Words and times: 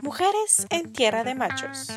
Mujeres 0.00 0.66
en 0.70 0.92
Tierra 0.92 1.22
de 1.22 1.34
Machos. 1.34 1.88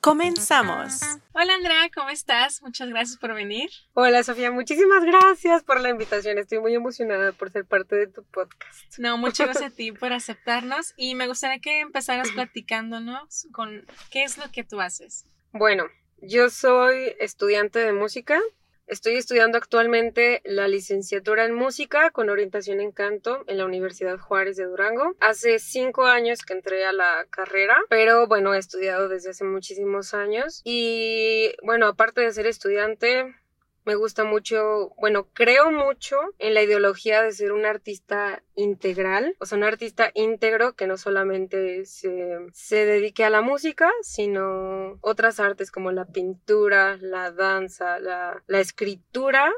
Comenzamos. 0.00 1.00
Hola 1.32 1.54
Andrea, 1.54 1.90
¿cómo 1.94 2.08
estás? 2.08 2.62
Muchas 2.62 2.88
gracias 2.88 3.18
por 3.18 3.34
venir. 3.34 3.68
Hola 3.92 4.22
Sofía, 4.22 4.50
muchísimas 4.50 5.04
gracias 5.04 5.62
por 5.62 5.80
la 5.80 5.90
invitación. 5.90 6.38
Estoy 6.38 6.60
muy 6.60 6.74
emocionada 6.74 7.32
por 7.32 7.50
ser 7.50 7.66
parte 7.66 7.96
de 7.96 8.06
tu 8.06 8.24
podcast. 8.24 8.98
No, 8.98 9.18
muchas 9.18 9.46
gracias 9.48 9.72
a 9.72 9.76
ti 9.76 9.92
por 9.92 10.14
aceptarnos 10.14 10.94
y 10.96 11.14
me 11.16 11.26
gustaría 11.26 11.58
que 11.58 11.80
empezaras 11.80 12.30
platicándonos 12.30 13.46
con 13.52 13.84
qué 14.10 14.24
es 14.24 14.38
lo 14.38 14.50
que 14.50 14.64
tú 14.64 14.80
haces. 14.80 15.26
Bueno, 15.52 15.84
yo 16.22 16.48
soy 16.48 17.14
estudiante 17.20 17.78
de 17.80 17.92
música. 17.92 18.40
Estoy 18.86 19.16
estudiando 19.16 19.58
actualmente 19.58 20.42
la 20.44 20.68
licenciatura 20.68 21.44
en 21.44 21.54
música 21.54 22.12
con 22.12 22.30
orientación 22.30 22.80
en 22.80 22.92
canto 22.92 23.42
en 23.48 23.58
la 23.58 23.64
Universidad 23.64 24.16
Juárez 24.16 24.56
de 24.56 24.64
Durango. 24.64 25.16
Hace 25.18 25.58
cinco 25.58 26.06
años 26.06 26.42
que 26.42 26.52
entré 26.52 26.84
a 26.84 26.92
la 26.92 27.26
carrera, 27.28 27.76
pero 27.88 28.28
bueno, 28.28 28.54
he 28.54 28.58
estudiado 28.58 29.08
desde 29.08 29.30
hace 29.30 29.42
muchísimos 29.42 30.14
años. 30.14 30.60
Y 30.64 31.52
bueno, 31.64 31.88
aparte 31.88 32.20
de 32.20 32.30
ser 32.30 32.46
estudiante, 32.46 33.34
me 33.86 33.94
gusta 33.94 34.24
mucho, 34.24 34.90
bueno, 34.98 35.28
creo 35.32 35.70
mucho 35.70 36.18
en 36.38 36.54
la 36.54 36.62
ideología 36.62 37.22
de 37.22 37.32
ser 37.32 37.52
un 37.52 37.64
artista 37.64 38.42
integral, 38.56 39.36
o 39.38 39.46
sea, 39.46 39.56
un 39.58 39.64
artista 39.64 40.10
íntegro 40.14 40.74
que 40.74 40.86
no 40.86 40.96
solamente 40.96 41.86
se, 41.86 42.38
se 42.52 42.84
dedique 42.84 43.24
a 43.24 43.30
la 43.30 43.42
música, 43.42 43.90
sino 44.02 44.98
otras 45.00 45.38
artes 45.38 45.70
como 45.70 45.92
la 45.92 46.04
pintura, 46.04 46.98
la 47.00 47.30
danza, 47.30 48.00
la, 48.00 48.42
la 48.46 48.60
escritura, 48.60 49.52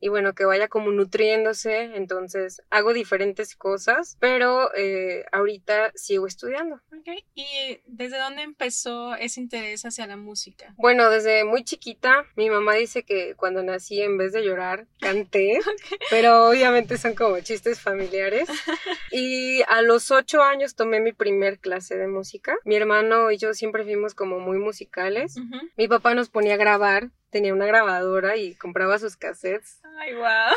y 0.00 0.08
bueno, 0.08 0.34
que 0.34 0.44
vaya 0.44 0.68
como 0.68 0.90
nutriéndose, 0.90 1.96
entonces 1.96 2.62
hago 2.70 2.92
diferentes 2.92 3.54
cosas, 3.56 4.16
pero 4.20 4.74
eh, 4.74 5.24
ahorita 5.32 5.92
sigo 5.94 6.26
estudiando. 6.26 6.80
Okay. 7.00 7.24
¿Y 7.34 7.80
desde 7.86 8.18
dónde 8.18 8.42
empezó 8.42 9.14
ese 9.14 9.40
interés 9.40 9.84
hacia 9.84 10.06
la 10.06 10.16
música? 10.16 10.74
Bueno, 10.76 11.10
desde 11.10 11.44
muy 11.44 11.64
chiquita, 11.64 12.24
mi 12.36 12.50
mamá 12.50 12.74
dice 12.74 13.04
que 13.04 13.34
cuando 13.36 13.62
nací 13.62 14.00
en 14.00 14.18
vez 14.18 14.32
de 14.32 14.44
llorar, 14.44 14.86
canté, 15.00 15.60
pero 16.10 16.48
obviamente 16.48 16.98
son 16.98 17.14
como 17.14 17.40
chistes 17.40 17.80
familiares. 17.80 18.48
Y 19.14 19.60
a 19.68 19.82
los 19.82 20.10
ocho 20.10 20.42
años 20.42 20.74
tomé 20.74 20.98
mi 21.00 21.12
primer 21.12 21.58
clase 21.58 21.96
de 21.96 22.08
música. 22.08 22.56
Mi 22.64 22.76
hermano 22.76 23.30
y 23.30 23.36
yo 23.36 23.52
siempre 23.52 23.84
fuimos 23.84 24.14
como 24.14 24.38
muy 24.38 24.58
musicales. 24.58 25.36
Mi 25.76 25.86
papá 25.86 26.14
nos 26.14 26.30
ponía 26.30 26.54
a 26.54 26.56
grabar 26.56 27.10
tenía 27.32 27.54
una 27.54 27.66
grabadora 27.66 28.36
y 28.36 28.54
compraba 28.54 28.98
sus 28.98 29.16
cassettes. 29.16 29.80
Ay, 29.98 30.14
wow. 30.14 30.54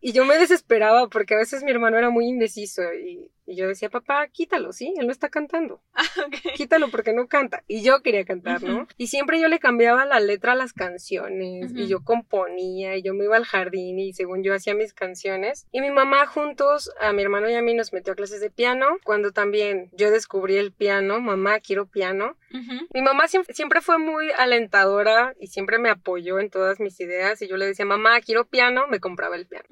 Y 0.00 0.12
yo 0.12 0.24
me 0.24 0.38
desesperaba 0.38 1.08
porque 1.08 1.34
a 1.34 1.38
veces 1.38 1.64
mi 1.64 1.72
hermano 1.72 1.96
era 1.96 2.10
muy 2.10 2.26
indeciso 2.26 2.82
y, 2.94 3.30
yo 3.56 3.68
decía, 3.68 3.88
papá, 3.88 4.26
quítalo, 4.28 4.72
¿sí? 4.72 4.94
Él 4.98 5.06
no 5.06 5.12
está 5.12 5.28
cantando. 5.28 5.80
Ah, 6.18 6.26
quítalo 6.54 6.88
porque 6.90 7.12
no 7.12 7.28
canta. 7.28 7.62
Y 7.68 7.82
yo 7.82 8.02
quería 8.02 8.24
cantar, 8.24 8.62
¿no? 8.62 8.86
Y 8.96 9.08
siempre 9.08 9.40
yo 9.40 9.48
le 9.48 9.58
cambiaba 9.58 10.04
la 10.04 10.20
letra 10.20 10.52
a 10.52 10.56
las 10.56 10.72
canciones 10.72 11.72
y 11.74 11.86
yo 11.86 12.02
componía 12.02 12.96
y 12.96 13.02
yo 13.02 13.14
me 13.14 13.24
iba 13.24 13.36
al 13.36 13.44
jardín 13.44 13.98
y 13.98 14.12
según 14.12 14.42
yo 14.42 14.54
hacía 14.54 14.74
mis 14.74 14.92
canciones. 14.94 15.66
Y 15.70 15.80
mi 15.80 15.90
mamá 15.90 16.26
juntos, 16.26 16.92
a 17.00 17.12
mi 17.12 17.22
hermano 17.22 17.48
y 17.50 17.54
a 17.54 17.62
mí 17.62 17.74
nos 17.74 17.92
metió 17.92 18.12
a 18.12 18.16
clases 18.16 18.40
de 18.40 18.50
piano. 18.50 18.86
Cuando 19.04 19.32
también 19.32 19.90
yo 19.92 20.10
descubrí 20.10 20.56
el 20.56 20.72
piano, 20.72 21.20
mamá, 21.20 21.60
quiero 21.60 21.86
piano. 21.86 22.36
Mi 22.94 23.02
mamá 23.02 23.28
siempre, 23.28 23.80
fue 23.80 23.98
muy 23.98 24.30
alentadora 24.30 25.34
y 25.38 25.48
siempre 25.48 25.78
me 25.78 25.90
apoyó 25.90 26.40
en 26.40 26.50
todas 26.50 26.80
mis 26.80 26.98
ideas 27.00 27.42
y 27.42 27.48
yo 27.48 27.56
le 27.56 27.66
decía, 27.66 27.84
mamá, 27.84 28.20
quiero 28.20 28.46
piano, 28.46 28.86
me 28.88 29.00
compraba 29.00 29.36
el 29.36 29.46
piano. 29.46 29.66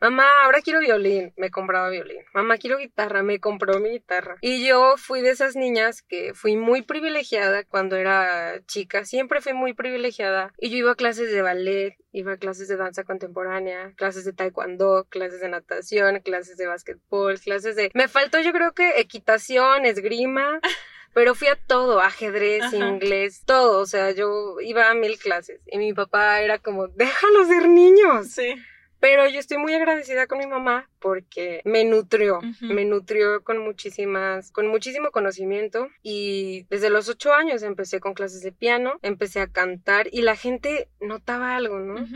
Mamá, 0.00 0.26
ahora 0.44 0.60
quiero 0.62 0.80
violín, 0.80 1.32
me 1.36 1.50
compraba 1.50 1.88
violín. 1.88 2.22
Mamá, 2.32 2.58
quiero 2.58 2.78
guitarra, 2.78 3.19
me 3.22 3.40
compró 3.40 3.78
mi 3.80 3.90
guitarra. 3.90 4.36
Y 4.40 4.66
yo 4.66 4.94
fui 4.96 5.20
de 5.20 5.30
esas 5.30 5.56
niñas 5.56 6.02
que 6.02 6.34
fui 6.34 6.56
muy 6.56 6.82
privilegiada 6.82 7.64
cuando 7.64 7.96
era 7.96 8.60
chica, 8.66 9.04
siempre 9.04 9.40
fui 9.40 9.52
muy 9.52 9.74
privilegiada 9.74 10.52
y 10.58 10.70
yo 10.70 10.76
iba 10.76 10.92
a 10.92 10.96
clases 10.96 11.32
de 11.32 11.42
ballet, 11.42 11.96
iba 12.12 12.32
a 12.32 12.36
clases 12.36 12.68
de 12.68 12.76
danza 12.76 13.04
contemporánea, 13.04 13.92
clases 13.96 14.24
de 14.24 14.32
taekwondo, 14.32 15.06
clases 15.08 15.40
de 15.40 15.48
natación, 15.48 16.20
clases 16.20 16.56
de 16.56 16.66
básquetbol, 16.66 17.38
clases 17.40 17.76
de... 17.76 17.90
Me 17.94 18.08
faltó 18.08 18.40
yo 18.40 18.52
creo 18.52 18.72
que 18.72 19.00
equitación, 19.00 19.86
esgrima. 19.86 20.60
pero 21.12 21.34
fui 21.34 21.48
a 21.48 21.56
todo, 21.56 22.00
ajedrez, 22.00 22.72
inglés, 22.72 23.42
todo, 23.44 23.80
o 23.80 23.86
sea, 23.86 24.12
yo 24.12 24.60
iba 24.60 24.90
a 24.90 24.94
mil 24.94 25.18
clases 25.18 25.60
y 25.66 25.78
mi 25.78 25.92
papá 25.92 26.40
era 26.40 26.58
como, 26.58 26.88
déjalos 26.88 27.48
ser 27.48 27.68
niños. 27.68 28.28
Sí. 28.28 28.54
Pero 29.00 29.26
yo 29.26 29.40
estoy 29.40 29.56
muy 29.56 29.72
agradecida 29.74 30.26
con 30.26 30.38
mi 30.38 30.46
mamá 30.46 30.88
porque 30.98 31.62
me 31.64 31.84
nutrió, 31.84 32.40
me 32.60 32.84
nutrió 32.84 33.42
con 33.42 33.58
muchísimas, 33.58 34.52
con 34.52 34.66
muchísimo 34.66 35.10
conocimiento 35.10 35.88
y 36.02 36.66
desde 36.68 36.90
los 36.90 37.08
ocho 37.08 37.32
años 37.32 37.62
empecé 37.62 37.98
con 37.98 38.12
clases 38.14 38.42
de 38.42 38.52
piano, 38.52 38.98
empecé 39.02 39.40
a 39.40 39.46
cantar 39.46 40.08
y 40.12 40.20
la 40.22 40.36
gente 40.36 40.88
notaba 41.00 41.56
algo, 41.56 41.78
¿no? 41.80 42.06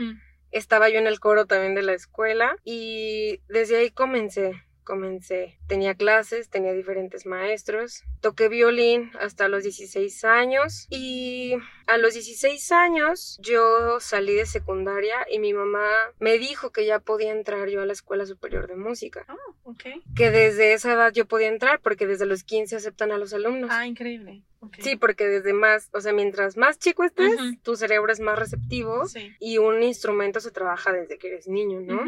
Estaba 0.51 0.89
yo 0.89 0.99
en 0.99 1.07
el 1.07 1.19
coro 1.19 1.47
también 1.47 1.73
de 1.75 1.81
la 1.81 1.93
escuela 1.93 2.55
y 2.63 3.41
desde 3.49 3.77
ahí 3.77 3.89
comencé 3.89 4.63
comencé. 4.85 5.59
Tenía 5.67 5.95
clases, 5.95 6.49
tenía 6.49 6.71
diferentes 6.71 7.25
maestros. 7.25 8.05
Toqué 8.21 8.47
violín 8.47 9.11
hasta 9.19 9.49
los 9.49 9.63
16 9.63 10.23
años 10.23 10.87
y 10.89 11.55
a 11.87 11.97
los 11.97 12.13
16 12.13 12.71
años 12.71 13.37
yo 13.41 13.99
salí 13.99 14.33
de 14.33 14.45
secundaria 14.45 15.15
y 15.29 15.39
mi 15.39 15.53
mamá 15.53 15.89
me 16.19 16.37
dijo 16.37 16.71
que 16.71 16.85
ya 16.85 16.99
podía 16.99 17.31
entrar 17.31 17.67
yo 17.67 17.81
a 17.81 17.85
la 17.85 17.93
Escuela 17.93 18.25
Superior 18.25 18.67
de 18.67 18.75
Música. 18.75 19.25
Ah, 19.27 19.35
ok. 19.63 19.83
Que 20.15 20.31
desde 20.31 20.73
esa 20.73 20.93
edad 20.93 21.11
yo 21.11 21.25
podía 21.25 21.49
entrar 21.49 21.81
porque 21.81 22.07
desde 22.07 22.25
los 22.25 22.43
15 22.43 22.77
aceptan 22.77 23.11
a 23.11 23.17
los 23.17 23.33
alumnos. 23.33 23.69
Ah, 23.73 23.85
increíble. 23.85 24.43
Sí, 24.79 24.95
porque 24.95 25.27
desde 25.27 25.53
más, 25.53 25.89
o 25.93 26.01
sea, 26.01 26.13
mientras 26.13 26.57
más 26.57 26.79
chico 26.79 27.03
estés, 27.03 27.35
tu 27.61 27.75
cerebro 27.75 28.11
es 28.11 28.19
más 28.19 28.37
receptivo 28.39 29.03
y 29.39 29.57
un 29.57 29.83
instrumento 29.83 30.39
se 30.39 30.51
trabaja 30.51 30.91
desde 30.91 31.17
que 31.17 31.27
eres 31.27 31.47
niño, 31.47 31.81
¿no? 31.81 32.01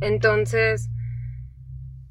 Entonces, 0.00 0.88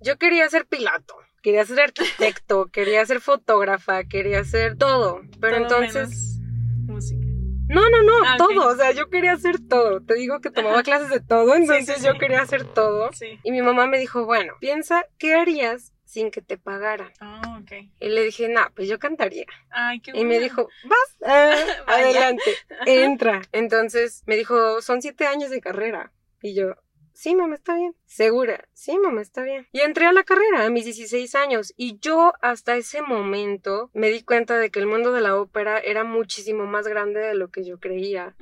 yo 0.06 0.18
quería 0.18 0.48
ser 0.50 0.68
piloto, 0.68 1.16
quería 1.42 1.66
ser 1.66 1.82
arquitecto, 1.82 2.68
quería 2.72 3.06
ser 3.06 3.20
fotógrafa, 3.20 4.04
quería 4.06 4.44
ser 4.46 4.78
todo. 4.78 5.22
Pero 5.42 5.58
entonces. 5.58 6.40
música. 6.86 7.26
No, 7.68 7.90
no, 7.90 8.04
no, 8.04 8.14
ah, 8.24 8.36
todo. 8.38 8.68
O 8.68 8.76
sea, 8.76 8.92
yo 8.92 9.10
quería 9.10 9.34
hacer 9.34 9.58
todo. 9.68 10.00
Te 10.00 10.14
digo 10.14 10.40
que 10.40 10.52
tomaba 10.52 10.84
clases 10.84 11.10
de 11.10 11.20
todo, 11.20 11.56
entonces 11.56 12.04
yo 12.04 12.14
quería 12.20 12.44
hacer 12.44 12.64
todo. 12.64 13.10
Y 13.44 13.52
mi 13.52 13.64
mamá 13.64 13.88
me 13.88 13.98
dijo, 13.98 14.26
bueno, 14.26 14.54
piensa, 14.60 15.04
¿qué 15.18 15.34
harías 15.34 15.92
sin 16.06 16.32
que 16.32 16.42
te 16.42 16.58
pagaran. 16.58 17.12
Ah, 17.20 17.60
ok. 17.62 17.72
Y 18.00 18.08
le 18.08 18.24
dije, 18.24 18.48
no, 18.48 18.62
pues 18.74 18.88
yo 18.88 19.00
cantaría. 19.00 19.46
Ay, 19.70 20.00
qué 20.00 20.12
Y 20.16 20.24
me 20.24 20.40
dijo, 20.40 20.70
vas, 20.86 21.18
ah, 21.26 21.56
adelante, 21.88 22.56
entra. 22.86 23.42
Entonces 23.52 24.24
me 24.26 24.38
dijo, 24.38 24.82
son 24.82 25.02
siete 25.02 25.26
años 25.26 25.50
de 25.50 25.60
carrera. 25.60 26.14
Y 26.42 26.54
yo, 26.54 26.76
sí, 27.12 27.36
mamá, 27.36 27.56
está 27.56 27.76
bien. 27.76 27.96
Segura, 28.06 28.68
sí, 28.74 28.98
mamá, 28.98 29.22
está 29.22 29.44
bien. 29.44 29.68
Y 29.72 29.82
entré 29.82 30.06
a 30.06 30.14
la 30.14 30.24
carrera 30.24 30.66
a 30.66 30.70
mis 30.70 30.86
16 30.86 31.36
años 31.36 31.74
y 31.76 32.00
yo 32.00 32.34
hasta 32.42 32.78
ese 32.78 33.02
momento 33.02 33.90
me 33.94 34.10
di 34.10 34.24
cuenta 34.24 34.58
de 34.58 34.70
que 34.70 34.80
el 34.80 34.88
mundo 34.88 35.12
de 35.12 35.22
la 35.22 35.36
ópera 35.36 35.80
era 35.80 36.04
muchísimo 36.04 36.66
más 36.66 36.88
grande 36.88 37.20
de 37.20 37.36
lo 37.36 37.50
que 37.50 37.66
yo 37.66 37.80
creía. 37.80 38.36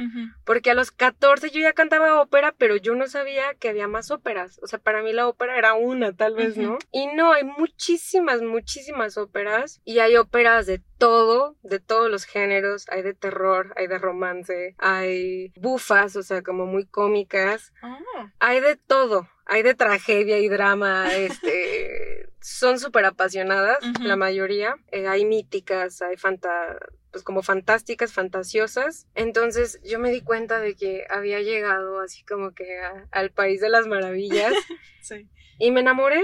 Porque 0.45 0.71
a 0.71 0.73
los 0.73 0.91
14 0.91 1.49
yo 1.49 1.61
ya 1.61 1.73
cantaba 1.73 2.21
ópera, 2.21 2.53
pero 2.57 2.75
yo 2.75 2.95
no 2.95 3.07
sabía 3.07 3.53
que 3.55 3.69
había 3.69 3.87
más 3.87 4.11
óperas. 4.11 4.59
O 4.61 4.67
sea, 4.67 4.79
para 4.79 5.01
mí 5.01 5.13
la 5.13 5.27
ópera 5.27 5.57
era 5.57 5.73
una, 5.73 6.13
tal 6.13 6.35
vez, 6.35 6.57
¿no? 6.57 6.77
Y 6.91 7.07
no, 7.07 7.31
hay 7.31 7.43
muchísimas, 7.43 8.41
muchísimas 8.41 9.17
óperas 9.17 9.81
y 9.85 9.99
hay 9.99 10.17
óperas 10.17 10.65
de 10.65 10.81
todo, 10.97 11.57
de 11.63 11.79
todos 11.79 12.11
los 12.11 12.25
géneros. 12.25 12.85
Hay 12.89 13.01
de 13.01 13.13
terror, 13.13 13.73
hay 13.77 13.87
de 13.87 13.97
romance, 13.97 14.75
hay 14.77 15.51
bufas, 15.55 16.15
o 16.15 16.23
sea, 16.23 16.43
como 16.43 16.65
muy 16.65 16.85
cómicas. 16.85 17.73
Ah. 17.81 18.31
Hay 18.39 18.59
de 18.59 18.75
todo. 18.75 19.27
Hay 19.45 19.63
de 19.63 19.75
tragedia 19.75 20.39
y 20.39 20.47
drama, 20.47 21.13
este, 21.13 22.29
son 22.41 22.79
súper 22.79 23.05
apasionadas, 23.05 23.77
la 24.01 24.15
mayoría. 24.15 24.75
Eh, 24.91 25.07
hay 25.07 25.25
míticas, 25.25 26.01
hay 26.01 26.17
fanta 26.17 26.77
pues 27.11 27.23
como 27.23 27.43
fantásticas, 27.43 28.11
fantasiosas. 28.11 29.07
Entonces 29.13 29.79
yo 29.83 29.99
me 29.99 30.11
di 30.11 30.21
cuenta 30.21 30.59
de 30.59 30.75
que 30.75 31.05
había 31.09 31.41
llegado 31.41 32.01
así 32.01 32.23
como 32.25 32.53
que 32.53 32.79
al 33.11 33.29
país 33.31 33.61
de 33.61 33.69
las 33.69 33.87
maravillas. 33.87 34.51
sí. 35.01 35.29
Y 35.59 35.71
me 35.71 35.81
enamoré. 35.81 36.23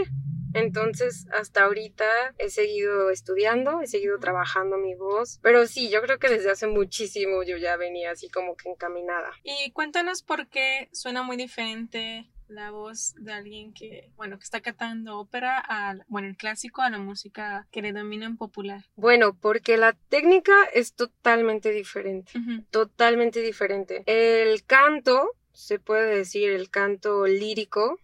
Entonces, 0.55 1.27
hasta 1.31 1.65
ahorita 1.65 2.05
he 2.39 2.49
seguido 2.49 3.11
estudiando, 3.11 3.81
he 3.81 3.87
seguido 3.87 4.17
trabajando 4.17 4.77
mi 4.77 4.95
voz, 4.95 5.39
pero 5.43 5.67
sí, 5.67 5.91
yo 5.91 6.01
creo 6.01 6.17
que 6.17 6.27
desde 6.27 6.49
hace 6.49 6.65
muchísimo 6.65 7.43
yo 7.43 7.57
ya 7.57 7.77
venía 7.77 8.09
así 8.09 8.29
como 8.29 8.55
que 8.55 8.67
encaminada. 8.69 9.31
Y 9.43 9.71
cuéntanos 9.73 10.23
por 10.23 10.47
qué 10.47 10.89
suena 10.91 11.21
muy 11.21 11.37
diferente 11.37 12.27
la 12.49 12.71
voz 12.71 13.13
de 13.15 13.31
alguien 13.31 13.73
que, 13.73 14.11
bueno, 14.15 14.37
que 14.37 14.43
está 14.43 14.61
cantando 14.61 15.19
ópera, 15.19 15.59
al, 15.59 16.03
bueno, 16.07 16.27
el 16.27 16.37
clásico, 16.37 16.81
a 16.81 16.89
la 16.89 16.97
música 16.97 17.67
que 17.71 17.81
le 17.81 17.93
dominan 17.93 18.37
popular. 18.37 18.85
Bueno, 18.95 19.33
porque 19.33 19.77
la 19.77 19.93
técnica 19.93 20.65
es 20.73 20.93
totalmente 20.93 21.71
diferente, 21.71 22.31
totalmente 22.71 23.41
diferente. 23.41 24.03
El 24.05 24.63
canto, 24.65 25.31
se 25.53 25.79
puede 25.79 26.15
decir 26.15 26.49
el 26.49 26.69
canto 26.69 27.27
lírico, 27.27 27.99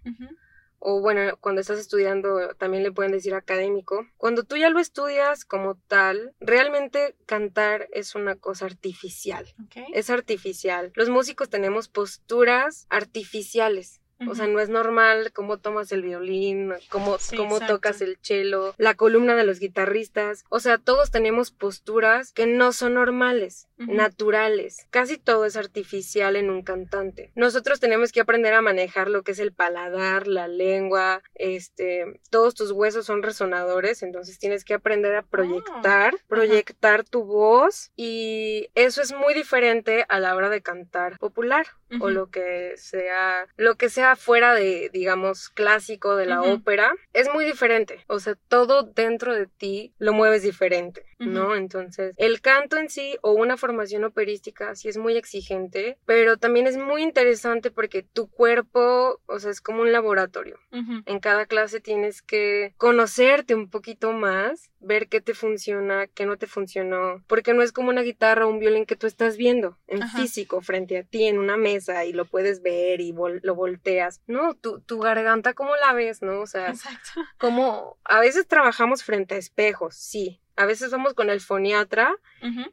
o 0.80 1.02
bueno, 1.02 1.36
cuando 1.38 1.62
estás 1.62 1.80
estudiando 1.80 2.54
también 2.60 2.84
le 2.84 2.92
pueden 2.92 3.12
decir 3.12 3.34
académico, 3.34 4.08
cuando 4.18 4.44
tú 4.44 4.56
ya 4.56 4.70
lo 4.70 4.80
estudias 4.80 5.44
como 5.44 5.76
tal, 5.88 6.36
realmente 6.40 7.16
cantar 7.26 7.88
es 7.92 8.14
una 8.14 8.36
cosa 8.36 8.66
artificial. 8.66 9.48
Es 9.94 10.12
artificial. 10.12 10.92
Los 10.94 11.10
músicos 11.10 11.50
tenemos 11.50 11.88
posturas 11.88 12.86
artificiales. 12.90 14.02
O 14.28 14.36
sea, 14.36 14.48
no 14.48 14.60
es 14.60 14.70
normal 14.70 15.32
cómo 15.34 15.58
tomas 15.58 15.92
el 15.92 16.02
violín, 16.02 16.74
cómo, 16.90 17.18
cómo 17.36 17.60
tocas 17.60 18.02
el 18.02 18.18
cello, 18.22 18.74
la 18.78 18.94
columna 18.94 19.36
de 19.36 19.44
los 19.44 19.60
guitarristas. 19.60 20.46
O 20.50 20.60
sea, 20.60 20.78
todos 20.78 21.12
tenemos 21.12 21.52
posturas 21.52 22.32
que 22.32 22.48
no 22.48 22.72
son 22.72 22.94
normales, 22.94 23.68
naturales. 23.78 24.88
Casi 24.90 25.18
todo 25.18 25.46
es 25.46 25.58
artificial 25.58 26.36
en 26.36 26.50
un 26.50 26.62
cantante. 26.62 27.32
Nosotros 27.36 27.80
tenemos 27.80 28.12
que 28.12 28.22
aprender 28.22 28.54
a 28.54 28.62
manejar 28.62 29.10
lo 29.10 29.24
que 29.24 29.34
es 29.34 29.40
el 29.40 29.52
paladar, 29.52 30.28
la 30.28 30.48
lengua, 30.48 31.22
este, 31.34 32.22
todos 32.30 32.56
tus 32.56 32.72
huesos 32.72 33.06
son 33.06 33.22
resonadores, 33.22 34.02
entonces 34.02 34.40
tienes 34.40 34.64
que 34.64 34.74
aprender 34.74 35.16
a 35.16 35.24
proyectar, 35.24 36.16
oh, 36.16 36.28
proyectar 36.28 37.04
tu 37.04 37.24
voz 37.26 37.92
y 37.96 38.70
eso 38.76 39.02
es 39.02 39.14
muy 39.14 39.34
diferente 39.34 40.06
a 40.08 40.20
la 40.20 40.36
hora 40.36 40.50
de 40.50 40.62
cantar 40.62 41.18
popular 41.18 41.68
o 42.00 42.10
lo 42.10 42.30
que 42.30 42.74
sea, 42.78 43.48
lo 43.58 43.76
que 43.76 43.90
sea 43.90 44.05
fuera 44.16 44.54
de, 44.54 44.90
digamos, 44.94 45.50
clásico 45.50 46.16
de 46.16 46.28
la 46.28 46.42
ópera, 46.42 46.94
es 47.14 47.28
muy 47.34 47.46
diferente. 47.46 48.04
O 48.08 48.20
sea, 48.20 48.36
todo 48.48 48.84
dentro 48.84 49.34
de 49.34 49.48
ti 49.48 49.94
lo 49.98 50.14
mueves 50.14 50.44
diferente, 50.44 51.06
¿no? 51.20 51.56
Entonces, 51.56 52.14
el 52.18 52.42
canto 52.42 52.78
en 52.78 52.90
sí 52.90 53.18
o 53.22 53.32
una 53.32 53.58
formación 53.58 54.04
operística 54.04 54.76
sí 54.76 54.90
es 54.90 54.98
muy 54.98 55.18
exigente, 55.18 55.98
pero 56.06 56.38
también 56.38 56.68
es 56.68 56.78
muy 56.78 57.04
interesante 57.04 57.72
porque 57.72 58.04
tu 58.04 58.28
cuerpo, 58.28 59.22
o 59.26 59.40
sea, 59.40 59.52
es 59.52 59.62
como 59.62 59.82
un 59.82 59.92
laboratorio. 59.92 60.60
En 61.06 61.20
cada 61.20 61.46
clase 61.46 61.80
tienes 61.80 62.22
que 62.22 62.74
conocerte 62.78 63.56
un 63.56 63.70
poquito 63.70 64.12
más, 64.12 64.72
ver 64.80 65.08
qué 65.08 65.22
te 65.22 65.34
funciona, 65.34 66.08
qué 66.08 66.26
no 66.26 66.38
te 66.38 66.48
funcionó, 66.48 67.24
porque 67.28 67.54
no 67.54 67.64
es 67.64 67.72
como 67.72 67.90
una 67.90 68.02
guitarra 68.02 68.46
o 68.46 68.50
un 68.50 68.60
violín 68.60 68.86
que 68.86 68.96
tú 68.96 69.08
estás 69.08 69.38
viendo 69.38 69.78
en 69.88 70.08
físico 70.10 70.62
frente 70.62 70.98
a 70.98 71.04
ti 71.04 71.26
en 71.26 71.40
una 71.40 71.58
mesa 71.58 72.06
y 72.06 72.14
lo 72.14 72.26
puedes 72.26 72.62
ver 72.62 73.02
y 73.02 73.14
lo 73.14 73.56
volteas. 73.56 74.22
No, 74.28 74.54
tu, 74.54 74.82
tu 74.82 75.00
garganta, 75.00 75.54
¿cómo 75.54 75.76
la 75.78 75.94
ves, 75.94 76.22
no? 76.22 76.42
O 76.42 76.48
sea, 76.48 76.74
como 77.38 77.98
a 78.04 78.20
veces 78.20 78.48
trabajamos 78.48 79.04
frente 79.04 79.36
a 79.36 79.38
espejos, 79.38 79.96
sí, 79.96 80.42
a 80.56 80.66
veces 80.66 80.92
vamos 80.92 81.14
con 81.14 81.30
el 81.30 81.42
foniatra 81.42 82.16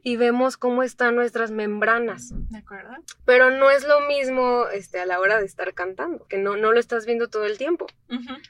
y 0.03 0.17
vemos 0.17 0.55
cómo 0.55 0.83
están 0.83 1.15
nuestras 1.15 1.49
membranas. 1.49 2.31
De 2.51 2.59
acuerdo. 2.59 2.91
Pero 3.25 3.49
no 3.49 3.71
es 3.71 3.87
lo 3.87 4.01
mismo 4.01 4.67
este, 4.71 4.99
a 4.99 5.05
la 5.07 5.19
hora 5.19 5.39
de 5.39 5.45
estar 5.45 5.73
cantando, 5.73 6.27
que 6.27 6.37
no, 6.37 6.57
no 6.57 6.71
lo 6.71 6.79
estás 6.79 7.07
viendo 7.07 7.27
todo 7.27 7.45
el 7.45 7.57
tiempo. 7.57 7.87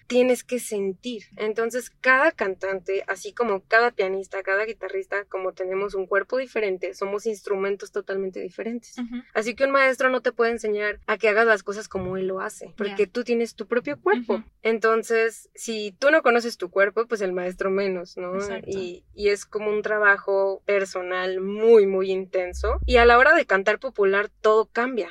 Tienes 0.07 0.43
que 0.43 0.59
sentir. 0.59 1.23
Entonces, 1.37 1.89
cada 2.01 2.31
cantante, 2.31 3.03
así 3.07 3.33
como 3.33 3.61
cada 3.61 3.91
pianista, 3.91 4.43
cada 4.43 4.65
guitarrista, 4.65 5.23
como 5.25 5.53
tenemos 5.53 5.95
un 5.95 6.07
cuerpo 6.07 6.37
diferente, 6.37 6.93
somos 6.93 7.25
instrumentos 7.25 7.91
totalmente 7.91 8.41
diferentes. 8.41 8.95
Así 9.33 9.55
que 9.55 9.63
un 9.63 9.71
maestro 9.71 10.09
no 10.09 10.21
te 10.21 10.33
puede 10.33 10.51
enseñar 10.51 10.99
a 11.07 11.17
que 11.17 11.29
hagas 11.29 11.47
las 11.47 11.63
cosas 11.63 11.87
como 11.87 12.17
él 12.17 12.27
lo 12.27 12.41
hace, 12.41 12.73
porque 12.77 13.07
tú 13.07 13.23
tienes 13.23 13.55
tu 13.55 13.65
propio 13.65 13.99
cuerpo. 13.99 14.43
Entonces, 14.61 15.49
si 15.55 15.95
tú 15.97 16.11
no 16.11 16.21
conoces 16.21 16.57
tu 16.57 16.69
cuerpo, 16.69 17.05
pues 17.07 17.21
el 17.21 17.31
maestro 17.31 17.71
menos, 17.71 18.17
¿no? 18.17 18.33
Y, 18.65 19.05
y 19.13 19.22
es 19.29 19.45
como 19.45 19.69
un 19.69 19.81
trabajo 19.81 20.61
personal 20.65 21.41
muy, 21.41 21.85
muy 21.85 22.11
intenso. 22.11 22.79
Y 22.85 22.97
a 22.97 23.05
la 23.05 23.17
hora 23.17 23.33
de 23.33 23.45
cantar 23.45 23.79
popular, 23.79 24.29
todo 24.41 24.65
cambia. 24.65 25.09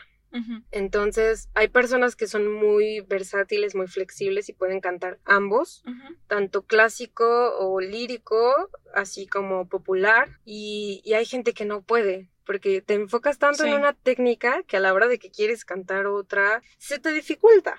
Entonces, 0.71 1.51
hay 1.55 1.69
personas 1.69 2.17
que 2.17 2.27
son 2.27 2.51
muy 2.51 3.03
versátiles, 3.03 3.75
muy 3.75 3.87
flexibles 3.87 4.49
y 4.49 4.55
pueden 4.55 4.81
cantar 4.81 5.19
ambos, 5.25 5.83
tanto 6.27 6.63
clásico 6.63 7.25
o 7.59 7.81
lírico, 7.81 8.71
así 8.95 9.27
como 9.27 9.69
popular, 9.69 10.39
y, 10.45 11.03
hay 11.15 11.27
gente 11.27 11.53
que 11.53 11.65
no 11.65 11.83
puede. 11.83 12.31
Porque 12.45 12.81
te 12.81 12.95
enfocas 12.95 13.39
tanto 13.39 13.65
en 13.65 13.75
una 13.75 13.93
técnica 13.93 14.65
que 14.67 14.77
a 14.77 14.81
la 14.81 14.93
hora 14.93 15.07
de 15.07 15.19
que 15.19 15.31
quieres 15.31 15.65
cantar 15.65 16.07
otra, 16.07 16.63
se 16.79 16.99
te 16.99 17.13
dificulta. 17.13 17.77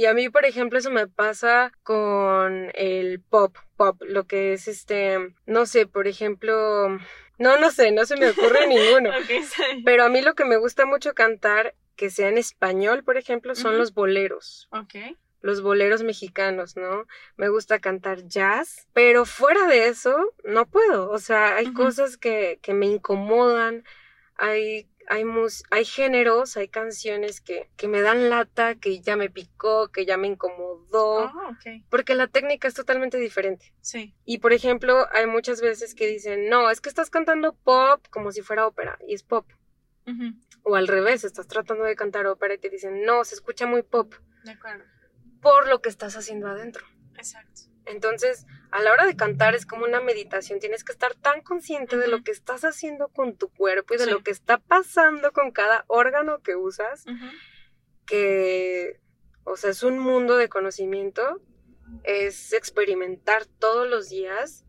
Y 0.00 0.06
a 0.06 0.14
mí, 0.14 0.30
por 0.30 0.46
ejemplo, 0.46 0.78
eso 0.78 0.90
me 0.90 1.08
pasa 1.08 1.72
con 1.82 2.72
el 2.72 3.20
pop, 3.20 3.54
pop, 3.76 4.00
lo 4.00 4.26
que 4.26 4.54
es 4.54 4.66
este, 4.66 5.34
no 5.44 5.66
sé, 5.66 5.86
por 5.86 6.08
ejemplo, 6.08 6.88
no, 7.36 7.58
no 7.58 7.70
sé, 7.70 7.92
no 7.92 8.06
se 8.06 8.16
me 8.16 8.30
ocurre 8.30 8.66
ninguno. 8.66 9.10
Pero 9.84 10.04
a 10.04 10.08
mí 10.08 10.22
lo 10.22 10.34
que 10.34 10.46
me 10.46 10.56
gusta 10.56 10.86
mucho 10.86 11.12
cantar, 11.12 11.74
que 11.96 12.08
sea 12.08 12.30
en 12.30 12.38
español, 12.38 13.04
por 13.04 13.18
ejemplo, 13.18 13.54
son 13.54 13.76
los 13.76 13.92
boleros. 13.92 14.68
Ok. 14.72 15.18
Los 15.42 15.60
boleros 15.60 16.02
mexicanos, 16.02 16.78
¿no? 16.78 17.06
Me 17.36 17.50
gusta 17.50 17.78
cantar 17.78 18.26
jazz, 18.26 18.88
pero 18.94 19.26
fuera 19.26 19.66
de 19.66 19.88
eso, 19.88 20.16
no 20.44 20.64
puedo. 20.64 21.10
O 21.10 21.18
sea, 21.18 21.56
hay 21.56 21.74
cosas 21.74 22.16
que, 22.16 22.58
que 22.62 22.72
me 22.72 22.86
incomodan, 22.86 23.84
hay 24.36 24.89
hay, 25.10 25.24
hay 25.72 25.84
géneros, 25.84 26.56
hay 26.56 26.68
canciones 26.68 27.40
que, 27.40 27.68
que, 27.76 27.88
me 27.88 28.00
dan 28.00 28.30
lata, 28.30 28.76
que 28.76 29.00
ya 29.00 29.16
me 29.16 29.28
picó, 29.28 29.88
que 29.88 30.06
ya 30.06 30.16
me 30.16 30.28
incomodó, 30.28 31.24
ah, 31.24 31.58
porque 31.88 32.14
la 32.14 32.28
técnica 32.28 32.68
es 32.68 32.74
totalmente 32.74 33.18
diferente. 33.18 33.74
Sí. 33.80 34.14
Y 34.24 34.38
por 34.38 34.52
ejemplo, 34.52 35.08
hay 35.12 35.26
muchas 35.26 35.60
veces 35.60 35.96
que 35.96 36.06
dicen, 36.06 36.48
no, 36.48 36.70
es 36.70 36.80
que 36.80 36.88
estás 36.88 37.10
cantando 37.10 37.54
pop 37.54 38.06
como 38.10 38.30
si 38.30 38.42
fuera 38.42 38.68
ópera, 38.68 38.98
y 39.06 39.14
es 39.14 39.24
pop. 39.24 39.50
O 40.62 40.76
al 40.76 40.88
revés, 40.88 41.24
estás 41.24 41.46
tratando 41.46 41.84
de 41.84 41.94
cantar 41.96 42.26
ópera 42.26 42.54
y 42.54 42.58
te 42.58 42.68
dicen, 42.68 43.04
no, 43.04 43.24
se 43.24 43.34
escucha 43.34 43.66
muy 43.66 43.82
pop. 43.82 44.14
De 44.44 44.52
acuerdo. 44.52 44.84
Por 45.40 45.68
lo 45.68 45.82
que 45.82 45.88
estás 45.88 46.16
haciendo 46.16 46.48
adentro. 46.48 46.84
Exacto. 47.16 47.62
Entonces, 47.90 48.46
a 48.70 48.82
la 48.82 48.92
hora 48.92 49.06
de 49.06 49.16
cantar 49.16 49.54
es 49.54 49.66
como 49.66 49.84
una 49.84 50.00
meditación, 50.00 50.60
tienes 50.60 50.84
que 50.84 50.92
estar 50.92 51.14
tan 51.14 51.42
consciente 51.42 51.96
de 51.96 52.08
lo 52.08 52.22
que 52.22 52.30
estás 52.30 52.64
haciendo 52.64 53.08
con 53.08 53.36
tu 53.36 53.48
cuerpo 53.48 53.94
y 53.94 53.98
de 53.98 54.06
lo 54.06 54.22
que 54.22 54.30
está 54.30 54.58
pasando 54.58 55.32
con 55.32 55.50
cada 55.50 55.84
órgano 55.88 56.40
que 56.40 56.56
usas, 56.56 57.04
que, 58.06 59.00
o 59.44 59.56
sea, 59.56 59.70
es 59.70 59.82
un 59.82 59.98
mundo 59.98 60.36
de 60.36 60.48
conocimiento, 60.48 61.40
es 62.04 62.52
experimentar 62.52 63.46
todos 63.46 63.88
los 63.88 64.08
días, 64.08 64.64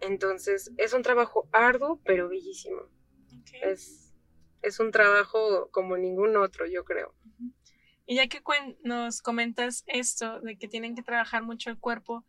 entonces 0.00 0.72
es 0.78 0.92
un 0.94 1.02
trabajo 1.02 1.48
arduo 1.52 2.00
pero 2.04 2.28
bellísimo. 2.28 2.82
Es, 3.62 4.14
es 4.62 4.80
un 4.80 4.90
trabajo 4.90 5.70
como 5.70 5.96
ningún 5.96 6.36
otro, 6.36 6.66
yo 6.66 6.84
creo. 6.84 7.14
Y 8.06 8.16
ya 8.16 8.28
que 8.28 8.40
nos 8.82 9.20
comentas 9.20 9.84
esto 9.86 10.40
de 10.40 10.56
que 10.56 10.68
tienen 10.68 10.94
que 10.94 11.02
trabajar 11.02 11.42
mucho 11.42 11.70
el 11.70 11.78
cuerpo, 11.78 12.24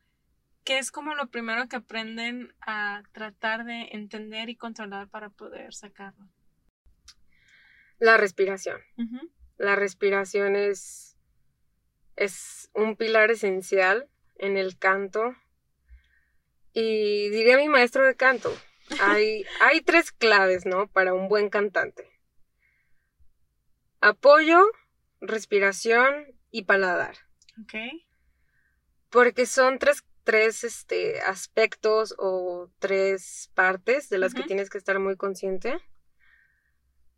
¿Qué 0.68 0.80
es 0.80 0.92
como 0.92 1.16
lo 1.16 1.28
primero 1.28 1.70
que 1.70 1.78
aprenden 1.78 2.54
a 2.60 3.02
tratar 3.14 3.64
de 3.64 3.88
entender 3.94 4.50
y 4.50 4.58
controlar 4.58 5.08
para 5.08 5.30
poder 5.30 5.74
sacarlo? 5.74 6.28
La 8.00 8.18
respiración. 8.18 8.82
La 9.56 9.78
respiración 9.78 10.58
es, 10.58 11.18
es 12.18 12.70
un 12.74 12.98
pilar 12.98 13.32
esencial 13.32 14.10
en 14.36 14.58
el 14.58 14.78
canto. 14.78 15.38
Y 16.74 17.30
diría 17.30 17.56
mi 17.56 17.70
maestro 17.70 18.06
de 18.06 18.18
canto, 18.18 18.54
hay, 19.00 19.46
hay 19.62 19.80
tres 19.80 20.12
claves, 20.12 20.66
¿no? 20.66 20.88
Para 20.90 21.14
un 21.14 21.30
buen 21.30 21.50
cantante. 21.50 22.12
Apoyo, 24.02 24.66
respiración 25.22 26.26
y 26.52 26.64
paladar. 26.64 27.16
Ok. 27.62 27.74
Porque 29.10 29.46
son 29.46 29.80
tres 29.80 30.04
tres 30.28 30.66
este, 30.66 31.22
aspectos 31.22 32.14
o 32.18 32.70
tres 32.80 33.50
partes 33.54 34.10
de 34.10 34.18
las 34.18 34.34
que 34.34 34.44
tienes 34.44 34.70
que 34.70 34.78
estar 34.78 35.00
muy 35.00 35.16
consciente. 35.16 35.80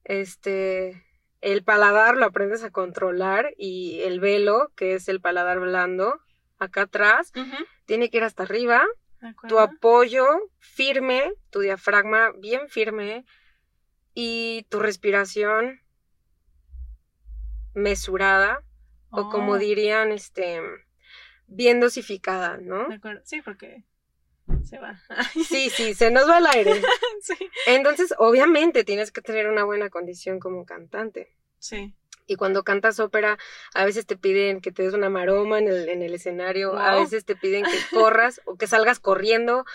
Este, 0.04 1.04
el 1.42 1.64
paladar 1.64 2.18
lo 2.18 2.28
aprendes 2.28 2.64
a 2.64 2.70
controlar 2.70 3.52
y 3.58 4.02
el 4.02 4.20
velo, 4.20 4.72
que 4.76 4.94
es 4.94 5.10
el 5.10 5.22
paladar 5.22 5.60
blando, 5.60 6.22
acá 6.60 6.84
atrás, 6.84 7.32
tiene 7.86 8.12
que 8.12 8.18
ir 8.18 8.24
hasta 8.24 8.44
arriba. 8.44 8.86
Tu 9.48 9.58
apoyo 9.58 10.28
firme, 10.60 11.34
tu 11.50 11.62
diafragma 11.62 12.30
bien 12.38 12.70
firme 12.70 13.26
y 14.14 14.68
tu 14.70 14.78
respiración 14.78 15.82
mesurada 17.74 18.62
o 19.10 19.30
como 19.30 19.54
oh. 19.54 19.58
dirían 19.58 20.12
este 20.12 20.62
bien 21.50 21.80
dosificada, 21.80 22.58
¿no? 22.58 22.88
De 22.88 22.96
acuerdo, 22.96 23.22
sí, 23.26 23.42
porque 23.42 23.84
se 24.64 24.80
va. 24.80 25.00
sí, 25.48 25.70
sí, 25.70 25.94
se 25.94 26.12
nos 26.12 26.30
va 26.30 26.40
el 26.40 26.48
aire. 26.48 26.82
sí. 27.22 27.36
Entonces, 27.68 28.14
obviamente, 28.18 28.84
tienes 28.84 29.12
que 29.12 29.22
tener 29.22 29.48
una 29.48 29.64
buena 29.64 29.90
condición 29.90 30.40
como 30.40 30.66
cantante. 30.66 31.36
Sí. 31.60 31.94
Y 32.26 32.36
cuando 32.36 32.64
cantas 32.64 33.00
ópera, 33.00 33.40
a 33.74 33.86
veces 33.86 34.06
te 34.06 34.16
piden 34.16 34.62
que 34.62 34.72
te 34.72 34.84
des 34.84 34.94
una 34.94 35.10
maroma 35.10 35.58
en 35.58 35.68
el, 35.68 35.90
en 35.90 36.04
el 36.04 36.14
escenario, 36.14 36.78
a 36.78 37.00
veces 37.00 37.26
te 37.26 37.36
piden 37.36 37.64
que 37.64 37.80
corras 37.92 38.40
o 38.46 38.56
que 38.56 38.68
salgas 38.68 39.00
corriendo 39.00 39.66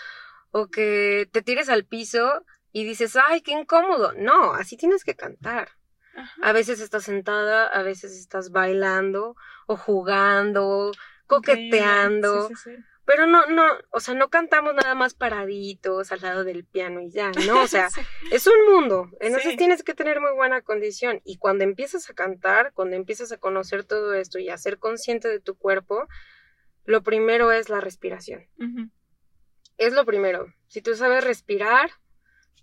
o 0.51 0.67
que 0.67 1.27
te 1.33 1.41
tires 1.41 1.67
al 1.67 1.83
piso 1.83 2.45
y 2.71 2.85
dices, 2.85 3.17
ay, 3.17 3.41
qué 3.41 3.51
incómodo. 3.51 4.13
No, 4.13 4.53
así 4.53 4.77
tienes 4.77 5.03
que 5.03 5.15
cantar. 5.15 5.71
A 6.41 6.53
veces 6.53 6.79
estás 6.79 7.03
sentada, 7.03 7.67
a 7.67 7.83
veces 7.83 8.17
estás 8.17 8.51
bailando 8.51 9.35
o 9.67 9.75
jugando, 9.75 10.91
coqueteando. 11.27 12.47
Sí, 12.47 12.55
sí, 12.55 12.75
sí. 12.75 12.83
Pero 13.05 13.27
no, 13.27 13.45
no, 13.45 13.65
o 13.91 13.99
sea, 13.99 14.15
no 14.15 14.29
cantamos 14.29 14.73
nada 14.73 14.95
más 14.95 15.13
paraditos 15.13 16.11
al 16.11 16.21
lado 16.21 16.43
del 16.43 16.65
piano 16.65 17.01
y 17.01 17.11
ya, 17.11 17.31
¿no? 17.45 17.61
O 17.61 17.67
sea, 17.67 17.87
es 18.31 18.47
un 18.47 18.73
mundo. 18.73 19.09
Entonces 19.19 19.57
tienes 19.57 19.83
que 19.83 19.93
tener 19.93 20.19
muy 20.19 20.33
buena 20.33 20.61
condición. 20.61 21.21
Y 21.23 21.37
cuando 21.37 21.63
empiezas 21.63 22.09
a 22.09 22.15
cantar, 22.15 22.73
cuando 22.73 22.95
empiezas 22.95 23.31
a 23.31 23.37
conocer 23.37 23.83
todo 23.83 24.13
esto 24.15 24.39
y 24.39 24.49
a 24.49 24.57
ser 24.57 24.79
consciente 24.79 25.27
de 25.27 25.39
tu 25.39 25.55
cuerpo, 25.55 26.07
lo 26.83 27.03
primero 27.03 27.51
es 27.51 27.69
la 27.69 27.79
respiración. 27.79 28.47
Es 29.77 29.93
lo 29.93 30.03
primero. 30.05 30.47
Si 30.67 30.81
tú 30.81 30.95
sabes 30.95 31.23
respirar, 31.23 31.91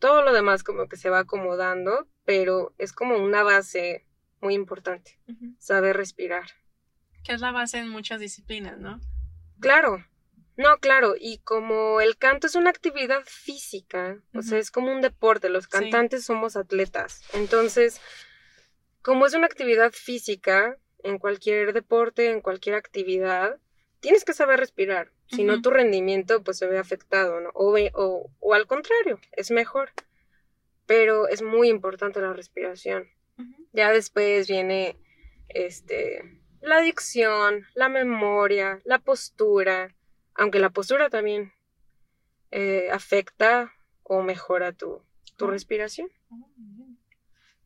todo 0.01 0.23
lo 0.23 0.33
demás 0.33 0.65
como 0.65 0.89
que 0.89 0.97
se 0.97 1.09
va 1.09 1.21
acomodando, 1.21 2.09
pero 2.25 2.75
es 2.79 2.93
como 2.93 3.17
una 3.17 3.45
base 3.45 4.07
muy 4.41 4.55
importante, 4.55 5.21
saber 5.59 5.97
respirar. 5.97 6.47
Que 7.25 7.33
es 7.33 7.41
la 7.41 7.53
base 7.53 7.79
en 7.79 7.89
muchas 7.89 8.21
disciplinas, 8.21 8.79
¿no? 8.79 9.01
Claro, 9.61 10.05
no, 10.57 10.79
claro, 10.79 11.15
y 11.19 11.39
como 11.39 12.01
el 12.01 12.17
canto 12.17 12.47
es 12.47 12.55
una 12.55 12.71
actividad 12.71 13.23
física, 13.27 14.19
o 14.35 14.43
sea, 14.43 14.59
es 14.59 14.71
como 14.71 14.93
un 14.93 15.01
deporte, 15.01 15.49
los 15.49 15.65
Sí. 15.65 15.71
cantantes 15.71 16.25
somos 16.25 16.57
atletas, 16.57 17.23
entonces, 17.33 18.01
como 19.03 19.27
es 19.27 19.35
una 19.35 19.47
actividad 19.47 19.93
física, 19.93 20.77
en 21.05 21.19
cualquier 21.19 21.73
deporte, 21.73 22.31
en 22.31 22.41
cualquier 22.41 22.75
actividad, 22.77 23.59
tienes 24.01 24.25
que 24.25 24.35
saber 24.35 24.59
respirar, 24.61 25.11
si 25.27 25.45
no 25.45 25.63
tu 25.63 25.71
rendimiento 25.71 26.43
pues 26.43 26.59
se 26.59 26.67
ve 26.67 26.79
afectado, 26.79 27.41
¿no? 27.41 27.51
O, 27.55 27.75
o, 27.95 28.31
o 28.41 28.55
al 28.55 28.67
contrario, 28.67 29.21
es 29.33 29.51
mejor, 29.51 29.91
pero 30.87 31.29
es 31.29 31.41
muy 31.43 31.69
importante 31.69 32.21
la 32.21 32.33
respiración. 32.33 33.09
Ya 33.73 33.91
después 33.91 34.49
viene 34.49 34.99
este 35.49 36.42
la 36.63 36.81
dicción, 36.81 37.67
la 37.75 37.89
memoria, 37.89 38.81
la 38.85 38.99
postura, 38.99 39.95
aunque 40.35 40.59
la 40.59 40.71
postura 40.71 41.11
también 41.11 41.53
eh, 42.51 42.89
afecta 42.91 43.73
o 44.03 44.23
mejora 44.23 44.73
tu, 44.73 45.03
tu 45.37 45.47
respiración. 45.47 46.09
Bien. 46.57 46.99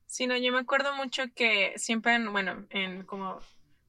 Sí, 0.06 0.26
no, 0.26 0.36
yo 0.36 0.52
me 0.52 0.60
acuerdo 0.60 0.94
mucho 0.94 1.24
que 1.34 1.74
siempre, 1.76 2.14
en, 2.14 2.32
bueno, 2.32 2.66
en 2.70 3.02
como 3.02 3.38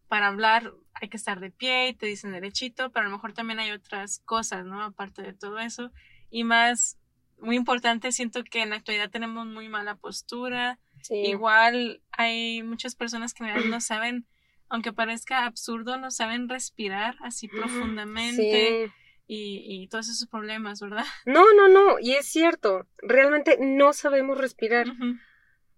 para 0.08 0.28
hablar 0.28 0.74
hay 0.94 1.10
que 1.10 1.18
estar 1.18 1.40
de 1.40 1.52
pie 1.52 1.90
y 1.90 1.94
te 1.94 2.06
dicen 2.06 2.32
derechito, 2.32 2.92
pero 2.92 3.06
a 3.06 3.10
lo 3.10 3.16
mejor 3.16 3.34
también 3.34 3.60
hay 3.60 3.72
otras 3.72 4.20
cosas, 4.26 4.66
¿no? 4.66 4.84
Aparte 4.84 5.22
de 5.22 5.34
todo 5.34 5.60
eso. 5.60 5.92
Y 6.30 6.44
más, 6.44 6.98
muy 7.40 7.56
importante, 7.56 8.12
siento 8.12 8.44
que 8.44 8.62
en 8.62 8.72
la 8.72 8.78
actualidad 8.78 9.10
tenemos 9.10 9.46
muy 9.46 9.70
mala 9.70 9.96
postura. 9.96 10.80
Sí. 11.02 11.16
Igual 11.16 12.02
hay 12.12 12.64
muchas 12.64 12.96
personas 12.96 13.34
que 13.34 13.44
no 13.46 13.80
saben, 13.80 14.26
aunque 14.70 14.94
parezca 14.94 15.46
absurdo, 15.46 15.98
no 15.98 16.12
saben 16.12 16.50
respirar 16.50 17.16
así 17.22 17.48
profundamente 17.48 18.88
Sí. 18.88 18.94
y, 19.28 19.84
y 19.84 19.88
todos 19.88 20.10
esos 20.10 20.28
problemas, 20.28 20.80
¿verdad? 20.82 21.06
No, 21.26 21.54
no, 21.54 21.68
no, 21.68 22.00
y 22.00 22.14
es 22.14 22.26
cierto, 22.26 22.88
realmente 23.00 23.58
no 23.60 23.94
sabemos 23.94 24.38
respirar. 24.38 24.88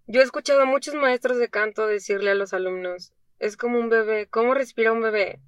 Yo 0.07 0.21
he 0.21 0.23
escuchado 0.23 0.61
a 0.61 0.65
muchos 0.65 0.95
maestros 0.95 1.37
de 1.37 1.49
canto 1.49 1.85
decirle 1.87 2.31
a 2.31 2.35
los 2.35 2.53
alumnos, 2.53 3.13
es 3.37 3.57
como 3.57 3.79
un 3.79 3.89
bebé, 3.89 4.27
¿cómo 4.27 4.53
respira 4.53 4.91
un 4.91 5.01
bebé? 5.01 5.39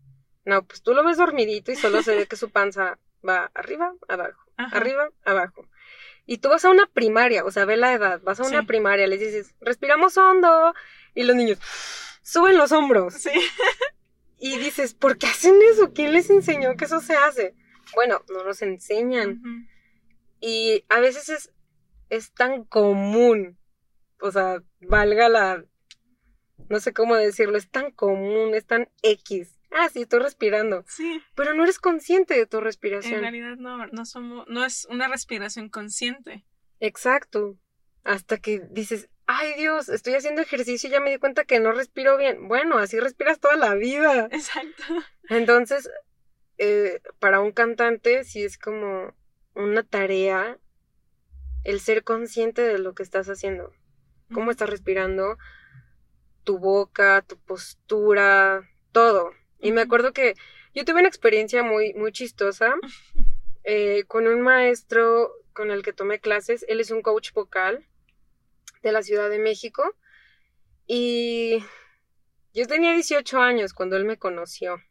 No, 0.45 0.63
pues 0.65 0.81
tú 0.81 0.93
lo 0.93 1.03
ves 1.03 1.17
dormidito 1.17 1.71
y 1.71 1.75
solo 1.75 2.01
se 2.01 2.15
ve 2.15 2.27
que 2.27 2.35
su 2.35 2.49
panza 2.51 2.97
va 3.27 3.51
arriba, 3.53 3.93
abajo, 4.07 4.39
Ajá. 4.57 4.77
arriba, 4.77 5.09
abajo. 5.25 5.67
Y 6.25 6.37
tú 6.37 6.49
vas 6.49 6.63
a 6.65 6.69
una 6.69 6.85
primaria, 6.87 7.43
o 7.43 7.51
sea, 7.51 7.65
ve 7.65 7.77
la 7.77 7.93
edad, 7.93 8.21
vas 8.23 8.39
a 8.39 8.43
una 8.47 8.61
Sí. 8.61 8.65
primaria, 8.67 9.07
les 9.07 9.19
dices, 9.19 9.55
respiramos 9.61 10.17
hondo, 10.17 10.73
y 11.15 11.23
los 11.23 11.35
niños 11.35 11.59
suben 12.31 12.57
los 12.57 12.71
hombros. 12.71 13.13
Sí. 13.15 13.31
Y 14.39 14.57
dices, 14.57 14.93
¿por 14.93 15.17
qué 15.17 15.27
hacen 15.27 15.55
eso? 15.71 15.93
¿Quién 15.93 16.13
les 16.13 16.29
enseñó 16.29 16.75
que 16.75 16.85
eso 16.85 16.99
se 16.99 17.13
hace? 17.15 17.53
Bueno, 17.93 18.23
no 18.29 18.43
nos 18.43 18.61
enseñan. 18.61 19.41
Y 20.39 20.83
a 20.89 20.99
veces 20.99 21.29
es, 21.29 21.51
es 22.09 22.31
tan 22.33 22.63
común, 22.63 23.59
o 24.19 24.31
sea, 24.31 24.63
valga 24.81 25.29
la, 25.29 25.63
no 26.69 26.79
sé 26.79 26.93
cómo 26.93 27.15
decirlo, 27.15 27.57
es 27.57 27.69
tan 27.69 27.91
común, 27.91 28.55
es 28.55 28.65
tan 28.65 28.89
X. 29.03 29.59
Ah, 29.69 29.89
sí, 29.89 30.01
estoy 30.01 30.19
respirando, 30.21 30.83
Sí. 30.87 31.21
pero 31.35 31.53
no 31.53 31.63
eres 31.63 31.77
consciente 31.79 32.33
de 32.33 32.45
tu 32.47 32.57
En 32.57 32.63
respiración. 32.63 33.21
realidad 33.21 33.57
no, 33.57 33.85
no 33.87 34.05
somos, 34.05 34.45
no 34.47 34.65
es 34.65 34.85
una 34.89 35.07
respiración 35.07 35.69
consciente. 35.69 36.43
Exacto. 36.79 37.57
Hasta 38.03 38.37
que 38.39 38.61
dices, 38.71 39.07
ay 39.33 39.53
Dios, 39.55 39.89
estoy 39.89 40.15
haciendo 40.15 40.41
ejercicio 40.41 40.89
y 40.89 40.91
ya 40.91 40.99
me 40.99 41.11
di 41.11 41.17
cuenta 41.17 41.45
que 41.45 41.59
no 41.59 41.71
respiro 41.71 42.17
bien. 42.17 42.47
Bueno, 42.47 42.77
así 42.77 42.99
respiras 42.99 43.39
toda 43.39 43.55
la 43.55 43.75
vida. 43.75 44.27
Exacto. 44.31 44.83
Entonces, 45.29 45.89
eh, 46.57 47.01
para 47.19 47.39
un 47.39 47.51
cantante 47.51 48.23
sí 48.23 48.43
es 48.43 48.57
como 48.57 49.13
una 49.55 49.83
tarea 49.83 50.59
el 51.63 51.79
ser 51.79 52.03
consciente 52.03 52.61
de 52.61 52.79
lo 52.79 52.93
que 52.93 53.03
estás 53.03 53.27
haciendo. 53.29 53.73
cómo 54.33 54.49
estás 54.49 54.69
respirando, 54.69 55.37
tu 56.45 56.57
boca, 56.57 57.21
tu 57.21 57.37
postura, 57.37 58.69
todo. 58.93 59.33
Y 59.59 59.73
me 59.73 59.81
acuerdo 59.81 60.13
que 60.13 60.35
yo 60.73 60.85
tuve 60.85 60.99
una 60.99 61.09
experiencia 61.09 61.63
muy, 61.63 61.93
muy 61.95 62.13
chistosa 62.13 62.75
eh, 63.65 64.05
con 64.07 64.27
un 64.27 64.41
maestro 64.41 65.31
con 65.53 65.69
el 65.69 65.83
que 65.83 65.91
tomé 65.91 66.19
clases. 66.19 66.65
Él 66.69 66.79
es 66.79 66.91
un 66.91 67.01
coach 67.01 67.33
vocal 67.33 67.85
de 68.81 68.91
la 68.91 69.01
Ciudad 69.03 69.29
de 69.29 69.39
México. 69.39 69.83
Y 70.87 71.63
yo 72.53 72.67
tenía 72.67 72.93
18 72.93 73.39
años 73.39 73.73
cuando 73.73 73.95
él 73.97 74.05
me 74.05 74.17
conoció. 74.17 74.81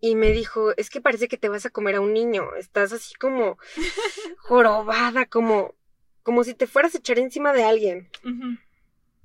Y 0.00 0.14
me 0.14 0.30
dijo, 0.30 0.72
es 0.76 0.90
que 0.90 1.00
parece 1.00 1.26
que 1.28 1.38
te 1.38 1.48
vas 1.48 1.66
a 1.66 1.70
comer 1.70 1.96
a 1.96 2.00
un 2.00 2.12
niño. 2.12 2.54
Estás 2.56 2.92
así 2.92 3.14
como 3.14 3.58
jorobada, 4.38 5.26
como, 5.26 5.74
como 6.22 6.44
si 6.44 6.54
te 6.54 6.66
fueras 6.66 6.94
a 6.94 6.98
echar 6.98 7.18
encima 7.18 7.52
de 7.52 7.64
alguien. 7.64 8.10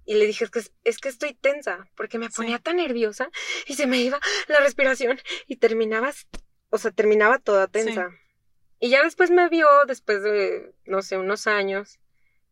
Y 0.06 0.16
le 0.16 0.26
dije, 0.26 0.46
es 0.46 0.52
que, 0.52 0.62
es 0.84 0.98
que 0.98 1.10
estoy 1.10 1.34
tensa, 1.34 1.88
porque 1.96 2.18
me 2.18 2.28
Sí. 2.28 2.34
ponía 2.38 2.60
tan 2.60 2.78
nerviosa 2.78 3.30
y 3.68 3.76
se 3.76 3.88
me 3.88 3.98
iba 4.00 4.20
la 4.48 4.60
respiración 4.60 5.20
y 5.48 5.58
terminaba, 5.58 6.12
o 6.70 6.78
sea, 6.78 6.92
terminaba 6.92 7.40
toda 7.40 7.68
tensa. 7.68 8.10
Y 8.80 8.90
ya 8.90 9.02
después 9.04 9.32
me 9.32 9.48
vio, 9.48 9.68
después 9.88 10.24
de, 10.24 10.74
no 10.86 11.02
sé, 11.04 11.18
unos 11.18 11.48
años, 11.48 12.00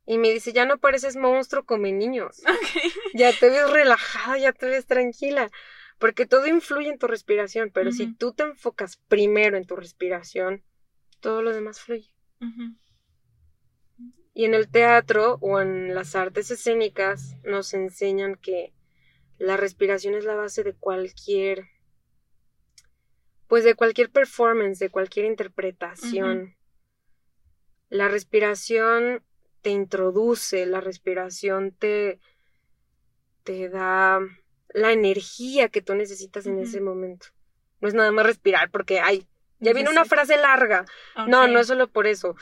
y 0.05 0.17
me 0.17 0.31
dice, 0.31 0.51
ya 0.51 0.65
no 0.65 0.77
pareces 0.79 1.15
monstruo, 1.15 1.65
come 1.65 1.91
niños. 1.91 2.41
Ya 3.13 3.33
te 3.37 3.49
ves 3.49 3.69
relajada, 3.69 4.37
ya 4.37 4.53
te 4.53 4.67
ves 4.67 4.85
tranquila. 4.85 5.51
Porque 5.99 6.25
todo 6.25 6.47
influye 6.47 6.87
en 6.87 6.97
tu 6.97 7.07
respiración, 7.07 7.71
pero 7.73 7.91
si 7.91 8.13
tú 8.13 8.31
te 8.31 8.43
enfocas 8.43 8.97
primero 9.09 9.57
en 9.57 9.65
tu 9.65 9.75
respiración, 9.75 10.63
todo 11.19 11.41
lo 11.41 11.53
demás 11.53 11.81
fluye. 11.81 12.09
Y 14.33 14.45
en 14.45 14.53
el 14.53 14.69
teatro 14.69 15.37
o 15.41 15.59
en 15.59 15.93
las 15.93 16.15
artes 16.15 16.51
escénicas 16.51 17.35
nos 17.43 17.73
enseñan 17.73 18.35
que 18.35 18.73
la 19.37 19.57
respiración 19.57 20.15
es 20.15 20.23
la 20.23 20.35
base 20.35 20.63
de 20.63 20.73
cualquier, 20.73 21.65
pues 23.47 23.65
de 23.65 23.75
cualquier 23.75 24.09
performance, 24.09 24.79
de 24.79 24.89
cualquier 24.89 25.25
interpretación. 25.25 26.55
La 27.89 28.07
respiración 28.07 29.21
te 29.61 29.69
introduce, 29.69 30.65
la 30.65 30.81
respiración 30.81 31.71
te, 31.71 32.19
te 33.43 33.69
da 33.69 34.19
la 34.73 34.91
energía 34.91 35.69
que 35.69 35.81
tú 35.81 35.95
necesitas 35.95 36.45
en 36.45 36.59
ese 36.59 36.81
momento. 36.81 37.27
No 37.79 37.87
es 37.87 37.93
nada 37.93 38.11
más 38.11 38.25
respirar 38.25 38.69
porque, 38.71 38.99
ay, 38.99 39.27
ya 39.59 39.73
viene 39.73 39.89
una 39.89 40.05
frase 40.05 40.37
larga. 40.37 40.85
No, 41.27 41.47
no 41.47 41.59
es 41.59 41.67
solo 41.67 41.87
por 41.87 42.07
eso. 42.07 42.35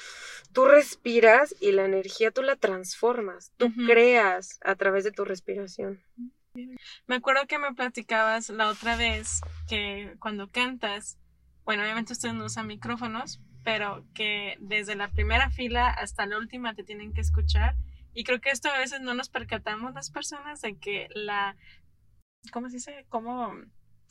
Tú 0.53 0.65
respiras 0.65 1.53
y 1.59 1.71
la 1.73 1.85
energía 1.85 2.31
tú 2.31 2.41
la 2.41 2.55
transformas, 2.55 3.51
tú 3.57 3.71
creas 3.85 4.59
a 4.63 4.75
través 4.75 5.03
de 5.03 5.11
tu 5.11 5.25
respiración. 5.25 6.01
Me 7.07 7.15
acuerdo 7.15 7.45
que 7.47 7.59
me 7.59 7.73
platicabas 7.73 8.49
la 8.49 8.69
otra 8.69 8.95
vez 8.95 9.41
que 9.67 10.15
cuando 10.19 10.49
cantas, 10.49 11.17
bueno, 11.65 11.83
obviamente 11.83 12.13
ustedes 12.13 12.33
no 12.33 12.45
usan 12.45 12.67
micrófonos, 12.67 13.39
pero 13.63 14.05
que 14.13 14.57
desde 14.59 14.95
la 14.95 15.09
primera 15.09 15.49
fila 15.51 15.89
hasta 15.89 16.25
la 16.25 16.37
última 16.37 16.73
te 16.73 16.83
tienen 16.83 17.13
que 17.13 17.21
escuchar. 17.21 17.75
Y 18.13 18.23
creo 18.23 18.41
que 18.41 18.49
esto 18.49 18.69
a 18.69 18.77
veces 18.77 19.01
no 19.01 19.13
nos 19.13 19.29
percatamos 19.29 19.93
las 19.93 20.09
personas 20.09 20.61
de 20.61 20.77
que 20.77 21.07
la, 21.13 21.55
¿cómo 22.51 22.69
se 22.69 22.77
dice? 22.77 23.05
Como 23.09 23.53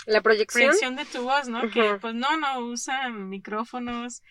La 0.06 0.20
proyección, 0.22 0.66
proyección 0.66 0.96
de 0.96 1.04
tu 1.06 1.22
voz, 1.24 1.48
¿no? 1.48 1.68
Que 1.70 1.82
Ujú. 1.82 2.00
pues 2.00 2.14
no, 2.14 2.36
no 2.36 2.60
usan 2.60 3.28
micrófonos. 3.28 4.22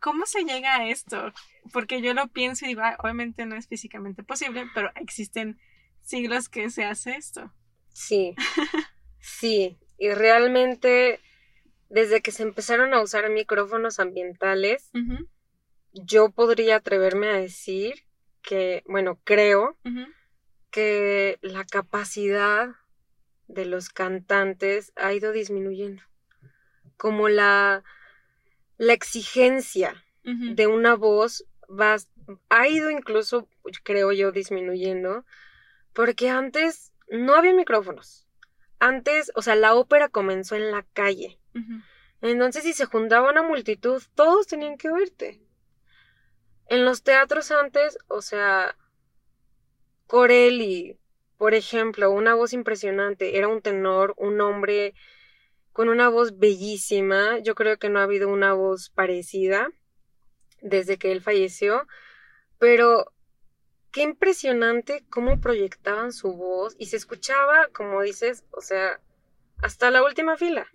¿Cómo 0.00 0.26
se 0.26 0.44
llega 0.44 0.76
a 0.76 0.88
esto? 0.88 1.32
Porque 1.72 2.00
yo 2.02 2.14
lo 2.14 2.28
pienso 2.28 2.64
y 2.64 2.68
digo, 2.68 2.82
"Ah, 2.82 2.96
obviamente 3.02 3.46
no 3.46 3.56
es 3.56 3.66
físicamente 3.68 4.22
posible, 4.22 4.66
pero 4.74 4.90
existen 4.96 5.58
siglos 6.00 6.48
que 6.48 6.70
se 6.70 6.84
hace 6.84 7.16
esto. 7.16 7.52
sí, 7.92 8.34
sí. 9.20 9.78
Y 9.98 10.10
realmente, 10.10 11.20
desde 11.88 12.20
que 12.20 12.32
se 12.32 12.42
empezaron 12.42 12.92
a 12.94 13.00
usar 13.02 13.28
micrófonos 13.30 13.98
ambientales, 13.98 14.90
yo 15.92 16.30
podría 16.30 16.76
atreverme 16.76 17.28
a 17.30 17.34
decir 17.40 18.04
que, 18.42 18.82
bueno, 18.86 19.18
creo 19.24 19.76
que 20.70 21.38
la 21.40 21.64
capacidad 21.64 22.68
de 23.46 23.64
los 23.64 23.88
cantantes 23.88 24.92
ha 24.96 25.12
ido 25.14 25.32
disminuyendo. 25.32 26.02
Como 26.96 27.28
la, 27.28 27.84
la 28.76 28.92
exigencia 28.92 30.04
de 30.56 30.66
una 30.66 30.94
voz 30.94 31.46
va, 31.68 31.96
ha 32.50 32.68
ido 32.68 32.90
incluso, 32.90 33.48
creo 33.82 34.12
yo, 34.12 34.30
disminuyendo, 34.30 35.24
porque 35.94 36.28
antes 36.28 36.92
no 37.08 37.34
había 37.34 37.54
micrófonos. 37.54 38.27
Antes, 38.78 39.32
o 39.34 39.42
sea, 39.42 39.56
la 39.56 39.74
ópera 39.74 40.08
comenzó 40.08 40.54
en 40.56 40.70
la 40.70 40.84
calle. 40.92 41.38
Entonces, 42.20 42.62
si 42.64 42.72
se 42.72 42.84
juntaba 42.84 43.30
una 43.30 43.42
multitud, 43.42 44.02
todos 44.14 44.46
tenían 44.46 44.76
que 44.76 44.90
oírte. 44.90 45.40
En 46.66 46.84
los 46.84 47.02
teatros 47.02 47.50
antes, 47.50 47.98
o 48.08 48.22
sea, 48.22 48.76
Corelli, 50.06 50.98
por 51.36 51.54
ejemplo, 51.54 52.10
una 52.10 52.34
voz 52.34 52.52
impresionante, 52.52 53.38
era 53.38 53.48
un 53.48 53.62
tenor, 53.62 54.14
un 54.16 54.40
hombre 54.40 54.94
con 55.72 55.88
una 55.88 56.08
voz 56.08 56.38
bellísima. 56.38 57.38
Yo 57.38 57.54
creo 57.54 57.78
que 57.78 57.88
no 57.88 58.00
ha 58.00 58.02
habido 58.02 58.28
una 58.28 58.52
voz 58.52 58.90
parecida 58.90 59.70
desde 60.60 60.98
que 60.98 61.12
él 61.12 61.22
falleció, 61.22 61.86
pero 62.58 63.12
qué 63.90 64.02
impresionante 64.02 65.04
cómo 65.08 65.40
proyectaban 65.40 66.12
su 66.12 66.32
voz 66.34 66.76
y 66.78 66.86
se 66.86 66.96
escuchaba, 66.96 67.68
como 67.72 68.02
dices, 68.02 68.44
o 68.50 68.60
sea, 68.60 69.00
hasta 69.62 69.90
la 69.90 70.02
última 70.02 70.36
fila. 70.36 70.66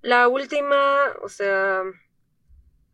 La 0.00 0.28
última, 0.28 1.12
o 1.22 1.28
sea, 1.28 1.82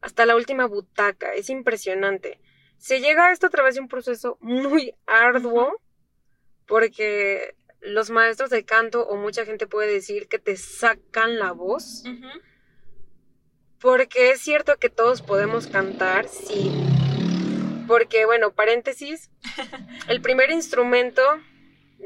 hasta 0.01 0.27
la 0.27 0.37
última 0.37 0.67
butaca, 0.67 1.35
es 1.35 1.51
impresionante. 1.51 2.41
Se 2.79 3.01
llega 3.01 3.27
a 3.27 3.33
esto 3.33 3.47
a 3.47 3.51
través 3.51 3.75
de 3.75 3.81
un 3.81 3.89
proceso 3.89 4.39
muy 4.41 4.95
arduo, 5.07 5.81
porque 6.67 7.55
los 7.81 8.11
maestros 8.11 8.51
de 8.51 8.65
canto 8.65 9.07
o 9.07 9.17
mucha 9.17 9.45
gente 9.45 9.67
puede 9.67 9.93
decir 9.93 10.29
que 10.29 10.39
te 10.39 10.57
sacan 10.57 11.39
la 11.39 11.53
voz. 11.53 12.05
Porque 13.79 14.31
es 14.31 14.41
cierto 14.41 14.77
que 14.79 14.89
todos 14.89 15.23
podemos 15.23 15.67
cantar, 15.67 16.29
sí. 16.29 16.92
Porque, 17.87 18.27
bueno, 18.27 18.55
paréntesis, 18.55 19.31
el 20.09 20.21
primer 20.21 20.51
instrumento 20.51 21.23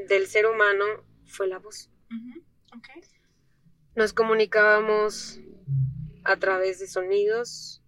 del 0.07 0.27
ser 0.27 0.45
humano 0.45 0.85
fue 1.25 1.47
la 1.47 1.59
voz. 1.59 1.89
Nos 3.95 4.13
comunicábamos 4.13 5.39
a 6.23 6.37
través 6.37 6.79
de 6.79 6.87
sonidos, 6.87 7.81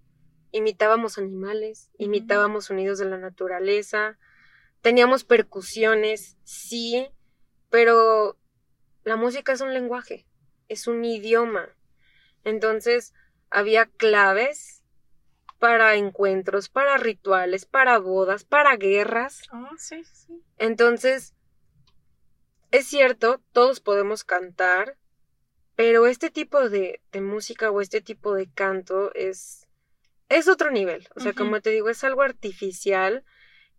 imitábamos 0.52 1.18
animales, 1.18 1.92
imitábamos 1.98 2.66
sonidos 2.66 2.98
de 2.98 3.06
la 3.06 3.18
naturaleza, 3.18 4.18
teníamos 4.82 5.24
percusiones, 5.24 6.38
sí, 6.44 7.08
pero 7.70 8.40
la 9.04 9.16
música 9.16 9.52
es 9.52 9.62
un 9.62 9.74
lenguaje, 9.74 10.26
es 10.68 10.88
un 10.88 11.06
idioma. 11.06 11.70
Entonces, 12.44 13.14
había 13.50 13.86
claves 13.86 14.79
para 15.60 15.96
encuentros, 15.96 16.70
para 16.70 16.98
rituales, 16.98 17.66
para 17.66 18.00
bodas, 18.00 18.46
para 18.46 18.76
guerras. 18.78 19.44
Oh, 19.52 19.76
sí, 19.78 20.04
sí. 20.06 20.42
Entonces, 20.58 21.36
es 22.72 22.88
cierto, 22.88 23.42
todos 23.52 23.82
podemos 23.82 24.24
cantar, 24.24 24.98
pero 25.76 26.08
este 26.08 26.30
tipo 26.30 26.70
de, 26.70 27.02
de, 27.12 27.22
música 27.22 27.72
o 27.72 27.82
este 27.82 28.02
tipo 28.02 28.34
de 28.34 28.50
canto 28.50 29.14
es, 29.14 29.68
es 30.30 30.48
otro 30.48 30.72
nivel. 30.72 31.08
O 31.16 31.20
sea, 31.20 31.34
como 31.34 31.62
te 31.62 31.72
digo, 31.72 31.90
es 31.90 32.04
algo 32.04 32.22
artificial 32.22 33.24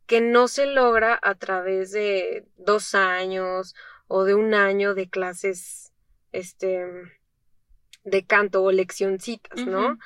que 0.06 0.20
no 0.20 0.48
se 0.48 0.66
logra 0.66 1.18
a 1.22 1.34
través 1.34 1.92
de 1.92 2.46
dos 2.56 2.94
años 2.94 3.74
o 4.06 4.24
de 4.24 4.34
un 4.34 4.54
año 4.54 4.94
de 4.94 5.08
clases, 5.08 5.92
este, 6.32 6.84
de 8.04 8.26
canto 8.26 8.62
o 8.62 8.72
leccioncitas, 8.72 9.64
¿no? 9.66 9.98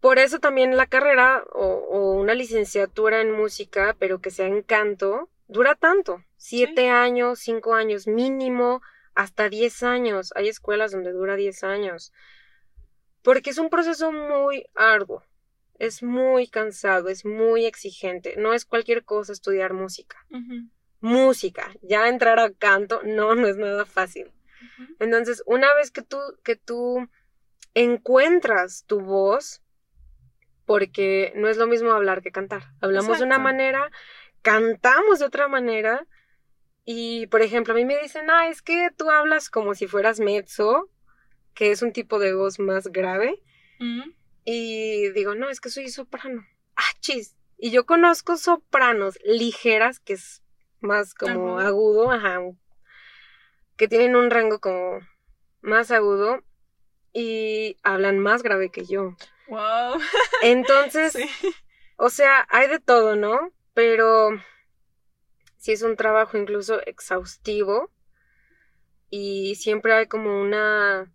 Por 0.00 0.18
eso 0.18 0.38
también 0.38 0.76
la 0.76 0.86
carrera 0.86 1.44
o, 1.52 2.12
una 2.12 2.34
licenciatura 2.34 3.20
en 3.20 3.32
música, 3.32 3.96
pero 3.98 4.20
que 4.20 4.30
sea 4.30 4.46
en 4.46 4.62
canto, 4.62 5.28
dura 5.48 5.74
tanto. 5.74 6.24
Siete 6.36 6.88
años, 6.88 7.40
cinco 7.40 7.74
años 7.74 8.06
mínimo, 8.06 8.80
hasta 9.14 9.48
diez 9.48 9.82
años. 9.82 10.32
Hay 10.36 10.48
escuelas 10.48 10.92
donde 10.92 11.12
dura 11.12 11.34
diez 11.34 11.64
años. 11.64 12.12
Porque 13.22 13.50
es 13.50 13.58
un 13.58 13.70
proceso 13.70 14.12
muy 14.12 14.66
arduo. 14.74 15.24
Es 15.78 16.02
muy 16.02 16.48
cansado, 16.48 17.08
es 17.08 17.24
muy 17.24 17.66
exigente. 17.66 18.34
No 18.36 18.52
es 18.52 18.64
cualquier 18.64 19.04
cosa 19.04 19.32
estudiar 19.32 19.72
música. 19.72 20.24
Música. 21.00 21.72
Ya 21.82 22.08
entrar 22.08 22.38
a 22.38 22.52
canto, 22.52 23.00
no, 23.04 23.34
no 23.34 23.48
es 23.48 23.56
nada 23.56 23.84
fácil. 23.84 24.30
Entonces, 25.00 25.42
una 25.46 25.72
vez 25.74 25.90
que 25.90 26.02
tú, 26.02 26.18
que 26.42 26.56
tú 26.56 27.08
encuentras 27.74 28.84
tu 28.86 29.00
voz, 29.00 29.62
porque 30.68 31.32
no 31.34 31.48
es 31.48 31.56
lo 31.56 31.66
mismo 31.66 31.92
hablar 31.92 32.20
que 32.20 32.30
cantar. 32.30 32.74
Hablamos 32.82 33.18
de 33.18 33.24
una 33.24 33.38
manera, 33.38 33.90
cantamos 34.42 35.18
de 35.18 35.24
otra 35.24 35.48
manera. 35.48 36.06
Y, 36.84 37.26
por 37.28 37.40
ejemplo, 37.40 37.72
a 37.72 37.76
mí 37.76 37.86
me 37.86 37.98
dicen, 37.98 38.28
ah, 38.28 38.50
es 38.50 38.60
que 38.60 38.90
tú 38.94 39.10
hablas 39.10 39.48
como 39.48 39.74
si 39.74 39.86
fueras 39.86 40.20
mezzo, 40.20 40.90
que 41.54 41.70
es 41.70 41.80
un 41.80 41.94
tipo 41.94 42.18
de 42.18 42.34
voz 42.34 42.58
más 42.58 42.88
grave. 42.88 43.40
Y 44.44 45.08
digo, 45.12 45.34
no, 45.34 45.48
es 45.48 45.62
que 45.62 45.70
soy 45.70 45.88
soprano. 45.88 46.46
Ah, 46.76 46.92
chis. 47.00 47.34
Y 47.56 47.70
yo 47.70 47.86
conozco 47.86 48.36
sopranos 48.36 49.18
ligeras, 49.24 50.00
que 50.00 50.12
es 50.12 50.42
más 50.80 51.14
como 51.14 51.60
agudo, 51.60 52.10
ajá, 52.10 52.40
que 53.78 53.88
tienen 53.88 54.16
un 54.16 54.28
rango 54.28 54.60
como 54.60 55.00
más 55.62 55.90
agudo 55.90 56.42
y 57.14 57.78
hablan 57.82 58.18
más 58.18 58.42
grave 58.42 58.70
que 58.70 58.84
yo. 58.84 59.16
Wow. 59.48 60.00
Entonces, 60.42 61.16
o 61.96 62.10
sea, 62.10 62.46
hay 62.50 62.68
de 62.68 62.80
todo, 62.80 63.16
¿no? 63.16 63.52
Pero 63.74 64.30
sí 65.56 65.72
es 65.72 65.82
un 65.82 65.96
trabajo 65.96 66.36
incluso 66.36 66.80
exhaustivo 66.86 67.90
y 69.10 69.54
siempre 69.56 69.94
hay 69.94 70.06
como 70.06 70.40
una 70.40 71.12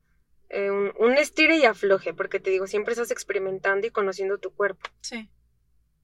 eh, 0.50 0.70
un, 0.70 0.94
un, 1.00 1.18
estire 1.18 1.58
y 1.58 1.66
afloje, 1.66 2.14
porque 2.14 2.40
te 2.40 2.52
digo, 2.52 2.68
siempre 2.68 2.94
estás 2.94 3.10
experimentando 3.10 3.88
y 3.88 3.90
conociendo 3.90 4.38
tu 4.38 4.52
cuerpo. 4.52 4.88
Sí. 5.02 5.28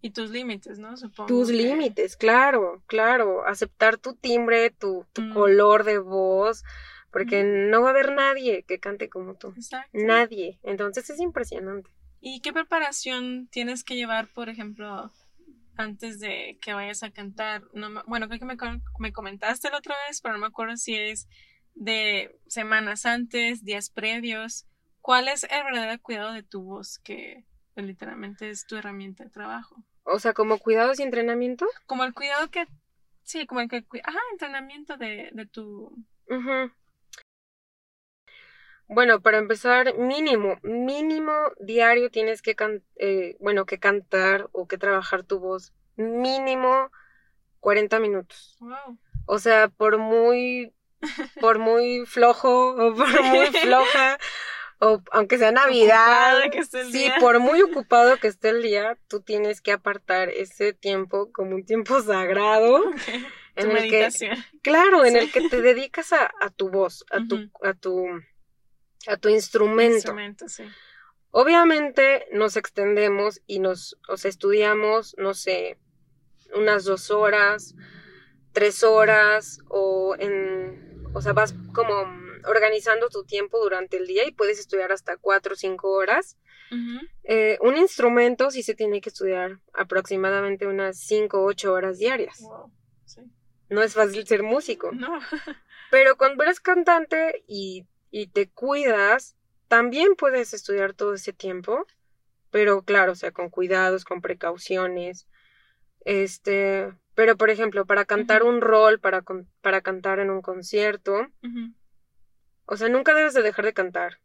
Y 0.02 0.12
tus 0.12 0.32
límites, 0.32 0.80
¿no? 0.80 0.96
Supongo. 0.98 1.28
Tus 1.28 1.50
límites, 1.50 2.16
claro, 2.16 2.82
claro. 2.88 3.46
Aceptar 3.46 3.98
tu 3.98 4.16
timbre, 4.16 4.72
tu, 4.72 5.06
tu 5.14 5.22
mm. 5.22 5.34
color 5.34 5.84
de 5.84 6.00
voz, 6.00 6.64
porque 7.12 7.44
mm. 7.44 7.70
no 7.70 7.82
va 7.82 7.90
a 7.90 7.92
haber 7.92 8.14
nadie 8.14 8.64
que 8.64 8.80
cante 8.80 9.10
como 9.10 9.36
tú. 9.36 9.54
Exacto. 9.56 9.90
Nadie. 9.94 10.60
Entonces 10.64 11.10
es 11.10 11.20
impresionante. 11.20 11.92
¿Y 12.22 12.42
qué 12.42 12.52
preparación 12.54 13.48
tienes 13.52 13.84
que 13.84 13.96
llevar, 13.96 14.28
por 14.28 14.50
ejemplo, 14.50 15.12
antes 15.78 16.20
de 16.20 16.58
que 16.62 16.74
vayas 16.74 17.04
a 17.04 17.12
cantar? 17.12 17.64
No, 17.74 18.04
bueno, 18.08 18.28
creo 18.28 18.40
que 18.40 18.46
me, 18.46 18.58
me 19.00 19.14
comentaste 19.14 19.70
la 19.70 19.78
otra 19.78 19.96
vez, 20.08 20.22
pero 20.22 20.34
no 20.34 20.42
me 20.42 20.48
acuerdo 20.48 20.76
si 20.78 20.96
es 20.96 21.28
de 21.76 22.38
semanas 22.48 23.06
antes, 23.06 23.64
días 23.64 23.90
previos. 23.90 24.66
¿Cuál 25.02 25.30
es 25.30 25.46
el 25.46 25.64
verdadero 25.64 26.02
cuidado 26.02 26.34
de 26.34 26.44
tu 26.44 26.62
voz 26.64 27.00
que 27.00 27.46
literalmente 27.76 28.50
es 28.50 28.66
tu 28.66 28.76
herramienta 28.76 29.24
de 29.24 29.30
trabajo? 29.30 29.84
O 30.04 30.20
sea, 30.20 30.34
como 30.34 30.58
cuidados 30.58 31.00
y 31.00 31.04
entrenamiento. 31.04 31.66
Como 31.86 32.04
el 32.04 32.14
cuidado 32.14 32.50
que, 32.50 32.68
sí, 33.24 33.46
como 33.46 33.62
el 33.62 33.70
que, 33.70 33.86
ajá, 34.04 34.20
entrenamiento 34.34 34.98
de, 34.98 35.30
de 35.32 35.46
tu... 35.46 35.96
Bueno, 38.90 39.22
para 39.22 39.38
empezar, 39.38 39.96
mínimo, 39.98 40.58
mínimo 40.64 41.32
diario 41.60 42.10
tienes 42.10 42.42
que, 42.42 42.56
eh, 42.96 43.38
bueno, 43.40 43.66
que 43.66 43.80
cantar 43.80 44.50
o 44.52 44.68
que 44.68 44.78
trabajar 44.78 45.24
tu 45.24 45.40
voz. 45.40 45.74
Mínimo 45.96 46.92
40 47.60 48.00
minutos. 48.00 48.58
Wow. 48.60 48.98
O 49.26 49.40
sea, 49.40 49.70
por 49.70 50.00
muy, 50.00 50.74
por 51.40 51.60
muy 51.60 52.06
flojo 52.06 52.72
o 52.72 52.96
por 52.96 53.24
muy 53.24 53.48
floja 53.48 54.18
o 54.80 55.02
aunque 55.12 55.38
sea 55.38 55.52
Navidad, 55.52 56.40
sí, 56.92 57.10
por 57.20 57.40
muy 57.40 57.62
ocupado 57.62 58.18
que 58.18 58.28
esté 58.28 58.50
el 58.50 58.62
día, 58.62 58.98
tú 59.08 59.22
tienes 59.22 59.62
que 59.62 59.74
apartar 59.74 60.30
ese 60.30 60.74
tiempo 60.74 61.32
como 61.32 61.56
un 61.56 61.66
tiempo 61.66 62.02
sagrado. 62.02 62.82
En 63.56 63.76
el 63.76 63.90
que, 63.90 64.10
claro, 64.62 65.04
en 65.04 65.18
el 65.18 65.32
que 65.32 65.50
te 65.50 65.62
dedicas 65.62 66.14
a, 66.14 66.50
tu 66.56 66.70
voz, 66.70 67.06
a 67.12 67.20
tu, 67.28 67.50
a 67.62 67.74
tu, 67.74 68.06
a 69.08 69.18
tu 69.18 69.30
instrumento. 69.30 70.16
Obviamente 71.32 72.28
nos 72.32 72.58
extendemos 72.58 73.42
y 73.46 73.60
nos, 73.60 73.98
o 74.08 74.16
estudiamos, 74.16 75.16
no 75.18 75.34
sé, 75.34 75.78
unas 76.56 76.86
dos 76.86 77.12
horas, 77.12 77.76
tres 78.52 78.84
horas, 78.84 79.60
o 79.68 80.16
en, 80.18 81.04
o 81.14 81.22
sea, 81.22 81.34
vas 81.34 81.54
como 81.74 81.94
organizando 82.46 83.10
tu 83.10 83.24
tiempo 83.26 83.60
durante 83.60 83.98
el 83.98 84.08
día 84.08 84.28
y 84.28 84.32
puedes 84.32 84.60
estudiar 84.60 84.92
hasta 84.92 85.18
cuatro 85.18 85.54
o 85.54 85.58
cinco 85.58 85.92
horas. 85.92 86.38
Eh, 87.24 87.58
un 87.62 87.78
instrumento 87.78 88.52
sí 88.52 88.62
se 88.62 88.76
tiene 88.76 89.02
que 89.02 89.10
estudiar 89.10 89.60
aproximadamente 89.74 90.68
unas 90.68 91.00
cinco 91.00 91.40
o 91.40 91.46
ocho 91.46 91.74
horas 91.74 91.98
diarias. 91.98 92.44
no 93.70 93.82
es 93.82 93.94
fácil 93.94 94.26
ser 94.28 94.44
músico. 94.44 94.92
No. 94.92 95.20
Pero 95.92 96.18
cuando 96.18 96.44
eres 96.44 96.60
cantante 96.60 97.44
y, 97.48 97.88
y 98.12 98.28
te 98.28 98.50
cuidas, 98.50 99.36
también 99.68 100.16
puedes 100.16 100.54
estudiar 100.54 100.94
todo 100.94 101.14
ese 101.14 101.34
tiempo, 101.34 101.86
pero 102.52 102.82
claro, 102.84 103.12
o 103.12 103.16
sea, 103.16 103.32
con 103.32 103.50
cuidados, 103.50 104.04
con 104.06 104.22
precauciones. 104.22 105.28
Este, 106.06 106.92
pero 107.16 107.38
por 107.38 107.50
ejemplo, 107.50 107.86
para 107.86 108.06
cantar 108.06 108.44
un 108.44 108.62
rol, 108.62 109.00
para, 109.00 109.22
con- 109.22 109.48
para 109.62 109.82
cantar 109.82 110.20
en 110.20 110.30
un 110.30 110.42
concierto, 110.42 111.28
o 112.66 112.78
sea, 112.78 112.90
nunca 112.90 113.14
debes 113.14 113.34
de 113.34 113.42
dejar 113.42 113.66
de 113.66 113.74
cantar. 113.74 114.20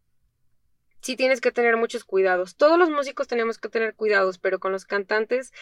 Sí 1.00 1.16
tienes 1.16 1.40
que 1.42 1.52
tener 1.52 1.76
muchos 1.76 2.04
cuidados. 2.04 2.56
Todos 2.56 2.78
los 2.78 2.88
músicos 2.88 3.28
tenemos 3.28 3.58
que 3.58 3.68
tener 3.68 3.94
cuidados, 3.94 4.38
pero 4.38 4.58
con 4.58 4.72
los 4.72 4.86
cantantes 4.86 5.52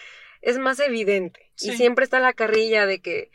es 0.40 0.58
más 0.58 0.78
evidente. 0.78 1.50
Y 1.56 1.70
siempre 1.76 2.04
está 2.04 2.20
la 2.20 2.32
carrilla 2.32 2.86
de 2.86 3.00
que, 3.00 3.30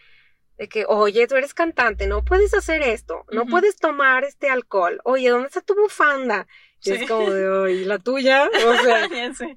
de 0.58 0.68
que, 0.70 0.86
oye, 0.88 1.28
tú 1.28 1.36
eres 1.36 1.54
cantante, 1.54 2.08
no 2.08 2.24
puedes 2.24 2.54
hacer 2.54 2.82
esto, 2.82 3.26
no 3.32 3.46
puedes 3.46 3.78
tomar 3.78 4.24
este 4.24 4.50
alcohol. 4.50 5.00
Oye, 5.04 5.30
¿dónde 5.30 5.48
está 5.48 5.62
tu 5.62 5.76
bufanda? 5.76 6.48
Y 6.82 6.90
Sí. 6.90 6.94
es 6.94 7.08
como 7.08 7.30
de, 7.32 7.48
oye, 7.50 7.86
la 7.86 8.00
tuya, 8.00 8.50
o 8.68 8.76
sea, 8.84 9.08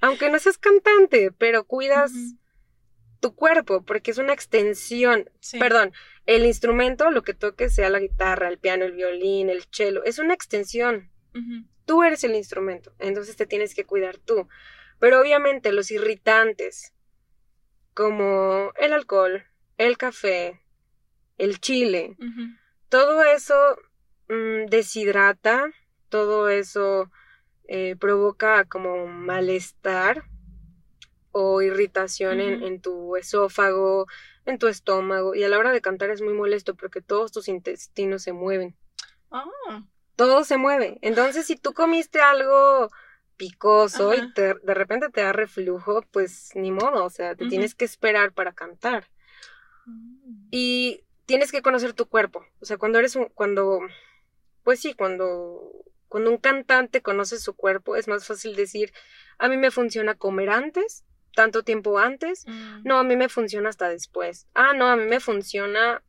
aunque 0.03 0.31
no 0.31 0.39
seas 0.39 0.59
cantante, 0.59 1.33
pero 1.33 1.65
cuidas 1.65 2.13
tu 3.21 3.35
cuerpo, 3.35 3.83
porque 3.85 4.11
es 4.11 4.19
una 4.19 4.33
extensión 4.33 5.29
Sí. 5.41 5.59
Perdón, 5.59 5.93
el 6.27 6.45
instrumento, 6.47 7.11
lo 7.11 7.23
que 7.23 7.35
toques, 7.35 7.75
sea 7.75 7.89
la 7.91 7.99
guitarra, 7.99 8.49
el 8.49 8.59
piano, 8.59 8.85
el 8.85 8.93
violín, 8.93 9.49
el 9.51 9.65
cello, 9.71 10.05
es 10.05 10.19
una 10.19 10.35
extensión. 10.35 11.11
Tú 11.87 12.03
eres 12.03 12.25
el 12.25 12.35
instrumento, 12.35 12.93
entonces 12.99 13.37
te 13.37 13.47
tienes 13.47 13.75
que 13.75 13.85
cuidar 13.85 14.19
tú. 14.19 14.49
Pero 14.99 15.21
obviamente 15.21 15.73
los 15.73 15.91
irritantes, 15.91 16.93
como 17.95 18.73
el 18.77 18.93
alcohol, 18.93 19.45
el 19.79 19.97
café, 19.99 20.61
el 21.41 21.61
chile, 21.61 22.17
todo 22.89 23.23
eso 23.25 23.55
mm, 24.29 24.67
deshidrata, 24.69 25.71
todo 26.09 26.49
eso 26.49 27.11
eh, 27.69 27.97
provoca 27.97 28.65
como 28.65 29.07
malestar 29.07 30.25
o 31.33 31.63
irritación 31.63 32.41
en, 32.41 32.63
en 32.63 32.81
tu 32.81 33.17
esófago, 33.17 34.07
en 34.47 34.59
tu 34.59 34.67
estómago, 34.67 35.35
y 35.35 35.45
a 35.45 35.49
la 35.49 35.59
hora 35.59 35.71
de 35.73 35.81
cantar 35.81 36.11
es 36.11 36.23
muy 36.23 36.35
molesto 36.35 36.75
porque 36.75 37.01
todos 37.01 37.31
tus 37.33 37.49
intestinos 37.49 38.23
se 38.23 38.33
mueven, 38.33 38.77
Ah, 39.31 39.87
todo 40.17 40.43
se 40.45 40.57
mueve. 40.57 40.99
Entonces, 41.03 41.47
si 41.47 41.55
tú 41.57 41.73
comiste 41.73 42.21
algo 42.21 42.91
picoso 43.37 44.13
Ajá. 44.13 44.25
y 44.25 44.33
te- 44.35 44.55
de 44.55 44.75
repente 44.75 45.09
te 45.09 45.21
da 45.23 45.33
reflujo, 45.33 46.03
pues 46.11 46.51
ni 46.57 46.73
modo, 46.73 47.05
o 47.05 47.11
sea, 47.11 47.37
te 47.37 47.47
tienes 47.47 47.75
que 47.77 47.85
esperar 47.85 48.33
para 48.33 48.53
cantar. 48.53 49.09
Mm. 49.87 50.49
Y 50.51 51.05
tienes 51.31 51.53
que 51.53 51.63
conocer 51.63 51.93
tu 51.93 52.09
cuerpo. 52.09 52.45
O 52.61 52.65
sea, 52.65 52.77
cuando 52.77 52.99
eres 52.99 53.15
un, 53.15 53.27
cuando, 53.27 53.79
pues 54.65 54.81
sí, 54.81 54.95
cuando, 54.95 55.63
cuando 56.09 56.29
un 56.29 56.39
cantante 56.39 57.03
conoce 57.03 57.39
su 57.39 57.55
cuerpo, 57.55 57.95
es 57.95 58.09
más 58.09 58.27
fácil 58.27 58.57
decir, 58.57 58.93
a 59.39 59.47
mí 59.47 59.57
me 59.57 59.71
funciona 59.71 60.17
comer 60.17 60.51
antes, 60.51 61.05
tanto 61.37 61.63
tiempo 61.63 62.01
antes. 62.01 62.45
Mm. 62.49 62.81
No, 62.83 62.99
a 62.99 63.05
mí 63.05 63.15
me 63.15 63.29
funciona 63.29 63.69
hasta 63.69 63.89
después. 63.89 64.49
Ah, 64.55 64.73
no, 64.75 64.89
a 64.89 64.97
mí 64.97 65.05
me 65.05 65.21
funciona 65.21 66.03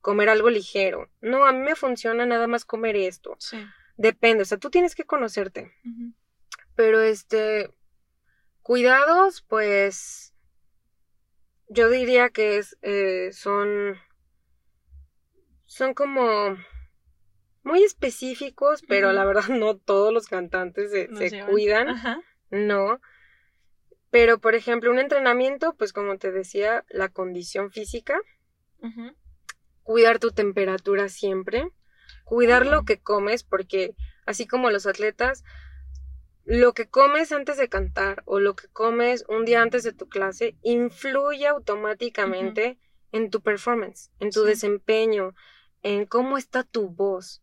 comer 0.00 0.28
algo 0.28 0.50
ligero. 0.50 1.10
No, 1.20 1.44
a 1.44 1.50
mí 1.50 1.58
me 1.58 1.74
funciona 1.74 2.24
nada 2.24 2.46
más 2.46 2.64
comer 2.64 2.94
esto. 2.94 3.34
Sí. 3.40 3.58
Depende, 3.96 4.42
o 4.42 4.46
sea, 4.46 4.58
tú 4.58 4.70
tienes 4.70 4.94
que 4.94 5.02
conocerte. 5.02 5.72
Pero 6.76 7.00
este, 7.00 7.74
cuidados, 8.62 9.42
pues, 9.42 10.32
yo 11.68 11.90
diría 11.90 12.30
que 12.30 12.58
es, 12.58 12.78
eh, 12.82 13.30
son, 13.32 13.98
son 15.68 15.92
como 15.94 16.56
muy 17.62 17.84
específicos, 17.84 18.82
pero 18.88 19.12
la 19.12 19.24
verdad 19.24 19.48
no 19.50 19.76
todos 19.76 20.12
los 20.12 20.26
cantantes 20.26 20.90
se, 20.90 21.08
Nos 21.08 21.18
se 21.20 21.30
llevan. 21.30 21.50
cuidan, 21.50 21.88
Ajá. 21.90 22.20
no. 22.50 23.00
Pero, 24.10 24.38
por 24.38 24.54
ejemplo, 24.54 24.90
un 24.90 24.98
entrenamiento, 24.98 25.74
pues 25.76 25.92
como 25.92 26.16
te 26.16 26.32
decía, 26.32 26.84
la 26.88 27.10
condición 27.10 27.70
física, 27.70 28.18
cuidar 29.82 30.18
tu 30.18 30.30
temperatura 30.30 31.10
siempre, 31.10 31.68
cuidar 32.24 32.66
lo 32.66 32.84
que 32.84 32.98
comes, 32.98 33.44
porque 33.44 33.94
así 34.24 34.46
como 34.46 34.70
los 34.70 34.86
atletas, 34.86 35.44
lo 36.44 36.72
que 36.72 36.88
comes 36.88 37.32
antes 37.32 37.58
de 37.58 37.68
cantar 37.68 38.22
o 38.24 38.40
lo 38.40 38.56
que 38.56 38.68
comes 38.68 39.26
un 39.28 39.44
día 39.44 39.60
antes 39.60 39.82
de 39.82 39.92
tu 39.92 40.08
clase 40.08 40.56
influye 40.62 41.46
automáticamente 41.46 42.78
en 43.12 43.28
tu 43.28 43.42
performance, 43.42 44.10
en 44.20 44.30
tu 44.30 44.40
Sí. 44.40 44.48
desempeño, 44.48 45.34
en 45.82 46.06
cómo 46.06 46.38
está 46.38 46.64
tu 46.64 46.88
voz. 46.88 47.42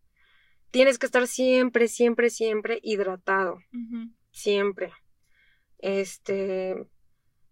Tienes 0.72 0.98
que 1.00 1.06
estar 1.06 1.28
siempre, 1.28 1.88
siempre, 1.88 2.30
siempre 2.30 2.80
hidratado, 2.84 3.60
siempre. 4.32 4.92
Este, 5.80 6.76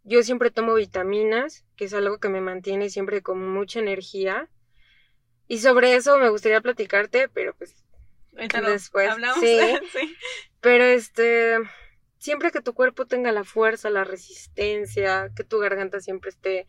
yo 0.04 0.24
siempre 0.24 0.52
tomo 0.52 0.74
vitaminas, 0.74 1.66
que 1.76 1.86
es 1.86 1.94
algo 1.94 2.20
que 2.20 2.30
me 2.30 2.42
mantiene 2.42 2.90
siempre 2.90 3.22
con 3.22 3.48
mucha 3.54 3.80
energía. 3.80 4.50
Y 5.48 5.60
sobre 5.60 5.96
eso 5.96 6.18
me 6.18 6.30
gustaría 6.30 6.62
platicarte, 6.62 7.30
pero 7.30 7.54
pues 7.56 7.84
lo 8.34 8.70
Después, 8.70 9.10
hablamos. 9.10 9.40
sí. 9.40 9.58
sí. 9.94 10.16
Pero 10.60 10.84
este, 10.84 11.60
siempre 12.18 12.52
que 12.52 12.62
tu 12.62 12.74
cuerpo 12.74 13.06
tenga 13.06 13.32
la 13.32 13.44
fuerza, 13.44 13.90
la 13.90 14.04
resistencia, 14.04 15.32
que 15.36 15.44
tu 15.44 15.60
garganta 15.60 16.00
siempre 16.00 16.30
esté 16.30 16.68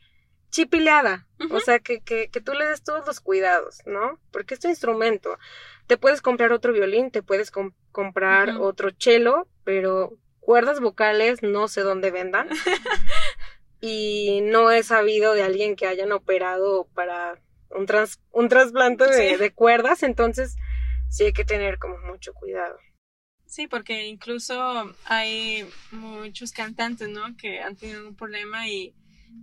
chipileada, 0.55 1.27
o 1.51 1.59
sea, 1.59 1.81
que, 1.81 2.01
que, 2.01 2.29
que 2.31 2.41
tú 2.41 2.53
le 2.53 2.65
des 2.65 2.85
todos 2.85 3.05
los 3.07 3.19
cuidados, 3.21 3.81
¿no? 3.87 4.21
Porque 4.31 4.55
es 4.55 4.61
tu 4.61 4.69
instrumento. 4.69 5.37
Te 5.89 5.97
puedes 5.97 6.23
comprar 6.23 6.53
otro 6.53 6.73
violín, 6.73 7.11
te 7.11 7.25
puedes 7.25 7.51
com- 7.51 7.73
comprar 7.91 8.51
otro 8.61 8.91
cello, 8.97 9.49
pero 9.65 10.17
cuerdas 10.39 10.79
vocales 10.79 11.43
no 11.43 11.67
sé 11.67 11.81
dónde 11.81 12.13
vendan. 12.13 12.49
y 13.81 14.41
no 14.43 14.71
he 14.71 14.85
sabido 14.85 15.35
de 15.35 15.43
alguien 15.43 15.75
que 15.75 15.87
hayan 15.89 16.13
operado 16.13 16.87
para 16.95 17.41
un, 17.71 17.87
trans- 17.87 18.21
un 18.31 18.49
trasplante 18.49 19.07
de, 19.09 19.31
Sí. 19.31 19.37
de 19.37 19.53
cuerdas, 19.53 20.05
entonces 20.05 20.55
sí 21.11 21.25
hay 21.25 21.33
que 21.33 21.45
tener 21.45 21.79
como 21.79 21.99
mucho 21.99 22.33
cuidado. 22.33 22.79
Sí, 23.47 23.67
porque 23.67 24.07
incluso 24.07 24.95
hay 25.05 25.69
muchos 25.91 26.53
cantantes, 26.53 27.09
¿no? 27.09 27.37
Que 27.37 27.61
han 27.61 27.75
tenido 27.77 28.07
un 28.09 28.15
problema 28.17 28.69
y, 28.69 28.95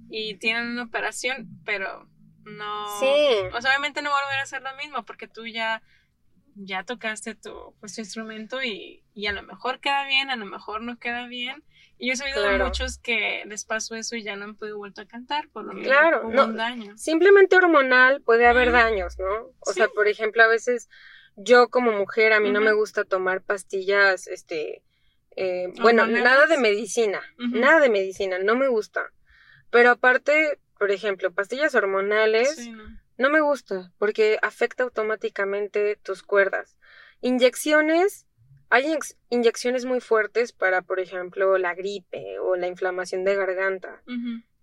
y 0.09 0.35
tienen 0.37 0.67
una 0.67 0.83
operación, 0.83 1.47
pero 1.65 2.07
no... 2.43 2.99
Sí. 2.99 3.05
O 3.53 3.61
sea, 3.61 3.71
obviamente 3.71 4.01
no 4.01 4.09
volver 4.09 4.39
a 4.39 4.43
hacer 4.43 4.61
lo 4.61 4.75
mismo 4.75 5.05
porque 5.05 5.27
tú 5.27 5.45
ya, 5.47 5.81
ya 6.55 6.83
tocaste 6.83 7.35
tu, 7.35 7.75
pues, 7.79 7.95
tu 7.95 8.01
instrumento 8.01 8.61
y, 8.61 9.03
y 9.13 9.27
a 9.27 9.31
lo 9.31 9.43
mejor 9.43 9.79
queda 9.79 10.05
bien, 10.07 10.29
a 10.29 10.35
lo 10.35 10.45
mejor 10.45 10.81
no 10.81 10.97
queda 10.97 11.27
bien. 11.27 11.63
Y 11.97 12.07
yo 12.07 12.13
he 12.13 12.15
sabido 12.15 12.41
de 12.41 12.57
muchos 12.57 12.97
que 12.97 13.43
les 13.45 13.63
pasó 13.63 13.93
eso 13.93 14.15
y 14.15 14.23
ya 14.23 14.35
no 14.35 14.45
han 14.45 14.55
podido 14.55 14.77
vuelto 14.77 15.01
a 15.01 15.05
cantar 15.05 15.49
por 15.49 15.65
lo 15.65 15.73
mismo. 15.73 15.91
Claro, 15.91 16.29
no. 16.31 16.45
un 16.45 16.57
daño. 16.57 16.97
Simplemente 16.97 17.55
hormonal 17.55 18.21
puede 18.23 18.47
haber 18.47 18.71
daños, 18.71 19.19
¿no? 19.19 19.51
O 19.59 19.71
Sí. 19.71 19.73
sea, 19.75 19.87
por 19.87 20.07
ejemplo, 20.07 20.41
a 20.41 20.47
veces 20.47 20.89
yo 21.35 21.69
como 21.69 21.91
mujer, 21.91 22.33
a 22.33 22.39
mí 22.39 22.49
no 22.51 22.59
me 22.59 22.73
gusta 22.73 23.03
tomar 23.03 23.43
pastillas, 23.43 24.25
este, 24.27 24.81
eh, 25.35 25.67
bueno, 25.79 26.07
nada 26.07 26.47
de 26.47 26.57
medicina, 26.57 27.21
nada 27.37 27.79
de 27.79 27.89
medicina, 27.89 28.39
no 28.39 28.55
me 28.55 28.67
gusta. 28.67 29.11
Pero 29.71 29.89
aparte, 29.91 30.59
por 30.77 30.91
ejemplo, 30.91 31.31
pastillas 31.33 31.73
hormonales, 31.75 32.55
Sí, 32.55 32.71
¿no? 32.71 32.83
no 33.17 33.29
me 33.29 33.41
gusta 33.41 33.91
porque 33.97 34.37
afecta 34.41 34.83
automáticamente 34.83 35.95
tus 36.03 36.21
cuerdas. 36.23 36.77
Inyecciones, 37.21 38.27
hay 38.69 38.85
inyec- 38.85 39.15
inyecciones 39.29 39.85
muy 39.85 39.99
fuertes 40.01 40.53
para, 40.53 40.81
por 40.81 40.99
ejemplo, 40.99 41.57
la 41.57 41.73
gripe 41.75 42.39
o 42.39 42.55
la 42.55 42.67
inflamación 42.67 43.23
de 43.23 43.35
garganta. 43.35 44.03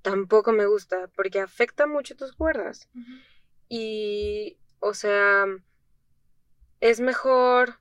Tampoco 0.03 0.53
me 0.53 0.67
gusta 0.67 1.09
porque 1.17 1.41
afecta 1.41 1.87
mucho 1.87 2.15
tus 2.17 2.33
cuerdas. 2.33 2.89
Y, 3.69 4.59
o 4.81 4.95
sea, 4.95 5.47
es 6.81 7.01
mejor, 7.01 7.81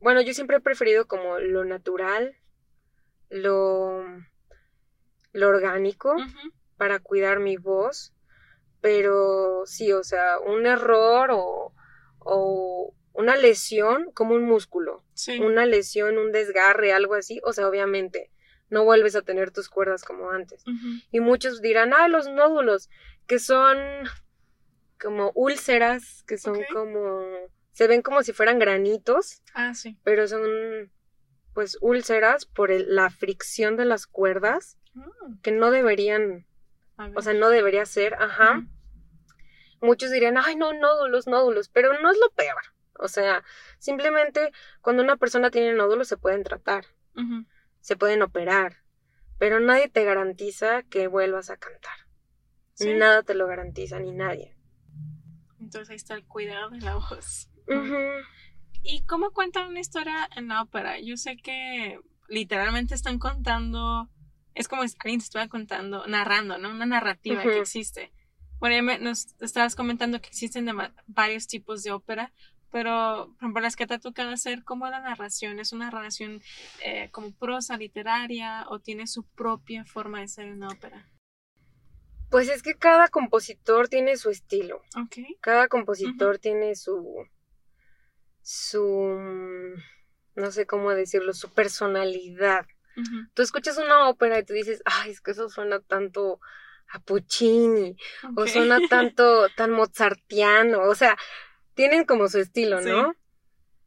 bueno, 0.00 0.20
yo 0.20 0.32
siempre 0.34 0.56
he 0.58 0.60
preferido 0.60 1.06
como 1.06 1.38
lo 1.38 1.64
natural, 1.64 2.36
lo, 3.28 4.04
lo 5.32 5.48
orgánico 5.48 6.14
para 6.76 6.98
cuidar 6.98 7.38
mi 7.40 7.56
voz, 7.56 8.12
pero 8.80 9.62
sí, 9.66 9.92
o 9.92 10.02
sea, 10.04 10.38
un 10.40 10.66
error 10.66 11.30
o, 11.32 11.72
o 12.18 12.94
una 13.12 13.36
lesión 13.36 14.10
como 14.12 14.34
un 14.34 14.44
músculo, 14.44 15.04
Sí. 15.14 15.38
una 15.40 15.66
lesión, 15.66 16.18
un 16.18 16.32
desgarre, 16.32 16.92
algo 16.92 17.14
así, 17.14 17.40
o 17.44 17.52
sea, 17.52 17.68
obviamente 17.68 18.30
no 18.70 18.84
vuelves 18.84 19.14
a 19.16 19.22
tener 19.22 19.50
tus 19.50 19.68
cuerdas 19.68 20.02
como 20.02 20.30
antes. 20.30 20.64
Y 21.10 21.20
muchos 21.20 21.60
dirán, 21.60 21.92
ah, 21.92 22.08
los 22.08 22.26
nódulos, 22.28 22.88
que 23.26 23.38
son 23.38 23.76
como 25.00 25.30
úlceras, 25.34 26.22
que 26.26 26.38
son 26.38 26.54
como, 26.72 27.22
se 27.72 27.86
ven 27.86 28.02
como 28.02 28.22
si 28.22 28.32
fueran 28.32 28.58
granitos, 28.58 29.42
Ah, 29.54 29.74
sí. 29.74 29.98
pero 30.04 30.26
son 30.26 30.90
pues 31.54 31.76
úlceras 31.82 32.46
por 32.46 32.70
el- 32.70 32.94
la 32.94 33.10
fricción 33.10 33.76
de 33.76 33.84
las 33.84 34.06
cuerdas, 34.06 34.78
Mm, 34.94 35.40
que 35.42 35.52
no 35.52 35.70
deberían, 35.70 36.46
o 37.14 37.22
sea, 37.22 37.34
no 37.34 37.48
debería 37.48 37.86
ser, 37.86 38.14
ajá. 38.14 38.66
Muchos 39.80 40.10
dirían, 40.10 40.36
ay, 40.38 40.56
no, 40.56 40.72
nódulos, 40.72 41.26
nódulos, 41.26 41.68
pero 41.68 42.00
no 42.00 42.10
es 42.10 42.18
lo 42.18 42.30
peor. 42.30 42.62
O 42.98 43.08
sea, 43.08 43.42
simplemente 43.78 44.52
cuando 44.80 45.02
una 45.02 45.16
persona 45.16 45.50
tiene 45.50 45.72
nódulos 45.72 46.06
se 46.08 46.16
pueden 46.16 46.44
tratar, 46.44 46.84
se 47.80 47.96
pueden 47.96 48.22
operar, 48.22 48.76
pero 49.38 49.58
nadie 49.58 49.88
te 49.88 50.04
garantiza 50.04 50.82
que 50.84 51.08
vuelvas 51.08 51.50
a 51.50 51.56
cantar. 51.56 51.96
Nada 52.80 53.22
te 53.22 53.34
lo 53.34 53.46
garantiza, 53.46 53.98
ni 53.98 54.12
nadie. 54.12 54.56
Entonces 55.60 55.90
ahí 55.90 55.96
está 55.96 56.14
el 56.14 56.24
cuidado 56.24 56.70
de 56.70 56.80
la 56.80 56.96
voz. 56.96 57.48
¿Y 58.82 59.04
cómo 59.06 59.30
cuentan 59.30 59.68
una 59.68 59.80
historia 59.80 60.28
en 60.36 60.48
la 60.48 60.62
ópera? 60.62 61.00
Yo 61.00 61.16
sé 61.16 61.36
que 61.36 62.00
literalmente 62.28 62.94
están 62.94 63.18
contando, 63.18 64.08
es 64.54 64.68
como 64.68 64.86
si 64.86 64.96
alguien 65.00 65.20
te 65.20 65.24
estuviera 65.24 65.48
contando, 65.48 66.06
narrando, 66.06 66.58
¿no? 66.58 66.70
Una 66.70 66.86
narrativa 66.86 67.42
que 67.42 67.60
existe. 67.60 68.12
Bueno, 68.58 68.96
nos 69.00 69.34
estabas 69.40 69.74
comentando 69.74 70.20
que 70.20 70.28
existen 70.28 70.68
varios 71.06 71.46
tipos 71.48 71.82
de 71.82 71.90
ópera, 71.90 72.32
pero 72.70 73.26
por 73.26 73.36
ejemplo 73.36 73.62
las 73.62 73.76
que 73.76 73.86
te 73.86 73.94
ha 73.94 73.98
tocado 73.98 74.30
hacer, 74.30 74.64
¿cómo 74.64 74.88
la 74.88 75.00
narración? 75.00 75.58
¿Es 75.58 75.72
una 75.72 75.86
narración 75.86 76.40
eh, 76.84 77.10
como 77.10 77.32
prosa 77.32 77.76
literaria 77.76 78.64
o 78.68 78.78
tiene 78.78 79.06
su 79.06 79.24
propia 79.24 79.84
forma 79.84 80.20
de 80.20 80.28
ser 80.28 80.50
una 80.50 80.68
ópera? 80.68 81.06
Pues 82.32 82.48
es 82.48 82.62
que 82.62 82.74
cada 82.74 83.08
compositor 83.08 83.88
tiene 83.88 84.16
su 84.16 84.30
estilo. 84.30 84.80
Okay. 85.04 85.36
Cada 85.42 85.68
compositor 85.68 86.38
tiene 86.38 86.74
su. 86.76 87.26
su. 88.40 89.76
no 90.34 90.50
sé 90.50 90.66
cómo 90.66 90.92
decirlo, 90.92 91.34
su 91.34 91.50
personalidad. 91.50 92.64
Tú 93.34 93.42
escuchas 93.42 93.78
una 93.78 94.08
ópera 94.08 94.38
y 94.38 94.44
tú 94.44 94.52
dices, 94.52 94.82
ay, 94.84 95.10
es 95.10 95.20
que 95.20 95.30
eso 95.30 95.48
suena 95.48 95.80
tanto 95.80 96.40
a 96.92 97.00
Puccini, 97.00 97.96
o 98.36 98.46
suena 98.46 98.78
tanto, 98.90 99.48
tan 99.56 99.70
mozartiano, 99.70 100.82
o 100.82 100.94
sea, 100.94 101.16
tienen 101.74 102.04
como 102.04 102.28
su 102.28 102.38
estilo, 102.38 102.80
¿no? 102.80 103.14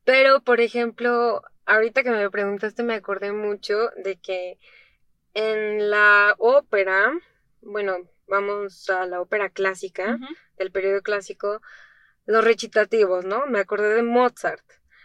Pero, 0.04 0.42
por 0.42 0.60
ejemplo, 0.60 1.42
ahorita 1.66 2.04
que 2.04 2.12
me 2.12 2.30
preguntaste 2.30 2.84
me 2.84 2.96
acordé 2.96 3.32
mucho 3.32 3.90
de 4.04 4.18
que 4.18 4.58
en 5.34 5.90
la 5.90 6.36
ópera, 6.38 7.12
bueno, 7.62 7.98
vamos 8.28 8.90
a 8.90 9.06
la 9.06 9.22
ópera 9.22 9.50
clásica, 9.50 10.18
del 10.58 10.72
periodo 10.72 11.02
clásico, 11.02 11.62
los 12.26 12.44
recitativos, 12.44 13.26
¿no? 13.26 13.46
Me 13.48 13.60
acordé 13.60 13.94
de 13.94 14.04
Mozart. 14.04 14.64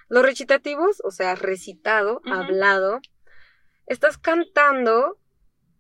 Los 0.09 0.25
recitativos, 0.25 1.01
o 1.05 1.11
sea, 1.11 1.35
recitado, 1.35 2.21
hablado, 2.25 3.01
estás 3.91 4.19
cantando, 4.19 5.19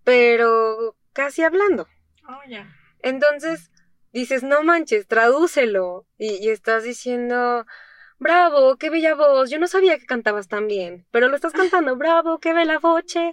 pero 0.05 0.96
casi 1.12 1.42
hablando. 1.42 1.87
Oh, 2.29 2.40
ya. 2.49 2.68
Entonces, 3.03 3.70
dices, 4.12 4.42
no 4.42 4.62
manches, 4.62 5.07
tradúcelo. 5.07 6.07
Y, 6.18 6.49
estás 6.49 6.83
diciendo, 6.83 7.66
bravo, 8.18 8.77
qué 8.77 8.90
bella 8.90 9.14
voz. 9.14 9.49
Yo 9.49 9.61
no 9.61 9.68
sabía 9.68 9.96
que 9.96 10.07
cantabas 10.07 10.49
tan 10.49 10.66
bien, 10.66 11.07
pero 11.12 11.29
lo 11.29 11.37
estás 11.37 11.53
cantando, 11.53 11.96
bravo, 11.96 12.40
qué 12.40 12.53
bella 12.53 12.81
voce. 12.81 13.33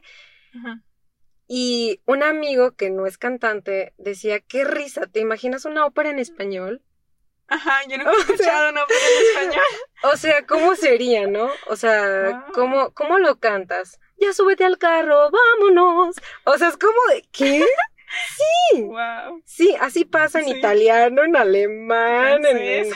Y 1.48 2.02
un 2.06 2.22
amigo 2.22 2.76
que 2.76 2.92
no 2.92 3.08
es 3.08 3.18
cantante 3.18 3.94
decía, 3.98 4.40
qué 4.42 4.64
risa, 4.64 5.08
¿te 5.08 5.20
imaginas 5.20 5.66
una 5.66 5.88
ópera 5.88 6.12
en 6.12 6.20
español? 6.20 6.84
Ajá, 7.48 7.80
yo 7.88 7.98
no 7.98 8.12
he 8.12 8.20
escuchado 8.20 8.70
una 8.70 8.84
ópera 8.84 9.00
en 9.00 9.28
español. 9.28 9.66
O 10.04 10.16
sea, 10.16 10.46
¿cómo 10.46 10.76
sería, 10.76 11.26
no? 11.26 11.50
O 11.66 11.76
sea, 11.76 12.46
¿cómo, 12.54 12.92
¿cómo 12.92 13.18
lo 13.18 13.40
cantas? 13.40 14.00
Ya 14.20 14.34
súbete 14.34 14.66
al 14.66 14.78
carro, 14.78 15.30
vámonos. 15.32 16.16
O 16.46 16.58
sea, 16.58 16.70
es 16.70 16.78
como 16.78 17.00
de, 17.10 17.28
¿qué? 17.32 17.66
Sí. 18.72 18.84
Wow. 18.84 19.42
Sí, 19.46 19.76
así 19.82 20.06
pasa 20.06 20.40
en 20.40 20.48
italiano, 20.48 21.26
en 21.26 21.36
alemán, 21.36 22.46
en, 22.46 22.94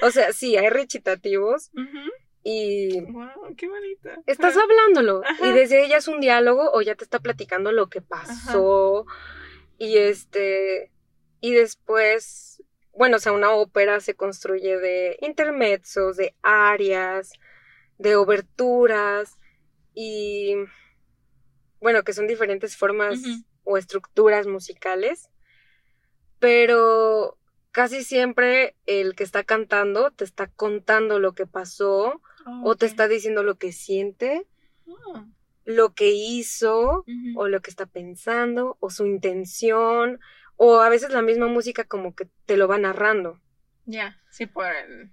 O 0.00 0.10
sea, 0.10 0.32
sí, 0.32 0.56
hay 0.56 0.70
recitativos. 0.70 1.70
Y. 2.42 3.00
¡Wow! 3.00 3.54
¡Qué 3.56 3.68
bonita! 3.68 4.16
Estás 4.26 4.56
hablándolo. 4.56 5.22
Y 5.42 5.50
desde 5.52 5.84
ella 5.84 5.98
es 5.98 6.08
un 6.08 6.20
diálogo 6.20 6.70
o 6.72 6.80
ya 6.80 6.94
te 6.94 7.04
está 7.04 7.18
platicando 7.18 7.72
lo 7.72 7.88
que 7.88 8.00
pasó. 8.00 9.06
Y 9.76 9.98
este. 9.98 10.90
Y 11.40 11.52
después. 11.52 12.62
Bueno, 12.96 13.16
o 13.18 13.20
sea, 13.20 13.32
una 13.32 13.52
ópera 13.52 14.00
se 14.00 14.14
construye 14.14 14.78
de 14.78 15.18
intermezzos, 15.20 16.16
de 16.16 16.34
arias, 16.42 17.32
de 17.98 18.16
oberturas. 18.16 19.37
Y. 20.00 20.54
Bueno, 21.80 22.04
que 22.04 22.12
son 22.12 22.28
diferentes 22.28 22.76
formas 22.76 23.20
o 23.64 23.76
estructuras 23.76 24.46
musicales, 24.46 25.28
pero 26.38 27.36
casi 27.72 28.04
siempre 28.04 28.76
el 28.86 29.16
que 29.16 29.24
está 29.24 29.42
cantando 29.42 30.12
te 30.12 30.22
está 30.22 30.46
contando 30.46 31.18
lo 31.18 31.32
que 31.32 31.46
pasó 31.46 32.20
o 32.62 32.76
te 32.76 32.86
está 32.86 33.08
diciendo 33.08 33.42
lo 33.42 33.56
que 33.58 33.72
siente, 33.72 34.46
ah. 35.14 35.26
lo 35.64 35.94
que 35.94 36.10
hizo 36.10 37.04
o 37.36 37.48
lo 37.48 37.60
que 37.60 37.70
está 37.70 37.86
pensando 37.86 38.76
o 38.78 38.90
su 38.90 39.04
intención 39.04 40.20
o 40.56 40.80
a 40.80 40.88
veces 40.88 41.10
la 41.10 41.22
misma 41.22 41.48
música 41.48 41.84
como 41.84 42.14
que 42.14 42.28
te 42.46 42.56
lo 42.56 42.68
va 42.68 42.78
narrando. 42.78 43.40
Ya, 43.84 44.20
sí, 44.30 44.46
por 44.46 44.66
el... 44.66 45.12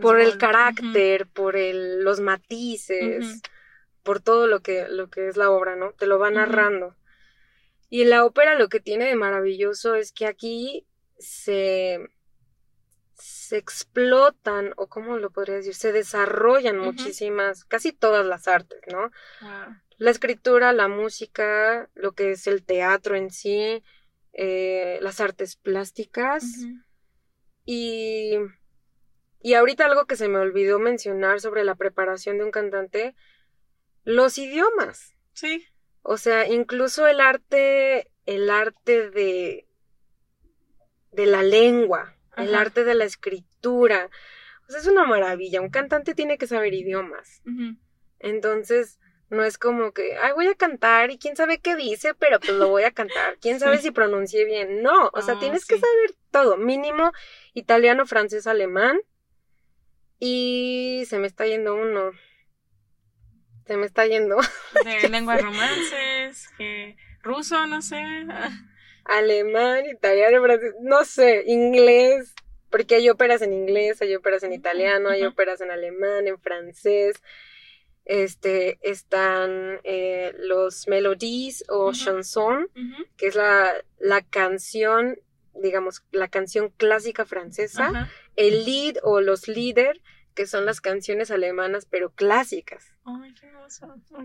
Por 0.00 0.20
el 0.20 0.38
carácter, 0.38 1.26
por 1.26 1.56
el, 1.56 2.02
los 2.02 2.20
matices, 2.20 3.42
por 4.02 4.20
todo 4.20 4.46
lo 4.46 4.60
que, 4.60 4.88
lo 4.88 5.08
que 5.08 5.28
es 5.28 5.36
la 5.36 5.50
obra, 5.50 5.76
¿no? 5.76 5.92
Te 5.92 6.06
lo 6.06 6.18
va 6.18 6.30
narrando. 6.30 6.96
Y 7.88 8.04
la 8.04 8.24
ópera 8.24 8.54
lo 8.54 8.68
que 8.68 8.80
tiene 8.80 9.06
de 9.06 9.16
maravilloso 9.16 9.94
es 9.94 10.12
que 10.12 10.26
aquí 10.26 10.86
se, 11.18 11.98
se 13.14 13.56
explotan, 13.58 14.72
o 14.76 14.86
cómo 14.86 15.18
lo 15.18 15.30
podría 15.30 15.56
decir, 15.56 15.74
se 15.74 15.92
desarrollan 15.92 16.78
muchísimas, 16.78 17.64
casi 17.64 17.92
todas 17.92 18.24
las 18.24 18.48
artes, 18.48 18.80
¿no? 18.90 19.10
La 19.98 20.10
escritura, 20.10 20.72
la 20.72 20.88
música, 20.88 21.90
lo 21.94 22.12
que 22.12 22.30
es 22.30 22.46
el 22.46 22.64
teatro 22.64 23.16
en 23.16 23.30
sí, 23.30 23.82
eh, 24.32 24.98
las 25.02 25.20
artes 25.20 25.56
plásticas. 25.56 26.44
Y, 27.66 28.36
y 29.42 29.54
ahorita 29.54 29.86
algo 29.86 30.06
que 30.06 30.16
se 30.16 30.28
me 30.28 30.38
olvidó 30.38 30.78
mencionar 30.78 31.40
sobre 31.40 31.64
la 31.64 31.74
preparación 31.74 32.38
de 32.38 32.44
un 32.44 32.50
cantante, 32.50 33.14
los 34.04 34.38
idiomas. 34.38 35.14
Sí. 35.32 35.66
O 36.02 36.16
sea, 36.16 36.48
incluso 36.48 37.06
el 37.06 37.20
arte, 37.20 38.10
el 38.26 38.50
arte 38.50 39.10
de, 39.10 39.66
de 41.12 41.26
la 41.26 41.42
lengua, 41.42 42.16
el 42.36 42.54
arte 42.54 42.84
de 42.84 42.94
la 42.94 43.04
escritura. 43.04 44.10
O 44.68 44.70
sea, 44.70 44.80
es 44.80 44.86
una 44.86 45.04
maravilla. 45.04 45.60
Un 45.60 45.70
cantante 45.70 46.14
tiene 46.14 46.38
que 46.38 46.46
saber 46.46 46.74
idiomas. 46.74 47.42
Entonces, 48.18 48.98
no 49.30 49.44
es 49.44 49.58
como 49.58 49.92
que, 49.92 50.16
ay, 50.16 50.32
voy 50.32 50.48
a 50.48 50.54
cantar 50.54 51.10
y 51.10 51.18
quién 51.18 51.36
sabe 51.36 51.58
qué 51.58 51.76
dice, 51.76 52.14
pero 52.14 52.40
pues 52.40 52.52
lo 52.52 52.68
voy 52.68 52.84
a 52.84 52.90
cantar. 52.90 53.38
¿Quién 53.40 53.60
sabe 53.60 53.78
si 53.78 53.90
pronuncie 53.90 54.44
bien? 54.44 54.82
No, 54.82 55.10
o 55.12 55.22
sea, 55.22 55.34
ah, 55.34 55.38
tienes 55.38 55.66
que 55.66 55.78
saber 55.78 56.14
todo. 56.30 56.56
Mínimo 56.56 57.12
italiano, 57.54 58.06
francés, 58.06 58.46
alemán. 58.46 59.00
Y 60.20 61.04
se 61.06 61.18
me 61.18 61.26
está 61.26 61.46
yendo 61.46 61.74
uno. 61.74 62.12
Se 63.66 63.76
me 63.76 63.86
está 63.86 64.06
yendo. 64.06 64.36
De 64.84 65.08
lenguas 65.08 65.42
romances, 65.42 66.48
que 66.56 66.96
ruso, 67.22 67.66
no 67.66 67.80
sé. 67.82 68.02
Alemán, 69.04 69.86
italiano, 69.86 70.42
francés, 70.42 70.74
no 70.82 71.04
sé, 71.04 71.42
inglés, 71.46 72.34
porque 72.70 72.96
hay 72.96 73.08
óperas 73.08 73.42
en 73.42 73.52
inglés, 73.52 74.00
hay 74.02 74.14
óperas 74.14 74.42
en 74.42 74.52
italiano, 74.52 75.08
hay 75.08 75.24
óperas 75.24 75.60
en 75.62 75.70
alemán, 75.70 76.28
en 76.28 76.38
francés. 76.38 77.20
Este, 78.04 78.78
están 78.82 79.80
eh, 79.84 80.34
los 80.38 80.88
melodies 80.88 81.64
o 81.68 81.92
chanson, 81.92 82.68
que 83.16 83.26
es 83.26 83.34
la, 83.36 83.72
la 83.98 84.22
canción, 84.22 85.16
digamos, 85.62 86.04
la 86.10 86.28
canción 86.28 86.70
clásica 86.76 87.24
francesa, 87.24 88.10
el 88.36 88.64
lead 88.64 88.96
o 89.02 89.20
los 89.20 89.48
líder, 89.48 90.00
que 90.34 90.46
son 90.46 90.66
las 90.66 90.80
canciones 90.80 91.30
alemanas, 91.30 91.86
pero 91.88 92.10
clásicas. 92.10 92.92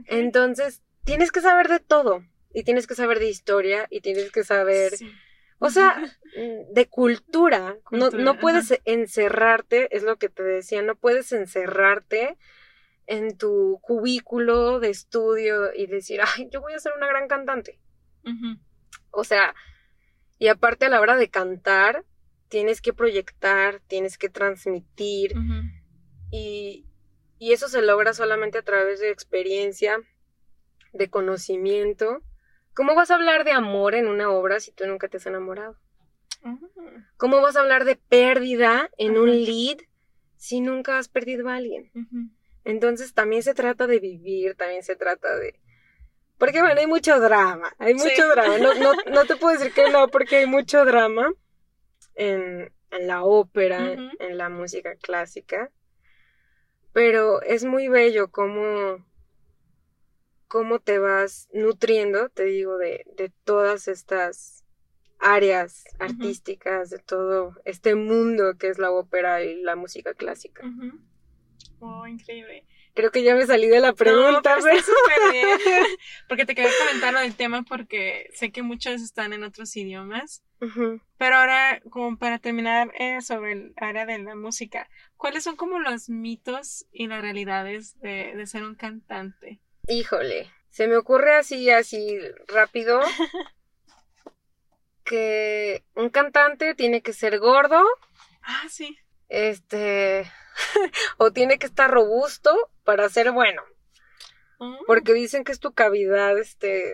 Entonces, 0.06 0.82
tienes 1.04 1.32
que 1.32 1.42
saber 1.42 1.68
de 1.68 1.80
todo. 1.80 2.24
Y 2.54 2.64
tienes 2.64 2.88
que 2.88 2.96
saber 2.96 3.20
de 3.20 3.28
historia 3.28 3.86
y 3.90 4.00
tienes 4.00 4.32
que 4.32 4.46
saber. 4.46 4.94
O 5.60 5.70
sea, 5.70 6.02
de 6.72 6.88
cultura. 6.88 7.78
no, 7.92 8.10
no 8.12 8.40
puedes 8.40 8.80
encerrarte, 8.86 9.96
es 9.96 10.04
lo 10.04 10.18
que 10.18 10.30
te 10.30 10.44
decía, 10.44 10.82
no 10.82 10.96
puedes 10.96 11.32
encerrarte 11.34 12.38
en 13.08 13.38
tu 13.38 13.80
cubículo 13.82 14.80
de 14.80 14.90
estudio 14.90 15.74
y 15.74 15.88
decir, 15.88 16.22
ay, 16.22 16.50
yo 16.52 16.62
voy 16.62 16.74
a 16.74 16.80
ser 16.80 16.94
una 16.98 17.08
gran 17.08 17.28
cantante. 17.28 17.80
O 19.12 19.24
sea, 19.24 19.54
y 20.40 20.48
aparte 20.48 20.86
a 20.86 20.90
la 20.90 21.02
hora 21.02 21.16
de 21.18 21.30
cantar, 21.30 22.06
tienes 22.50 22.82
que 22.82 22.94
proyectar, 22.94 23.82
tienes 23.88 24.18
que 24.18 24.30
transmitir. 24.30 25.34
y, 26.32 26.86
y 27.38 27.54
eso 27.54 27.68
se 27.68 27.82
logra 27.82 28.14
solamente 28.14 28.58
a 28.58 28.64
través 28.64 29.00
de 29.00 29.10
experiencia, 29.12 30.00
de 30.94 31.10
conocimiento. 31.10 32.22
¿Cómo 32.74 32.96
vas 32.96 33.12
a 33.12 33.16
hablar 33.16 33.44
de 33.46 33.52
amor 33.52 33.96
en 33.96 34.08
una 34.08 34.30
obra 34.32 34.60
si 34.60 34.72
tú 34.72 34.86
nunca 34.86 35.08
te 35.08 35.18
has 35.18 35.26
enamorado? 35.26 35.78
¿Cómo 37.18 37.42
vas 37.42 37.56
a 37.56 37.62
hablar 37.62 37.86
de 37.86 37.96
pérdida 37.96 38.90
en 38.98 39.18
un 39.18 39.32
lead 39.46 39.78
si 40.38 40.60
nunca 40.62 40.98
has 40.98 41.08
perdido 41.08 41.50
a 41.50 41.56
alguien? 41.56 41.92
Entonces 42.64 43.14
también 43.14 43.44
se 43.44 43.54
trata 43.54 43.88
de 43.88 44.00
vivir, 44.00 44.56
también 44.56 44.84
se 44.84 44.96
trata 44.96 45.36
de... 45.38 45.60
Porque 46.38 46.62
bueno, 46.62 46.80
hay 46.80 46.88
mucho 46.88 47.20
drama, 47.20 47.74
hay 47.78 47.94
mucho 47.94 48.28
drama. 48.30 48.58
No, 48.58 48.74
no, 48.76 48.94
no, 49.12 49.26
te 49.26 49.36
puedo 49.38 49.58
decir 49.58 49.74
que 49.74 49.90
no, 49.90 50.10
porque 50.10 50.38
hay 50.38 50.48
mucho 50.48 50.84
drama 50.84 51.32
en, 52.16 52.74
en 52.92 53.08
la 53.08 53.24
ópera, 53.24 53.94
en 54.20 54.38
la 54.38 54.50
música 54.50 54.96
clásica. 54.96 55.72
Pero 56.92 57.42
es 57.42 57.66
muy 57.66 57.88
bello 57.88 58.32
cómo, 58.32 59.06
cómo 60.48 60.80
te 60.80 61.00
vas 61.00 61.50
nutriendo, 61.54 62.30
te 62.30 62.44
digo, 62.44 62.78
de, 62.78 63.06
de 63.18 63.32
todas 63.44 63.88
estas 63.88 64.66
áreas 65.20 65.86
artísticas, 66.00 66.90
de 66.90 67.00
todo 67.00 67.54
este 67.66 67.96
mundo 67.96 68.56
que 68.58 68.68
es 68.68 68.78
la 68.78 68.92
ópera 68.92 69.44
y 69.44 69.62
la 69.62 69.76
música 69.76 70.14
clásica. 70.14 70.64
Oh, 71.80 72.06
increíble. 72.08 72.66
Creo 72.96 73.12
que 73.12 73.24
ya 73.24 73.36
me 73.36 73.46
salí 73.46 73.68
de 73.68 73.82
la 73.82 73.94
pregunta. 73.94 74.56
pero 74.64 74.78
súper 74.80 75.32
bien. 75.32 75.60
Porque 76.30 76.46
te 76.46 76.56
quería 76.56 76.72
comentar 76.80 77.14
lo 77.14 77.20
del 77.20 77.36
tema 77.36 77.64
porque 77.64 78.30
sé 78.34 78.52
que 78.52 78.64
muchos 78.64 79.02
están 79.02 79.34
en 79.34 79.44
otros 79.44 79.76
idiomas. 79.76 80.44
Pero 81.18 81.36
ahora, 81.36 81.82
como 81.92 82.18
para 82.18 82.40
terminar 82.40 82.92
eh, 82.98 83.22
sobre 83.22 83.52
el 83.52 83.74
área 83.78 84.06
de 84.06 84.18
la 84.20 84.36
música, 84.36 84.90
¿cuáles 85.18 85.44
son 85.44 85.58
como 85.58 85.80
los 85.80 86.10
mitos 86.10 86.88
y 86.92 87.08
las 87.08 87.22
realidades 87.22 88.00
de, 88.00 88.34
de 88.36 88.48
ser 88.48 88.64
un 88.64 88.76
cantante? 88.76 89.60
Híjole, 89.88 90.50
se 90.70 90.88
me 90.88 90.98
ocurre 90.98 91.36
así, 91.36 91.70
así 91.70 92.18
rápido. 92.48 93.02
que 95.04 95.84
un 95.96 96.10
cantante 96.10 96.74
tiene 96.76 97.02
que 97.02 97.14
ser 97.14 97.40
gordo. 97.40 97.84
Ah, 98.42 98.64
sí. 98.70 98.98
Este, 99.28 100.32
o 101.18 101.32
tiene 101.32 101.58
que 101.58 101.68
estar 101.68 101.92
robusto 101.92 102.56
para 102.86 103.10
ser 103.10 103.32
bueno. 103.32 103.62
Mm. 104.60 104.86
Porque 104.88 105.14
dicen 105.14 105.44
que 105.44 105.52
es 105.52 105.60
tu 105.60 105.74
cavidad, 105.74 106.38
este, 106.38 106.94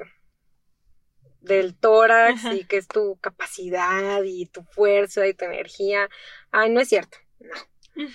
del 1.41 1.75
tórax 1.75 2.45
y 2.53 2.65
que 2.65 2.77
es 2.77 2.87
tu 2.87 3.17
capacidad 3.19 4.23
y 4.23 4.45
tu 4.45 4.63
fuerza 4.63 5.27
y 5.27 5.33
tu 5.33 5.45
energía. 5.45 6.09
Ay, 6.51 6.69
no 6.69 6.79
es 6.79 6.89
cierto. 6.89 7.17
No. 7.39 8.07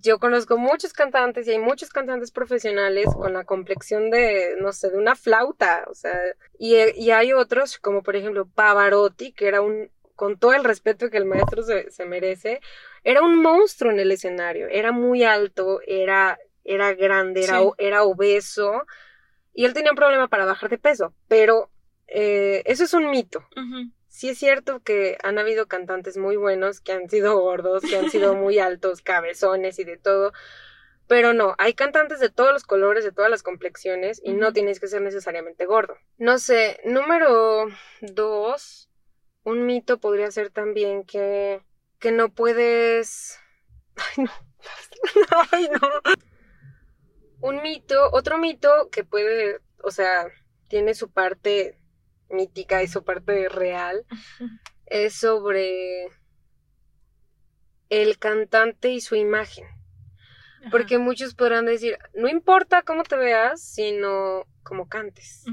Yo 0.00 0.18
conozco 0.18 0.56
muchos 0.56 0.94
cantantes 0.94 1.46
y 1.46 1.50
hay 1.50 1.58
muchos 1.58 1.90
cantantes 1.90 2.30
profesionales 2.30 3.06
con 3.14 3.34
la 3.34 3.44
complexión 3.44 4.10
de, 4.10 4.56
no 4.58 4.72
sé, 4.72 4.90
de 4.90 4.96
una 4.96 5.14
flauta, 5.14 5.84
o 5.90 5.94
sea, 5.94 6.18
y, 6.58 6.74
y 6.96 7.10
hay 7.10 7.34
otros, 7.34 7.78
como 7.78 8.02
por 8.02 8.16
ejemplo 8.16 8.48
Pavarotti, 8.48 9.32
que 9.32 9.46
era 9.46 9.60
un, 9.60 9.90
con 10.14 10.38
todo 10.38 10.54
el 10.54 10.64
respeto 10.64 11.10
que 11.10 11.18
el 11.18 11.26
maestro 11.26 11.62
se, 11.62 11.90
se 11.90 12.06
merece, 12.06 12.60
era 13.02 13.20
un 13.20 13.42
monstruo 13.42 13.92
en 13.92 14.00
el 14.00 14.10
escenario, 14.10 14.68
era 14.68 14.90
muy 14.90 15.22
alto, 15.22 15.80
era, 15.86 16.38
era 16.64 16.94
grande, 16.94 17.44
era, 17.44 17.60
era 17.78 18.02
obeso, 18.04 18.84
y 19.52 19.64
él 19.64 19.74
tenía 19.74 19.92
un 19.92 19.96
problema 19.96 20.28
para 20.28 20.44
bajar 20.44 20.70
de 20.70 20.78
peso, 20.78 21.14
pero 21.28 21.70
eh, 22.06 22.62
eso 22.66 22.84
es 22.84 22.94
un 22.94 23.10
mito. 23.10 23.46
Sí 24.08 24.28
es 24.28 24.38
cierto 24.38 24.80
que 24.80 25.18
han 25.22 25.38
habido 25.38 25.66
cantantes 25.66 26.16
muy 26.16 26.36
buenos 26.36 26.80
que 26.80 26.92
han 26.92 27.10
sido 27.10 27.38
gordos, 27.38 27.82
que 27.82 27.96
han 27.96 28.10
sido 28.10 28.34
muy 28.34 28.58
altos, 28.58 29.02
cabezones 29.02 29.78
y 29.78 29.84
de 29.84 29.96
todo, 29.96 30.32
pero 31.06 31.34
no, 31.34 31.54
hay 31.58 31.74
cantantes 31.74 32.20
de 32.20 32.30
todos 32.30 32.52
los 32.52 32.64
colores, 32.64 33.04
de 33.04 33.12
todas 33.12 33.30
las 33.30 33.42
complexiones 33.42 34.20
y 34.24 34.32
no 34.32 34.52
tienes 34.52 34.80
que 34.80 34.88
ser 34.88 35.02
necesariamente 35.02 35.66
gordo. 35.66 35.96
No 36.16 36.38
sé, 36.38 36.80
número 36.84 37.66
dos, 38.00 38.88
un 39.42 39.66
mito 39.66 39.98
podría 39.98 40.30
ser 40.30 40.50
también 40.50 41.04
que 41.04 41.60
que 42.04 42.12
no 42.12 42.28
puedes... 42.28 43.40
Ay, 43.96 44.24
no. 44.24 44.30
Ay, 45.52 45.68
no. 45.70 45.88
Un 47.44 47.60
mito, 47.60 48.08
otro 48.12 48.38
mito 48.38 48.88
que 48.90 49.04
puede, 49.04 49.60
o 49.82 49.90
sea, 49.90 50.28
tiene 50.68 50.94
su 50.94 51.10
parte 51.10 51.78
mítica 52.30 52.82
y 52.82 52.88
su 52.88 53.04
parte 53.04 53.50
real, 53.50 54.06
es 54.86 55.14
sobre 55.14 56.08
el 57.90 58.18
cantante 58.18 58.88
y 58.88 59.02
su 59.02 59.14
imagen. 59.14 59.66
Porque 60.70 60.96
muchos 60.96 61.34
podrán 61.34 61.66
decir, 61.66 61.98
no 62.14 62.28
importa 62.28 62.80
cómo 62.80 63.02
te 63.02 63.16
veas, 63.16 63.60
sino 63.60 64.46
cómo 64.62 64.88
cantes. 64.88 65.44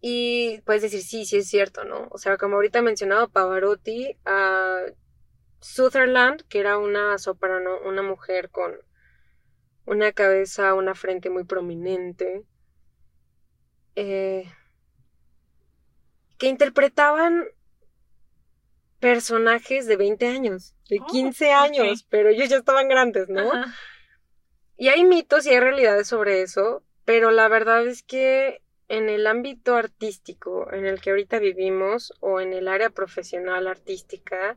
Y 0.00 0.60
puedes 0.62 0.82
decir, 0.82 1.02
sí, 1.02 1.24
sí 1.24 1.36
es 1.36 1.48
cierto, 1.48 1.84
¿no? 1.84 2.08
O 2.10 2.18
sea, 2.18 2.36
como 2.36 2.56
ahorita 2.56 2.80
he 2.80 2.82
mencionado 2.82 3.28
Pavarotti, 3.28 4.18
a 4.24 4.80
Sutherland, 5.60 6.42
que 6.48 6.58
era 6.58 6.78
una 6.78 7.16
soprano, 7.18 7.78
una 7.86 8.02
mujer 8.02 8.50
con 8.50 8.72
una 9.86 10.12
cabeza, 10.12 10.74
una 10.74 10.94
frente 10.94 11.30
muy 11.30 11.44
prominente, 11.44 12.44
eh, 13.96 14.44
que 16.38 16.48
interpretaban 16.48 17.44
personajes 19.00 19.86
de 19.86 19.96
20 19.96 20.26
años, 20.28 20.74
de 20.88 21.00
15 21.10 21.52
años, 21.52 22.06
pero 22.08 22.28
ellos 22.28 22.48
ya 22.48 22.56
estaban 22.56 22.88
grandes, 22.88 23.28
¿no? 23.28 23.50
Y 24.76 24.88
hay 24.88 25.04
mitos 25.04 25.46
y 25.46 25.50
hay 25.50 25.60
realidades 25.60 26.08
sobre 26.08 26.42
eso, 26.42 26.84
pero 27.04 27.30
la 27.30 27.48
verdad 27.48 27.86
es 27.86 28.02
que 28.02 28.62
en 28.88 29.08
el 29.08 29.26
ámbito 29.26 29.76
artístico 29.76 30.72
en 30.72 30.86
el 30.86 31.00
que 31.00 31.10
ahorita 31.10 31.38
vivimos 31.38 32.12
o 32.20 32.40
en 32.40 32.52
el 32.52 32.68
área 32.68 32.90
profesional 32.90 33.66
artística, 33.66 34.56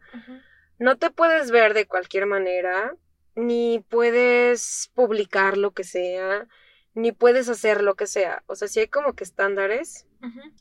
no 0.77 0.97
te 0.97 1.09
puedes 1.09 1.51
ver 1.51 1.73
de 1.73 1.88
cualquier 1.88 2.25
manera, 2.25 2.95
ni 3.36 3.84
puedes 3.89 4.91
publicar 4.93 5.58
lo 5.58 5.71
que 5.71 5.84
sea, 5.84 6.48
ni 6.93 7.12
puedes 7.12 7.50
hacer 7.50 7.82
lo 7.84 7.95
que 7.95 8.08
sea. 8.08 8.43
O 8.48 8.56
sea, 8.56 8.67
si 8.67 8.80
hay 8.80 8.88
como 8.88 9.13
que 9.13 9.24
estándares, 9.24 10.08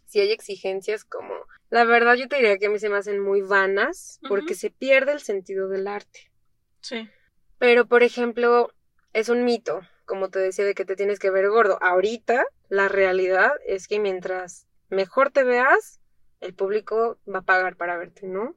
si 0.06 0.20
hay 0.20 0.30
exigencias 0.30 1.04
como... 1.04 1.34
La 1.70 1.84
verdad 1.84 2.14
yo 2.14 2.28
te 2.28 2.36
diría 2.36 2.58
que 2.58 2.66
a 2.66 2.70
mí 2.70 2.78
se 2.78 2.88
me 2.88 2.98
hacen 2.98 3.18
muy 3.18 3.40
vanas 3.40 4.20
porque 4.28 4.54
se 4.54 4.70
pierde 4.70 5.12
el 5.12 5.20
sentido 5.20 5.68
del 5.68 5.88
arte. 5.88 6.30
Sí. 6.80 7.08
Pero, 7.58 7.86
por 7.86 8.02
ejemplo, 8.02 8.72
es 9.12 9.28
un 9.28 9.44
mito 9.44 9.80
como 10.04 10.28
te 10.28 10.38
decía, 10.38 10.64
de 10.64 10.74
que 10.74 10.84
te 10.84 10.96
tienes 10.96 11.18
que 11.18 11.30
ver 11.30 11.48
gordo. 11.48 11.78
Ahorita, 11.82 12.44
la 12.68 12.88
realidad 12.88 13.52
es 13.66 13.88
que 13.88 14.00
mientras 14.00 14.66
mejor 14.88 15.30
te 15.30 15.44
veas, 15.44 16.00
el 16.40 16.54
público 16.54 17.18
va 17.32 17.40
a 17.40 17.42
pagar 17.42 17.76
para 17.76 17.96
verte, 17.96 18.26
¿no? 18.26 18.54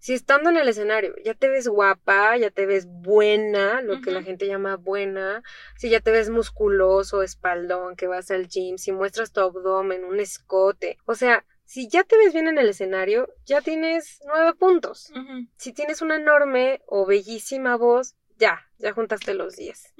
Si 0.00 0.14
estando 0.14 0.48
en 0.48 0.56
el 0.56 0.66
escenario 0.66 1.14
ya 1.22 1.34
te 1.34 1.48
ves 1.48 1.68
guapa, 1.68 2.36
ya 2.38 2.50
te 2.50 2.66
ves 2.66 2.86
buena, 2.86 3.82
lo 3.82 4.00
que 4.00 4.10
la 4.10 4.22
gente 4.22 4.46
llama 4.46 4.76
buena, 4.76 5.42
si 5.76 5.90
ya 5.90 6.00
te 6.00 6.10
ves 6.10 6.30
musculoso, 6.30 7.22
espaldón, 7.22 7.96
que 7.96 8.06
vas 8.06 8.30
al 8.30 8.48
gym, 8.48 8.78
si 8.78 8.92
muestras 8.92 9.30
tu 9.30 9.40
abdomen, 9.40 10.04
un 10.04 10.18
escote, 10.18 10.98
o 11.04 11.14
sea, 11.14 11.44
si 11.66 11.88
ya 11.88 12.02
te 12.02 12.16
ves 12.16 12.32
bien 12.32 12.48
en 12.48 12.58
el 12.58 12.70
escenario, 12.70 13.32
ya 13.44 13.60
tienes 13.60 14.20
nueve 14.26 14.54
puntos. 14.54 15.12
Si 15.56 15.72
tienes 15.72 16.02
una 16.02 16.16
enorme 16.16 16.82
o 16.86 17.06
bellísima 17.06 17.76
voz, 17.76 18.16
ya, 18.38 18.66
ya 18.78 18.92
juntaste 18.92 19.34
los 19.34 19.54
diez. 19.54 19.94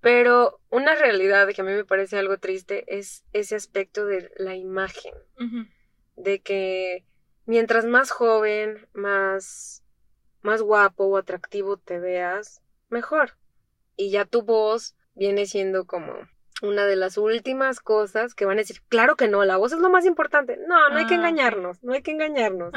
Pero 0.00 0.60
una 0.68 0.94
realidad 0.94 1.48
que 1.48 1.62
a 1.62 1.64
mí 1.64 1.72
me 1.72 1.84
parece 1.84 2.18
algo 2.18 2.38
triste 2.38 2.84
es 2.86 3.24
ese 3.32 3.56
aspecto 3.56 4.04
de 4.06 4.30
la 4.36 4.54
imagen. 4.54 5.12
De 6.14 6.40
que 6.40 7.07
mientras 7.48 7.86
más 7.86 8.10
joven, 8.10 8.86
más, 8.92 9.82
más 10.42 10.60
guapo 10.60 11.06
o 11.06 11.16
atractivo 11.16 11.78
te 11.78 11.98
veas, 11.98 12.62
mejor. 12.90 13.38
Y 13.96 14.10
ya 14.10 14.26
tu 14.26 14.42
voz 14.42 14.94
viene 15.14 15.46
siendo 15.46 15.86
como 15.86 16.12
una 16.60 16.84
de 16.84 16.96
las 16.96 17.16
últimas 17.16 17.80
cosas 17.80 18.34
que 18.34 18.44
van 18.44 18.58
a 18.58 18.60
decir, 18.60 18.82
claro 18.88 19.16
que 19.16 19.28
no, 19.28 19.44
la 19.46 19.56
voz 19.56 19.72
es 19.72 19.78
lo 19.78 19.88
más 19.88 20.04
importante. 20.04 20.58
No, 20.68 20.90
no 20.90 20.96
hay 20.96 21.06
que 21.06 21.14
ah, 21.14 21.16
engañarnos, 21.16 21.82
no 21.82 21.94
hay 21.94 22.02
que 22.02 22.10
engañarnos. 22.10 22.74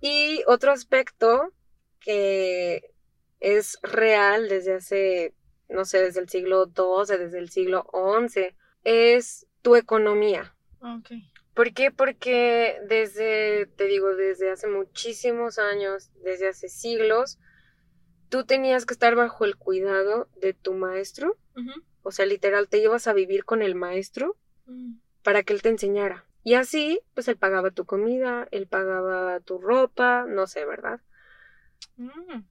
Y 0.00 0.44
otro 0.46 0.70
aspecto 0.70 1.54
que 2.00 2.92
es 3.40 3.78
real 3.82 4.50
desde 4.50 4.74
hace, 4.74 5.34
no 5.70 5.86
sé, 5.86 6.02
desde 6.02 6.20
el 6.20 6.28
siglo 6.28 6.66
XII, 6.66 7.16
desde 7.16 7.38
el 7.38 7.48
siglo 7.48 7.86
XI, 8.28 8.54
es 8.84 9.46
tu 9.62 9.74
economía. 9.74 10.54
Okay. 10.80 11.32
¿Por 11.58 11.74
qué? 11.74 11.90
Porque 11.90 12.80
desde, 12.86 13.66
te 13.66 13.86
digo, 13.86 14.14
desde 14.14 14.52
hace 14.52 14.68
muchísimos 14.68 15.58
años, 15.58 16.12
desde 16.22 16.46
hace 16.46 16.68
siglos, 16.68 17.40
tú 18.28 18.44
tenías 18.44 18.86
que 18.86 18.94
estar 18.94 19.16
bajo 19.16 19.44
el 19.44 19.56
cuidado 19.56 20.28
de 20.40 20.54
tu 20.54 20.74
maestro. 20.74 21.36
O 22.04 22.12
sea, 22.12 22.26
literal, 22.26 22.68
te 22.68 22.78
ibas 22.78 23.08
a 23.08 23.12
vivir 23.12 23.44
con 23.44 23.62
el 23.62 23.74
maestro 23.74 24.36
mm. 24.66 24.98
para 25.24 25.42
que 25.42 25.52
él 25.52 25.60
te 25.60 25.70
enseñara. 25.70 26.26
Y 26.44 26.54
así, 26.54 27.00
pues 27.14 27.26
él 27.26 27.36
pagaba 27.36 27.72
tu 27.72 27.86
comida, 27.86 28.46
él 28.52 28.68
pagaba 28.68 29.40
tu 29.40 29.58
ropa, 29.58 30.26
no 30.28 30.46
sé, 30.46 30.64
¿verdad? 30.64 31.00
Mm. 31.96 32.44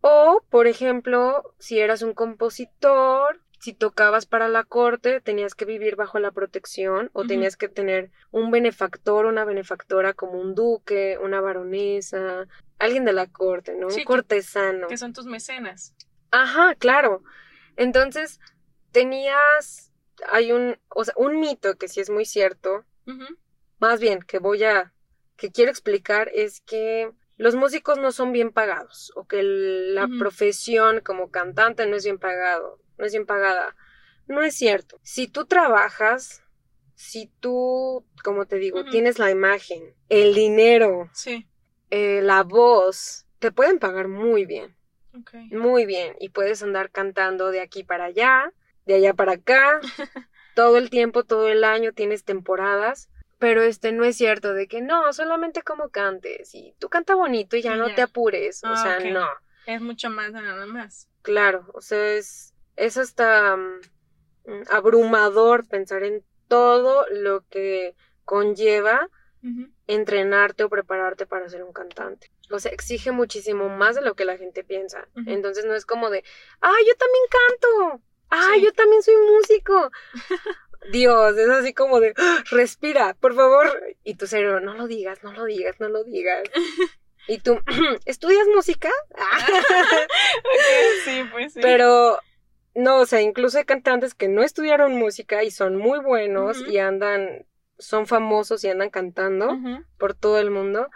O, 0.00 0.44
por 0.48 0.68
ejemplo, 0.68 1.56
si 1.58 1.80
eras 1.80 2.02
un 2.02 2.14
compositor, 2.14 3.40
si 3.64 3.72
tocabas 3.72 4.26
para 4.26 4.48
la 4.48 4.62
corte, 4.62 5.22
tenías 5.22 5.54
que 5.54 5.64
vivir 5.64 5.96
bajo 5.96 6.18
la 6.18 6.32
protección 6.32 7.08
o 7.14 7.24
tenías 7.24 7.56
que 7.56 7.70
tener 7.70 8.10
un 8.30 8.50
benefactor, 8.50 9.24
una 9.24 9.46
benefactora 9.46 10.12
como 10.12 10.38
un 10.38 10.54
duque, 10.54 11.16
una 11.18 11.40
baronesa, 11.40 12.46
alguien 12.78 13.06
de 13.06 13.14
la 13.14 13.26
corte, 13.26 13.74
¿no? 13.74 13.88
Sí, 13.88 14.00
un 14.00 14.04
cortesano. 14.04 14.86
Que 14.86 14.98
son 14.98 15.14
tus 15.14 15.24
mecenas. 15.24 15.94
Ajá, 16.30 16.74
claro. 16.74 17.22
Entonces, 17.76 18.38
tenías, 18.92 19.90
hay 20.30 20.52
un, 20.52 20.76
o 20.90 21.02
sea, 21.02 21.14
un 21.16 21.40
mito 21.40 21.78
que 21.78 21.88
sí 21.88 22.00
es 22.00 22.10
muy 22.10 22.26
cierto, 22.26 22.84
más 23.78 23.98
bien 23.98 24.20
que 24.20 24.40
voy 24.40 24.62
a, 24.64 24.92
que 25.36 25.50
quiero 25.50 25.70
explicar 25.70 26.30
es 26.34 26.60
que 26.60 27.12
los 27.38 27.54
músicos 27.54 27.96
no 27.96 28.12
son 28.12 28.30
bien 28.32 28.52
pagados 28.52 29.10
o 29.16 29.26
que 29.26 29.42
la 29.42 30.06
profesión 30.18 31.00
como 31.00 31.30
cantante 31.30 31.86
no 31.86 31.96
es 31.96 32.04
bien 32.04 32.18
pagado, 32.18 32.78
no 32.98 33.04
es 33.04 33.12
bien 33.12 33.26
pagada. 33.26 33.76
No 34.26 34.42
es 34.42 34.54
cierto. 34.56 34.98
Si 35.02 35.28
tú 35.28 35.46
trabajas, 35.46 36.42
si 36.94 37.26
tú, 37.40 38.04
como 38.22 38.46
te 38.46 38.56
digo, 38.56 38.84
tienes 38.84 39.18
la 39.18 39.30
imagen, 39.30 39.94
el 40.08 40.34
dinero, 40.34 41.10
Sí. 41.12 41.46
eh, 41.90 42.20
la 42.22 42.42
voz, 42.42 43.26
te 43.38 43.52
pueden 43.52 43.78
pagar 43.78 44.08
muy 44.08 44.46
bien, 44.46 44.76
Ok. 45.14 45.34
muy 45.50 45.84
bien 45.86 46.16
y 46.20 46.30
puedes 46.30 46.62
andar 46.62 46.90
cantando 46.90 47.50
de 47.50 47.60
aquí 47.60 47.84
para 47.84 48.06
allá, 48.06 48.52
de 48.86 48.94
allá 48.94 49.12
para 49.14 49.32
acá, 49.32 49.80
todo 50.54 50.78
el 50.78 50.88
tiempo, 50.88 51.24
todo 51.24 51.48
el 51.48 51.64
año 51.64 51.92
tienes 51.92 52.24
temporadas, 52.24 53.10
pero 53.38 53.62
este 53.62 53.92
no 53.92 54.04
es 54.04 54.16
cierto 54.16 54.54
de 54.54 54.66
que 54.68 54.80
no, 54.80 55.12
solamente 55.12 55.62
como 55.62 55.90
cantes 55.90 56.54
y 56.54 56.74
tú 56.78 56.88
canta 56.88 57.14
bonito 57.14 57.56
y 57.56 57.62
ya 57.62 57.76
no 57.76 57.92
te 57.94 58.00
apures, 58.02 58.64
o 58.64 58.68
Ah, 58.68 58.76
sea, 58.76 59.00
no, 59.00 59.26
Es 59.66 59.80
mucho 59.82 60.08
más 60.10 60.32
de 60.32 60.40
nada 60.40 60.64
más. 60.66 61.08
claro, 61.22 61.66
o 61.74 61.80
sea, 61.82 62.14
es, 62.14 62.53
es 62.76 62.96
hasta 62.96 63.56
mm, 63.56 64.62
abrumador 64.70 65.66
pensar 65.68 66.02
en 66.04 66.24
todo 66.48 67.06
lo 67.10 67.44
que 67.48 67.94
conlleva 68.24 69.08
entrenarte 69.86 70.64
o 70.64 70.70
prepararte 70.70 71.26
para 71.26 71.48
ser 71.50 71.62
un 71.64 71.72
cantante. 71.74 72.30
O 72.50 72.58
sea, 72.58 72.72
exige 72.72 73.10
muchísimo 73.12 73.68
más 73.68 73.94
de 73.94 74.00
lo 74.00 74.14
que 74.14 74.24
la 74.24 74.38
gente 74.38 74.64
piensa. 74.64 75.06
Entonces 75.26 75.66
no 75.66 75.74
es 75.74 75.84
como 75.84 76.08
de, 76.08 76.24
ah, 76.62 76.72
yo 76.86 76.94
también 76.96 77.24
canto, 77.30 78.02
ah, 78.30 78.52
Sí. 78.54 78.62
yo 78.62 78.72
también 78.72 79.02
soy 79.02 79.14
músico. 79.16 79.90
Dios, 80.92 81.36
es 81.36 81.48
así 81.50 81.72
como 81.74 82.00
de, 82.00 82.14
"Ah, 82.16 82.42
respira, 82.50 83.14
por 83.20 83.34
favor. 83.34 83.82
Y 84.02 84.14
tu 84.16 84.26
cerebro, 84.26 84.60
no 84.60 84.74
lo 84.74 84.86
digas, 84.86 85.22
no 85.22 85.32
lo 85.32 85.44
digas, 85.44 85.78
no 85.78 85.88
lo 85.88 86.04
digas. 86.04 86.42
Y 87.26 87.38
tú, 87.38 87.58
¿estudias 88.04 88.46
música? 88.54 88.90
Sí, 91.04 91.24
pues 91.32 91.52
sí. 91.54 91.60
Pero 91.62 92.18
no, 92.74 92.98
o 93.00 93.06
sea, 93.06 93.20
incluso 93.20 93.58
hay 93.58 93.64
cantantes 93.64 94.14
que 94.14 94.28
no 94.28 94.42
estudiaron 94.42 94.96
música 94.96 95.42
y 95.44 95.50
son 95.50 95.76
muy 95.76 96.00
buenos 96.00 96.58
y 96.68 96.78
andan, 96.78 97.46
son 97.78 98.06
famosos 98.06 98.64
y 98.64 98.68
andan 98.68 98.90
cantando 98.90 99.56
por 99.98 100.14
todo 100.14 100.38
el 100.38 100.50
mundo. 100.50 100.88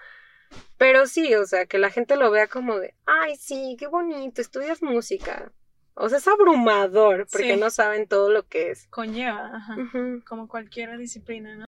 Pero 0.79 1.07
sí, 1.07 1.35
o 1.35 1.45
sea, 1.45 1.66
que 1.66 1.79
la 1.79 1.91
gente 1.91 2.16
lo 2.16 2.31
vea 2.31 2.47
como 2.47 2.79
de, 2.79 2.95
ay, 3.07 3.37
sí, 3.37 3.76
qué 3.79 3.87
bonito, 3.87 4.41
estudias 4.41 4.83
música. 4.83 5.53
O 5.95 6.09
sea, 6.09 6.18
es 6.18 6.29
abrumador 6.29 7.26
porque 7.31 7.55
Sí. 7.55 7.61
no 7.61 7.70
saben 7.70 8.07
todo 8.07 8.31
lo 8.31 8.47
que 8.47 8.70
es. 8.70 8.87
Conlleva, 8.89 9.57
ajá. 9.57 9.76
Como 10.26 10.47
cualquier 10.49 10.97
disciplina, 10.97 11.57
¿no? 11.57 11.64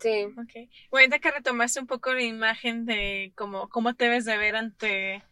Sí. 0.00 0.24
Ok. 0.36 0.68
Bueno, 0.90 1.04
ahorita 1.04 1.18
que 1.20 1.30
retomaste 1.30 1.78
un 1.78 1.86
poco 1.86 2.12
la 2.12 2.22
imagen 2.22 2.84
de 2.84 3.32
cómo, 3.36 3.68
cómo 3.68 3.94
te 3.94 4.08
ves 4.08 4.24
de 4.24 4.36
ver 4.38 4.56
ante 4.56 5.22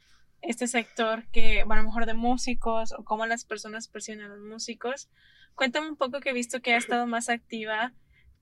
este 0.41 0.66
sector 0.66 1.26
que, 1.30 1.64
bueno, 1.64 1.80
a 1.80 1.84
lo 1.84 1.89
mejor 1.89 2.07
de 2.07 2.14
músicos 2.14 2.93
o 2.93 3.05
cómo 3.05 3.26
las 3.26 3.45
personas 3.45 3.89
perciben 3.89 4.22
a 4.22 4.28
los 4.28 4.41
músicos, 4.41 5.09
cuéntame 5.55 5.89
un 5.89 5.97
poco 5.97 6.20
que 6.20 6.30
he 6.30 6.34
visto 6.34 6.61
que 6.61 6.74
ha 6.74 6.76
estado 6.78 7.07
más 7.07 7.28
activa 7.28 7.93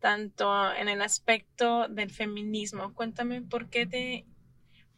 tanto 0.01 0.73
en 0.75 0.89
el 0.89 1.03
aspecto 1.03 1.89
del 1.89 2.11
feminismo. 2.11 2.95
Cuéntame 2.95 3.43
por 3.43 3.69
qué 3.69 3.87
te, 3.87 4.27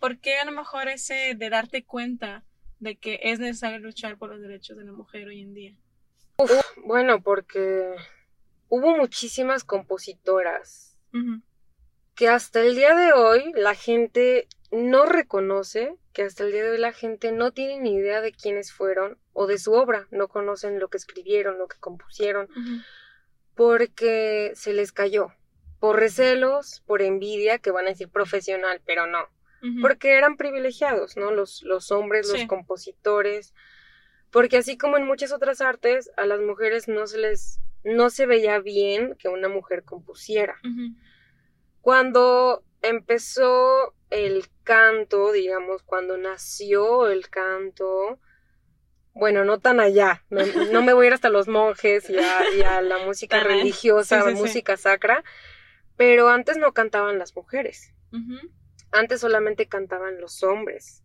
por 0.00 0.18
qué 0.18 0.38
a 0.38 0.44
lo 0.44 0.52
mejor 0.52 0.88
ese 0.88 1.34
de 1.36 1.50
darte 1.50 1.84
cuenta 1.84 2.44
de 2.80 2.96
que 2.96 3.20
es 3.22 3.38
necesario 3.38 3.78
luchar 3.78 4.18
por 4.18 4.30
los 4.30 4.40
derechos 4.40 4.76
de 4.76 4.84
la 4.84 4.92
mujer 4.92 5.28
hoy 5.28 5.40
en 5.40 5.54
día. 5.54 5.76
Bueno, 6.84 7.22
porque 7.22 7.94
hubo 8.68 8.96
muchísimas 8.96 9.64
compositoras 9.64 10.96
que 12.14 12.28
hasta 12.28 12.60
el 12.60 12.76
día 12.76 12.94
de 12.94 13.12
hoy 13.12 13.52
la 13.54 13.74
gente 13.74 14.46
no 14.70 15.06
reconoce, 15.06 15.94
que 16.12 16.22
hasta 16.22 16.44
el 16.44 16.52
día 16.52 16.62
de 16.64 16.70
hoy 16.70 16.78
la 16.78 16.92
gente 16.92 17.32
no 17.32 17.52
tiene 17.52 17.78
ni 17.80 17.94
idea 17.94 18.20
de 18.20 18.32
quiénes 18.32 18.72
fueron 18.72 19.18
o 19.32 19.46
de 19.46 19.58
su 19.58 19.72
obra, 19.72 20.06
no 20.10 20.28
conocen 20.28 20.78
lo 20.78 20.88
que 20.88 20.98
escribieron, 20.98 21.58
lo 21.58 21.68
que 21.68 21.78
compusieron, 21.78 22.48
porque 23.54 24.52
se 24.54 24.72
les 24.72 24.92
cayó, 24.92 25.32
por 25.80 25.98
recelos, 25.98 26.82
por 26.86 27.02
envidia, 27.02 27.58
que 27.58 27.70
van 27.70 27.86
a 27.86 27.90
decir 27.90 28.08
profesional, 28.08 28.80
pero 28.84 29.06
no, 29.06 29.26
porque 29.80 30.16
eran 30.16 30.36
privilegiados, 30.36 31.16
¿no? 31.16 31.30
Los, 31.32 31.62
los 31.62 31.90
hombres, 31.90 32.28
los 32.28 32.40
Sí. 32.42 32.46
compositores, 32.46 33.54
porque 34.30 34.58
así 34.58 34.76
como 34.76 34.96
en 34.98 35.06
muchas 35.06 35.32
otras 35.32 35.60
artes, 35.60 36.10
a 36.16 36.26
las 36.26 36.40
mujeres 36.40 36.86
no 36.88 37.06
se 37.06 37.18
les, 37.18 37.58
no 37.84 38.10
se 38.10 38.26
veía 38.26 38.58
bien 38.60 39.16
que 39.18 39.28
una 39.28 39.48
mujer 39.48 39.82
compusiera. 39.84 40.56
Cuando 41.80 42.62
empezó 42.82 43.94
el 44.10 44.46
canto, 44.64 45.32
digamos, 45.32 45.82
cuando 45.82 46.16
nació 46.18 47.08
el 47.08 47.28
canto, 47.28 48.18
bueno, 49.14 49.44
no 49.44 49.58
tan 49.60 49.80
allá, 49.80 50.24
no, 50.30 50.42
no 50.72 50.82
me 50.82 50.92
voy 50.92 51.06
a 51.06 51.08
ir 51.08 51.14
hasta 51.14 51.28
los 51.30 51.48
monjes 51.48 52.08
y 52.10 52.18
a, 52.18 52.50
y 52.56 52.62
a 52.62 52.80
la 52.80 52.98
música 52.98 53.40
religiosa, 53.40 54.22
Sí, 54.22 54.30
sí, 54.30 54.36
sí. 54.36 54.42
música 54.42 54.76
sacra, 54.76 55.24
pero 55.96 56.28
antes 56.28 56.56
no 56.56 56.72
cantaban 56.72 57.18
las 57.18 57.34
mujeres, 57.36 57.92
antes 58.92 59.20
solamente 59.20 59.66
cantaban 59.66 60.20
los 60.20 60.42
hombres. 60.42 61.02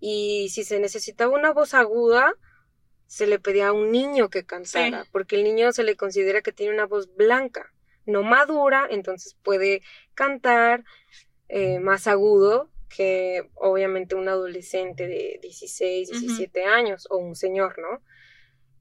Y 0.00 0.48
si 0.50 0.64
se 0.64 0.80
necesitaba 0.80 1.34
una 1.36 1.52
voz 1.52 1.74
aguda, 1.74 2.34
se 3.06 3.26
le 3.26 3.38
pedía 3.38 3.68
a 3.68 3.72
un 3.72 3.90
niño 3.92 4.30
que 4.30 4.44
cantara, 4.46 5.06
porque 5.12 5.36
el 5.36 5.44
niño 5.44 5.72
se 5.72 5.82
le 5.84 5.96
considera 5.96 6.42
que 6.42 6.52
tiene 6.52 6.72
una 6.74 6.86
voz 6.86 7.14
blanca, 7.16 7.72
no 8.06 8.22
madura, 8.22 8.86
entonces 8.90 9.36
puede 9.42 9.82
cantar 10.14 10.84
eh, 11.52 11.80
más 11.80 12.06
agudo 12.06 12.70
que 12.88 13.50
obviamente 13.54 14.14
un 14.14 14.28
adolescente 14.28 15.06
de 15.06 15.38
16, 15.42 16.10
Ujú. 16.10 16.18
17 16.20 16.64
años 16.64 17.06
o 17.10 17.16
un 17.18 17.34
señor, 17.34 17.78
¿no? 17.78 18.02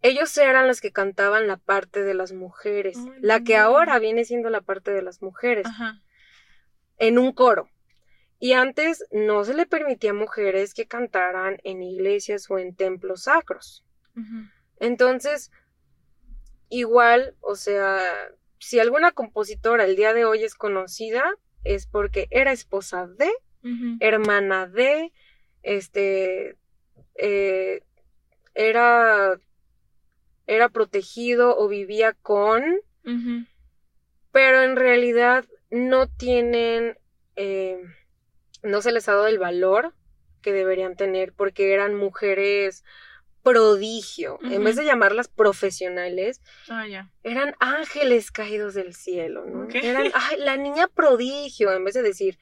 Ellos 0.01 0.35
eran 0.37 0.67
los 0.67 0.79
que 0.79 0.91
cantaban 0.91 1.47
la 1.47 1.57
parte 1.57 2.03
de 2.03 2.13
las 2.13 2.31
mujeres, 2.31 2.97
Oh, 2.97 3.11
la 3.19 3.43
que 3.43 3.57
ahora 3.57 3.99
viene 3.99 4.23
siendo 4.23 4.49
la 4.49 4.61
parte 4.61 4.91
de 4.91 5.01
las 5.01 5.21
mujeres, 5.21 5.65
Ajá. 5.67 6.01
en 6.97 7.17
un 7.19 7.33
coro. 7.33 7.69
Y 8.39 8.53
antes 8.53 9.05
no 9.11 9.43
se 9.43 9.53
le 9.53 9.65
permitía 9.65 10.11
a 10.11 10.13
mujeres 10.13 10.73
que 10.73 10.87
cantaran 10.87 11.57
en 11.63 11.83
iglesias 11.83 12.49
o 12.49 12.57
en 12.57 12.75
templos 12.75 13.23
sacros. 13.23 13.83
Entonces, 14.79 15.51
igual, 16.69 17.35
o 17.41 17.55
sea, 17.55 17.99
si 18.59 18.79
alguna 18.79 19.11
compositora 19.11 19.83
el 19.85 19.95
día 19.95 20.13
de 20.13 20.23
hoy 20.25 20.43
es 20.43 20.55
conocida, 20.55 21.23
es 21.63 21.85
porque 21.85 22.27
era 22.31 22.51
esposa 22.51 23.07
de, 23.07 23.29
hermana 23.99 24.67
de, 24.67 25.11
este, 25.63 26.55
eh, 27.15 27.83
era, 28.55 29.39
era 30.47 30.69
protegido 30.69 31.57
o 31.57 31.67
vivía 31.67 32.13
con, 32.13 32.63
pero 34.31 34.63
en 34.63 34.75
realidad 34.75 35.45
no 35.69 36.07
tienen, 36.07 36.97
eh, 37.35 37.81
no 38.63 38.81
se 38.81 38.91
les 38.91 39.09
ha 39.09 39.13
dado 39.13 39.27
el 39.27 39.39
valor 39.39 39.93
que 40.41 40.53
deberían 40.53 40.95
tener 40.95 41.33
porque 41.33 41.73
eran 41.73 41.95
mujeres 41.95 42.83
prodigio. 43.43 44.39
En 44.43 44.63
vez 44.63 44.75
de 44.75 44.85
llamarlas 44.85 45.27
profesionales, 45.27 46.41
Ah, 46.69 46.85
eran 47.23 47.55
ángeles 47.59 48.31
caídos 48.31 48.73
del 48.73 48.93
cielo, 48.93 49.45
¿no? 49.45 49.67
Eran, 49.73 50.07
ay, 50.13 50.37
la 50.39 50.57
niña 50.57 50.87
prodigio, 50.87 51.71
en 51.73 51.83
vez 51.83 51.93
de 51.93 52.01
decir, 52.01 52.37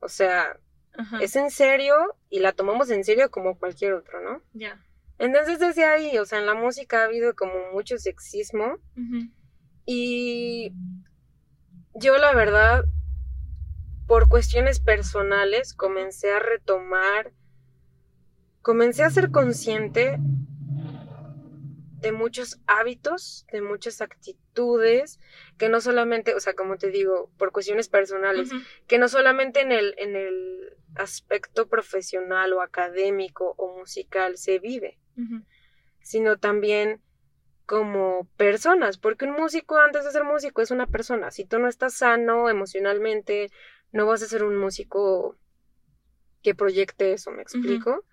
o 0.00 0.08
sea, 0.08 0.58
es 1.20 1.36
en 1.36 1.50
serio 1.50 1.94
y 2.30 2.40
la 2.40 2.52
tomamos 2.52 2.90
en 2.90 3.04
serio 3.04 3.30
como 3.30 3.58
cualquier 3.58 3.92
otro, 3.94 4.20
¿no? 4.22 4.42
Ya. 4.54 4.82
Entonces 5.18 5.58
desde 5.58 5.84
ahí, 5.84 6.18
o 6.18 6.24
sea, 6.26 6.38
en 6.38 6.46
la 6.46 6.54
música 6.54 7.00
ha 7.00 7.04
habido 7.04 7.34
como 7.34 7.72
mucho 7.72 7.96
sexismo 7.98 8.78
y 9.86 10.72
yo 11.94 12.18
la 12.18 12.34
verdad, 12.34 12.84
por 14.06 14.28
cuestiones 14.28 14.80
personales, 14.80 15.74
comencé 15.74 16.32
a 16.32 16.38
retomar, 16.38 17.32
comencé 18.66 19.04
a 19.04 19.10
ser 19.10 19.30
consciente 19.30 20.18
de 22.00 22.10
muchos 22.10 22.58
hábitos, 22.66 23.46
de 23.52 23.60
muchas 23.60 24.00
actitudes, 24.00 25.20
que 25.56 25.68
no 25.68 25.80
solamente, 25.80 26.34
o 26.34 26.40
sea, 26.40 26.54
como 26.54 26.76
te 26.76 26.90
digo, 26.90 27.30
por 27.38 27.52
cuestiones 27.52 27.88
personales, 27.88 28.50
que 28.88 28.98
no 28.98 29.06
solamente 29.06 29.60
en 29.60 29.70
el, 29.70 29.94
en 29.98 30.16
el 30.16 30.76
aspecto 30.96 31.68
profesional 31.68 32.54
o 32.54 32.60
académico 32.60 33.54
o 33.56 33.78
musical 33.78 34.36
se 34.36 34.58
vive, 34.58 34.98
sino 36.00 36.36
también 36.36 37.00
como 37.66 38.28
personas, 38.36 38.98
porque 38.98 39.26
un 39.26 39.36
músico 39.36 39.78
antes 39.78 40.04
de 40.04 40.10
ser 40.10 40.24
músico 40.24 40.60
es 40.60 40.72
una 40.72 40.88
persona. 40.88 41.30
Si 41.30 41.44
tú 41.44 41.60
no 41.60 41.68
estás 41.68 41.94
sano 41.94 42.50
emocionalmente, 42.50 43.48
no 43.92 44.06
vas 44.06 44.24
a 44.24 44.26
ser 44.26 44.42
un 44.42 44.56
músico 44.56 45.38
que 46.42 46.56
proyecte 46.56 47.12
eso, 47.12 47.30
¿me 47.30 47.42
explico? 47.42 48.04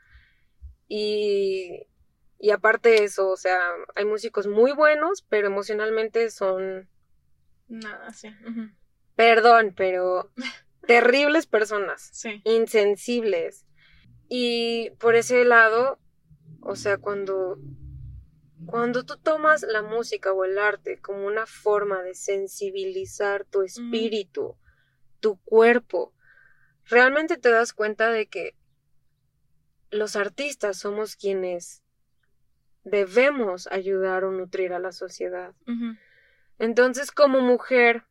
Y, 0.96 1.88
y 2.38 2.52
aparte 2.52 2.90
de 2.90 3.04
eso, 3.06 3.28
o 3.32 3.36
sea, 3.36 3.60
hay 3.96 4.06
músicos 4.06 4.46
muy 4.46 4.74
buenos, 4.74 5.26
pero 5.28 5.48
emocionalmente 5.48 6.30
son... 6.30 6.88
Nada, 7.68 8.14
sí. 8.14 8.30
Perdón, 9.16 9.74
pero 9.76 10.30
terribles 10.88 11.48
personas. 11.48 12.12
Sí. 12.14 12.44
Insensibles. 12.44 13.66
Y 14.30 14.92
por 15.00 15.16
ese 15.16 15.46
lado, 15.46 15.98
o 16.62 16.76
sea, 16.76 17.00
cuando 17.00 17.58
cuando 18.68 19.04
tú 19.04 19.18
tomas 19.18 19.64
la 19.64 19.82
música 19.82 20.32
o 20.32 20.46
el 20.46 20.60
arte 20.60 21.02
como 21.02 21.26
una 21.26 21.48
forma 21.48 22.04
de 22.04 22.14
sensibilizar 22.14 23.46
tu 23.46 23.64
espíritu, 23.64 24.58
tu 25.20 25.38
cuerpo, 25.42 26.14
realmente 26.86 27.38
te 27.38 27.50
das 27.50 27.74
cuenta 27.74 28.12
de 28.12 28.28
que 28.28 28.56
los 29.94 30.16
artistas 30.16 30.78
somos 30.78 31.16
quienes 31.16 31.84
debemos 32.84 33.68
ayudar 33.68 34.24
o 34.26 34.32
nutrir 34.32 34.74
a 34.74 34.80
la 34.80 34.92
sociedad. 34.92 35.54
Entonces, 36.60 37.12
como 37.12 37.42
mujer, 37.42 38.04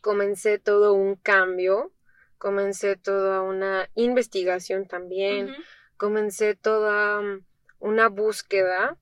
comencé 0.00 0.58
todo 0.58 0.92
un 0.92 1.16
cambio, 1.16 1.92
comencé 2.38 2.96
toda 2.96 3.40
una 3.42 3.88
investigación 3.94 4.86
también, 4.86 5.54
comencé 5.96 6.54
toda 6.54 7.22
mm, 7.22 7.44
una 7.78 8.08
búsqueda 8.08 8.98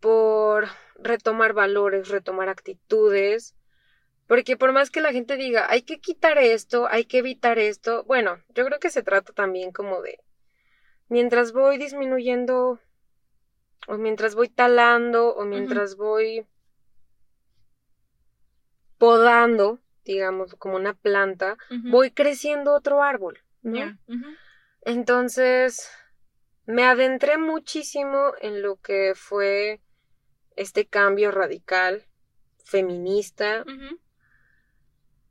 por 0.00 0.68
retomar 0.98 1.52
valores, 1.52 2.08
retomar 2.08 2.48
actitudes, 2.48 3.54
porque 4.26 4.56
por 4.56 4.72
más 4.72 4.90
que 4.90 5.00
la 5.00 5.12
gente 5.12 5.36
diga, 5.36 5.70
hay 5.70 5.82
que 5.82 6.00
quitar 6.00 6.38
esto, 6.38 6.86
hay 6.88 7.04
que 7.04 7.18
evitar 7.18 7.58
esto, 7.58 8.04
bueno, 8.04 8.38
yo 8.54 8.64
creo 8.64 8.78
que 8.78 8.90
se 8.90 9.02
trata 9.02 9.32
también 9.32 9.72
como 9.72 10.00
de, 10.02 10.20
mientras 11.08 11.52
voy 11.52 11.78
disminuyendo, 11.78 12.80
o 13.88 13.96
mientras 13.98 14.34
voy 14.34 14.48
talando, 14.48 15.34
o 15.34 15.44
mientras 15.44 15.96
voy 15.96 16.46
podando, 18.98 19.78
digamos, 20.04 20.54
como 20.54 20.76
una 20.76 20.94
planta, 20.94 21.56
voy 21.84 22.10
creciendo 22.10 22.74
otro 22.74 23.02
árbol, 23.02 23.38
¿no? 23.62 23.98
Entonces, 24.82 25.90
me 26.66 26.84
adentré 26.84 27.38
muchísimo 27.38 28.32
en 28.40 28.62
lo 28.62 28.76
que 28.76 29.14
fue 29.14 29.80
este 30.56 30.86
cambio 30.86 31.30
radical 31.30 32.06
feminista 32.64 33.64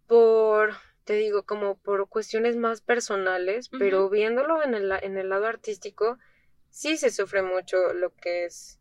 por, 0.07 0.75
te 1.05 1.13
digo, 1.13 1.43
como 1.43 1.77
por 1.77 2.09
cuestiones 2.09 2.57
más 2.57 2.81
personales, 2.81 3.69
pero 3.69 4.09
viéndolo 4.09 4.63
en 4.63 4.73
el, 4.73 4.91
en 4.91 5.17
el 5.17 5.29
lado 5.29 5.45
artístico, 5.45 6.17
sí 6.69 6.97
se 6.97 7.11
sufre 7.11 7.43
mucho 7.43 7.93
lo 7.93 8.13
que 8.15 8.45
es, 8.45 8.79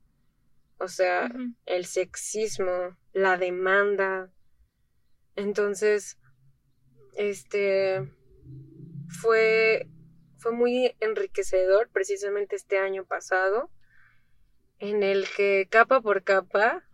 o 0.79 0.89
sea, 0.89 1.31
el 1.66 1.85
sexismo, 1.85 2.97
la 3.12 3.37
demanda. 3.37 4.33
Entonces, 5.37 6.18
este, 7.14 8.11
fue, 9.09 9.89
fue 10.39 10.53
muy 10.53 10.97
enriquecedor 11.01 11.91
precisamente 11.91 12.57
este 12.57 12.79
año 12.79 13.05
pasado 13.05 13.70
en 14.79 15.03
el 15.03 15.27
que 15.37 15.68
capa 15.70 16.01
por 16.01 16.25
capa 16.25 16.85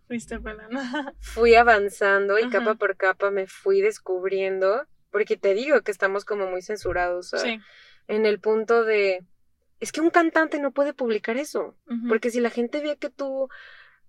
fui 1.21 1.55
avanzando 1.55 2.37
y 2.37 2.49
capa 2.49 2.75
por 2.75 2.97
capa 2.97 3.31
me 3.31 3.47
fui 3.47 3.81
descubriendo, 3.81 4.85
porque 5.11 5.37
te 5.37 5.53
digo 5.53 5.81
que 5.81 5.91
estamos 5.91 6.25
como 6.25 6.47
muy 6.47 6.61
censurados 6.61 7.33
en 8.07 8.25
el 8.25 8.39
punto 8.39 8.83
de, 8.83 9.23
es 9.79 9.91
que 9.91 10.01
un 10.01 10.09
cantante 10.09 10.59
no 10.59 10.71
puede 10.71 10.93
publicar 10.93 11.37
eso, 11.37 11.75
porque 12.07 12.31
si 12.31 12.39
la 12.39 12.49
gente 12.49 12.81
ve 12.81 12.97
que 12.97 13.09
tú 13.09 13.49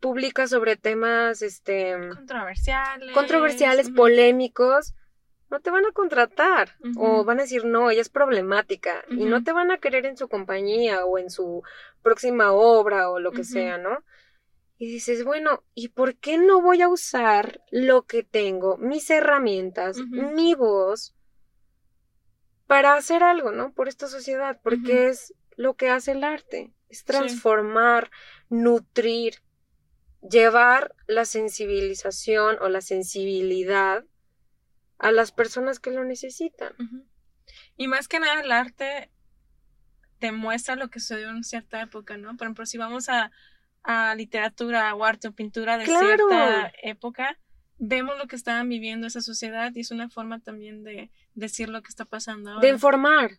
publicas 0.00 0.50
sobre 0.50 0.76
temas, 0.76 1.42
este, 1.42 1.96
controversiales, 2.14 3.12
controversiales, 3.12 3.90
polémicos, 3.90 4.94
no 5.50 5.60
te 5.60 5.70
van 5.70 5.84
a 5.84 5.92
contratar 5.92 6.76
o 6.96 7.24
van 7.24 7.38
a 7.38 7.42
decir 7.42 7.66
no, 7.66 7.90
ella 7.90 8.00
es 8.00 8.08
problemática 8.08 9.04
y 9.10 9.26
no 9.26 9.44
te 9.44 9.52
van 9.52 9.70
a 9.70 9.78
querer 9.78 10.06
en 10.06 10.16
su 10.16 10.28
compañía 10.28 11.04
o 11.04 11.18
en 11.18 11.28
su 11.30 11.62
próxima 12.02 12.52
obra 12.52 13.10
o 13.10 13.20
lo 13.20 13.32
que 13.32 13.44
sea, 13.44 13.76
¿no? 13.76 14.02
Y 14.82 14.86
dices, 14.86 15.22
bueno, 15.22 15.62
¿y 15.76 15.90
por 15.90 16.16
qué 16.16 16.38
no 16.38 16.60
voy 16.60 16.82
a 16.82 16.88
usar 16.88 17.62
lo 17.70 18.02
que 18.02 18.24
tengo, 18.24 18.78
mis 18.78 19.08
herramientas, 19.10 19.96
mi 19.98 20.54
voz, 20.54 21.14
para 22.66 22.94
hacer 22.94 23.22
algo, 23.22 23.52
¿no? 23.52 23.72
Por 23.72 23.86
esta 23.86 24.08
sociedad, 24.08 24.58
porque 24.60 25.06
es 25.06 25.34
lo 25.56 25.74
que 25.74 25.88
hace 25.88 26.10
el 26.10 26.24
arte, 26.24 26.72
es 26.88 27.04
transformar, 27.04 28.10
nutrir, 28.48 29.34
llevar 30.20 30.96
la 31.06 31.26
sensibilización 31.26 32.56
o 32.60 32.68
la 32.68 32.80
sensibilidad 32.80 34.04
a 34.98 35.12
las 35.12 35.30
personas 35.30 35.78
que 35.78 35.92
lo 35.92 36.02
necesitan. 36.04 36.74
Y 37.76 37.86
más 37.86 38.08
que 38.08 38.18
nada 38.18 38.40
el 38.40 38.50
arte 38.50 39.12
te 40.18 40.32
muestra 40.32 40.74
lo 40.74 40.90
que 40.90 40.98
sucedió 40.98 41.30
en 41.30 41.44
cierta 41.44 41.80
época, 41.80 42.16
¿no? 42.16 42.36
Por 42.36 42.48
ejemplo, 42.48 42.66
si 42.66 42.78
vamos 42.78 43.08
a, 43.08 43.30
a 43.84 44.14
literatura 44.14 44.94
o 44.94 45.04
arte 45.04 45.28
o 45.28 45.32
pintura 45.32 45.78
de 45.78 45.86
cierta 45.86 46.72
época, 46.82 47.38
vemos 47.78 48.16
lo 48.16 48.26
que 48.26 48.36
estaban 48.36 48.68
viviendo 48.68 49.06
esa 49.06 49.20
sociedad 49.20 49.72
y 49.74 49.80
es 49.80 49.90
una 49.90 50.08
forma 50.08 50.38
también 50.40 50.84
de 50.84 51.10
decir 51.34 51.68
lo 51.68 51.82
que 51.82 51.88
está 51.88 52.04
pasando 52.04 52.50
ahora. 52.50 52.62
De 52.62 52.68
informar. 52.68 53.32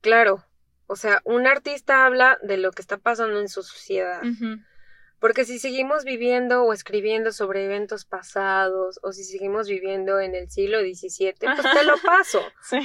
Claro. 0.00 0.44
O 0.86 0.96
sea, 0.96 1.20
un 1.24 1.46
artista 1.46 2.06
habla 2.06 2.38
de 2.42 2.56
lo 2.56 2.70
que 2.72 2.80
está 2.80 2.96
pasando 2.96 3.38
en 3.40 3.48
su 3.48 3.62
sociedad. 3.62 4.22
Porque 5.20 5.44
si 5.44 5.58
seguimos 5.58 6.04
viviendo 6.04 6.62
o 6.62 6.72
escribiendo 6.72 7.32
sobre 7.32 7.64
eventos 7.64 8.04
pasados, 8.04 9.00
o 9.02 9.12
si 9.12 9.24
seguimos 9.24 9.68
viviendo 9.68 10.20
en 10.20 10.34
el 10.34 10.48
siglo 10.48 10.78
XVII, 10.80 11.34
pues 11.40 11.74
te 11.74 11.84
lo 11.84 11.98
paso. 12.04 12.40
sí. 12.62 12.78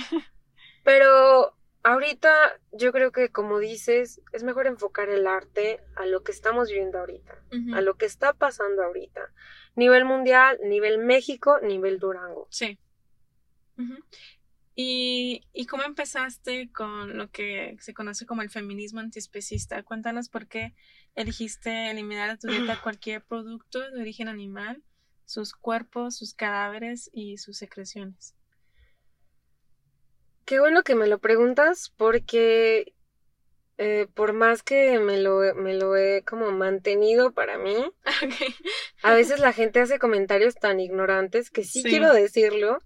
Pero 0.83 1.55
ahorita 1.83 2.59
yo 2.71 2.91
creo 2.91 3.11
que, 3.11 3.29
como 3.29 3.59
dices, 3.59 4.21
es 4.31 4.43
mejor 4.43 4.67
enfocar 4.67 5.09
el 5.09 5.27
arte 5.27 5.81
a 5.95 6.05
lo 6.05 6.23
que 6.23 6.31
estamos 6.31 6.69
viviendo 6.69 6.99
ahorita, 6.99 7.43
a 7.73 7.81
lo 7.81 7.95
que 7.95 8.05
está 8.05 8.33
pasando 8.33 8.83
ahorita. 8.83 9.33
Nivel 9.75 10.05
mundial, 10.05 10.59
nivel 10.63 10.97
México, 10.97 11.59
nivel 11.61 11.99
Durango. 11.99 12.47
Sí. 12.49 12.79
¿Y, 14.75 15.41
¿Y 15.53 15.65
cómo 15.67 15.83
empezaste 15.83 16.71
con 16.71 17.17
lo 17.17 17.29
que 17.29 17.75
se 17.79 17.93
conoce 17.93 18.25
como 18.25 18.41
el 18.41 18.49
feminismo 18.49 18.99
antiespecista? 18.99 19.83
Cuéntanos 19.83 20.29
por 20.29 20.47
qué 20.47 20.73
elegiste 21.15 21.91
eliminar 21.91 22.31
de 22.31 22.37
tu 22.37 22.47
dieta 22.47 22.79
cualquier 22.83 23.23
producto 23.23 23.79
de 23.91 24.01
origen 24.01 24.29
animal, 24.29 24.83
sus 25.25 25.53
cuerpos, 25.53 26.17
sus 26.17 26.33
cadáveres 26.33 27.09
y 27.13 27.37
sus 27.37 27.57
secreciones. 27.57 28.35
Qué 30.45 30.59
bueno 30.59 30.83
que 30.83 30.95
me 30.95 31.07
lo 31.07 31.19
preguntas 31.19 31.93
porque 31.97 32.93
eh, 33.77 34.07
por 34.13 34.33
más 34.33 34.61
que 34.61 34.99
me 34.99 35.17
lo, 35.17 35.41
me 35.55 35.73
lo 35.73 35.95
he 35.95 36.23
como 36.23 36.51
mantenido 36.51 37.31
para 37.31 37.57
mí, 37.57 37.75
a 39.01 39.13
veces 39.13 39.39
la 39.39 39.53
gente 39.53 39.79
hace 39.79 39.99
comentarios 39.99 40.55
tan 40.55 40.79
ignorantes 40.79 41.49
que 41.49 41.63
sí, 41.63 41.83
quiero 41.83 42.13
decirlo. 42.13 42.81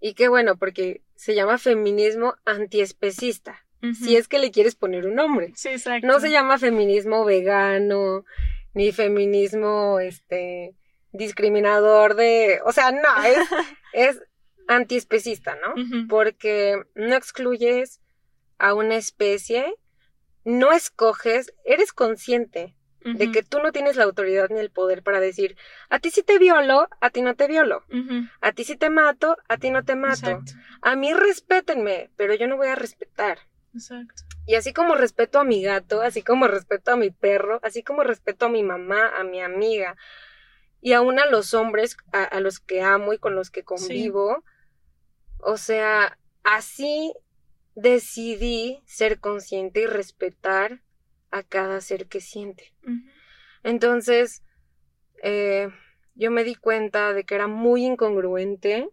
Y 0.00 0.14
qué 0.14 0.28
bueno, 0.28 0.56
porque 0.56 1.02
se 1.14 1.34
llama 1.34 1.58
feminismo 1.58 2.34
antiespecista. 2.44 3.66
Si 3.98 4.14
es 4.14 4.28
que 4.28 4.38
le 4.38 4.50
quieres 4.50 4.76
poner 4.76 5.06
un 5.06 5.14
nombre. 5.14 5.52
Sí, 5.56 5.70
exacto. 5.70 6.06
No 6.06 6.20
se 6.20 6.30
llama 6.30 6.58
feminismo 6.58 7.24
vegano, 7.24 8.26
ni 8.74 8.92
feminismo, 8.92 10.00
este, 10.00 10.74
discriminador 11.12 12.14
de, 12.14 12.60
o 12.66 12.72
sea, 12.72 12.92
no, 12.92 13.22
es, 13.24 13.38
es 13.92 14.22
antiespecista, 14.70 15.56
¿no? 15.56 15.74
Porque 16.08 16.80
no 16.94 17.14
excluyes 17.16 18.00
a 18.58 18.74
una 18.74 18.96
especie, 18.96 19.74
no 20.44 20.72
escoges, 20.72 21.52
eres 21.64 21.92
consciente 21.92 22.76
de 23.02 23.32
que 23.32 23.42
tú 23.42 23.60
no 23.60 23.72
tienes 23.72 23.96
la 23.96 24.04
autoridad 24.04 24.48
ni 24.50 24.60
el 24.60 24.70
poder 24.70 25.02
para 25.02 25.20
decir, 25.20 25.56
a 25.88 25.98
ti 25.98 26.10
sí 26.10 26.22
te 26.22 26.38
violo, 26.38 26.86
a 27.00 27.10
ti 27.10 27.22
no 27.22 27.34
te 27.34 27.48
violo, 27.48 27.82
a 28.40 28.52
ti 28.52 28.64
sí 28.64 28.76
te 28.76 28.90
mato, 28.90 29.36
a 29.48 29.56
ti 29.56 29.70
no 29.70 29.84
te 29.84 29.96
mato, 29.96 30.42
a 30.82 30.96
mí 30.96 31.12
respétenme, 31.14 32.10
pero 32.16 32.34
yo 32.34 32.46
no 32.46 32.56
voy 32.56 32.68
a 32.68 32.76
respetar. 32.76 33.38
Exacto. 33.74 34.22
Y 34.46 34.54
así 34.54 34.72
como 34.72 34.94
respeto 34.94 35.38
a 35.38 35.44
mi 35.44 35.62
gato, 35.62 36.02
así 36.02 36.22
como 36.22 36.46
respeto 36.46 36.92
a 36.92 36.96
mi 36.96 37.10
perro, 37.10 37.60
así 37.62 37.82
como 37.82 38.02
respeto 38.02 38.46
a 38.46 38.50
mi 38.50 38.62
mamá, 38.62 39.12
a 39.18 39.24
mi 39.24 39.40
amiga, 39.40 39.96
y 40.80 40.92
aún 40.92 41.18
a 41.18 41.26
los 41.26 41.54
hombres 41.54 41.96
a, 42.12 42.38
los 42.40 42.60
que 42.60 42.82
amo 42.82 43.12
y 43.12 43.18
con 43.18 43.34
los 43.34 43.50
que 43.50 43.64
convivo, 43.64 44.44
o 45.42 45.56
sea, 45.56 46.18
así 46.42 47.12
decidí 47.74 48.82
ser 48.84 49.20
consciente 49.20 49.82
y 49.82 49.86
respetar 49.86 50.82
a 51.30 51.42
cada 51.42 51.80
ser 51.80 52.06
que 52.06 52.20
siente. 52.20 52.72
Entonces, 53.62 54.42
eh, 55.22 55.68
yo 56.14 56.30
me 56.30 56.44
di 56.44 56.54
cuenta 56.54 57.12
de 57.12 57.24
que 57.24 57.34
era 57.34 57.46
muy 57.46 57.84
incongruente, 57.84 58.90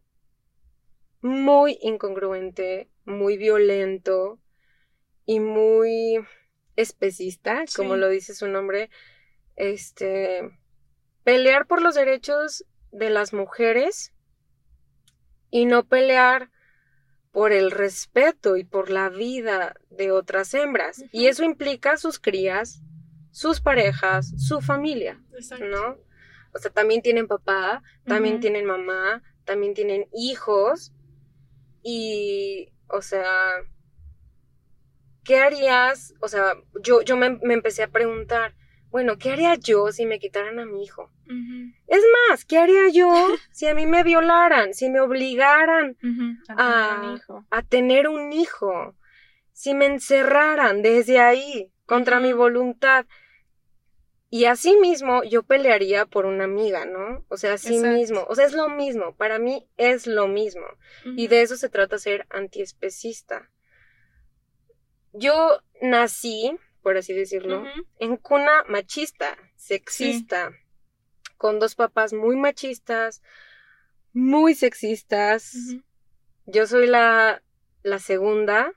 muy 1.21 1.77
incongruente, 1.81 2.89
muy 3.05 3.37
violento 3.37 4.39
y 5.25 5.39
muy 5.39 6.19
especista, 6.75 7.65
como 7.75 7.95
lo 7.95 8.07
dice 8.07 8.35
su 8.35 8.47
nombre, 8.47 8.89
este, 9.55 10.51
pelear 11.23 11.65
por 11.65 11.81
los 11.81 11.95
derechos 11.95 12.65
de 12.91 13.09
las 13.09 13.33
mujeres 13.33 14.13
y 15.51 15.65
no 15.65 15.85
pelear 15.85 16.49
por 17.31 17.51
el 17.51 17.71
respeto 17.71 18.57
y 18.57 18.63
por 18.63 18.89
la 18.89 19.09
vida 19.09 19.75
de 19.89 20.11
otras 20.11 20.53
hembras. 20.53 21.03
Y 21.11 21.27
eso 21.27 21.43
implica 21.43 21.97
sus 21.97 22.19
crías, 22.19 22.81
sus 23.31 23.61
parejas, 23.61 24.33
su 24.37 24.61
familia, 24.61 25.21
Exacto. 25.33 25.65
¿no? 25.65 25.97
O 26.53 26.59
sea, 26.59 26.71
también 26.71 27.01
tienen 27.03 27.27
papá, 27.27 27.83
también 28.05 28.39
tienen 28.39 28.65
mamá, 28.65 29.21
también 29.45 29.75
tienen 29.75 30.07
hijos. 30.13 30.91
Y, 31.83 32.73
o 32.87 33.03
sea, 33.03 33.31
¿qué 35.23 35.37
harías? 35.37 36.15
O 36.21 36.27
sea, 36.27 36.53
yo, 36.81 37.01
yo 37.03 37.15
me, 37.17 37.37
me 37.43 37.53
empecé 37.53 37.83
a 37.83 37.91
preguntar, 37.91 38.55
bueno, 38.89 39.17
¿qué 39.17 39.31
haría 39.31 39.55
yo 39.55 39.91
si 39.91 40.05
me 40.05 40.19
quitaran 40.19 40.59
a 40.59 40.65
mi 40.65 40.83
hijo? 40.83 41.11
Es 41.87 42.03
más, 42.29 42.45
¿qué 42.45 42.57
haría 42.57 42.89
yo 42.91 43.27
si 43.51 43.67
a 43.67 43.75
mí 43.75 43.85
me 43.85 44.03
violaran, 44.03 44.73
si 44.73 44.89
me 44.89 44.99
obligaran 45.01 45.97
A 46.47 46.57
tener 46.57 46.99
un 47.09 47.15
hijo. 47.15 47.45
a 47.49 47.61
tener 47.63 48.07
un 48.07 48.33
hijo, 48.33 48.95
si 49.51 49.73
me 49.73 49.85
encerraran 49.85 50.81
desde 50.81 51.19
ahí 51.19 51.71
contra 51.85 52.19
mi 52.19 52.33
voluntad? 52.33 53.05
Y 54.29 54.43
así 54.45 54.75
mismo 54.77 55.23
yo 55.23 55.43
pelearía 55.43 56.05
por 56.05 56.25
una 56.25 56.43
amiga, 56.43 56.85
¿no? 56.85 57.23
O 57.29 57.37
sea, 57.37 57.53
así 57.53 57.75
Exacto. 57.75 57.95
mismo. 57.97 58.25
O 58.29 58.35
sea, 58.35 58.45
es 58.45 58.51
lo 58.51 58.67
mismo. 58.67 59.15
Para 59.15 59.39
mí 59.39 59.69
es 59.77 60.05
lo 60.05 60.27
mismo. 60.27 60.65
Y 61.05 61.27
de 61.29 61.43
eso 61.43 61.55
se 61.55 61.69
trata 61.69 61.97
ser 61.97 62.27
antiespecista. 62.29 63.49
Yo 65.13 65.61
nací, 65.81 66.57
por 66.87 66.95
así 66.95 67.11
decirlo, 67.11 67.65
en 67.99 68.15
cuna 68.15 68.63
machista, 68.69 69.37
sexista, 69.57 70.51
con 71.35 71.59
dos 71.59 71.75
papás 71.75 72.13
muy 72.13 72.37
machistas, 72.37 73.21
muy 74.13 74.55
sexistas. 74.55 75.53
Yo 76.45 76.65
soy 76.65 76.87
la, 76.87 77.43
la 77.83 77.99
segunda, 77.99 78.71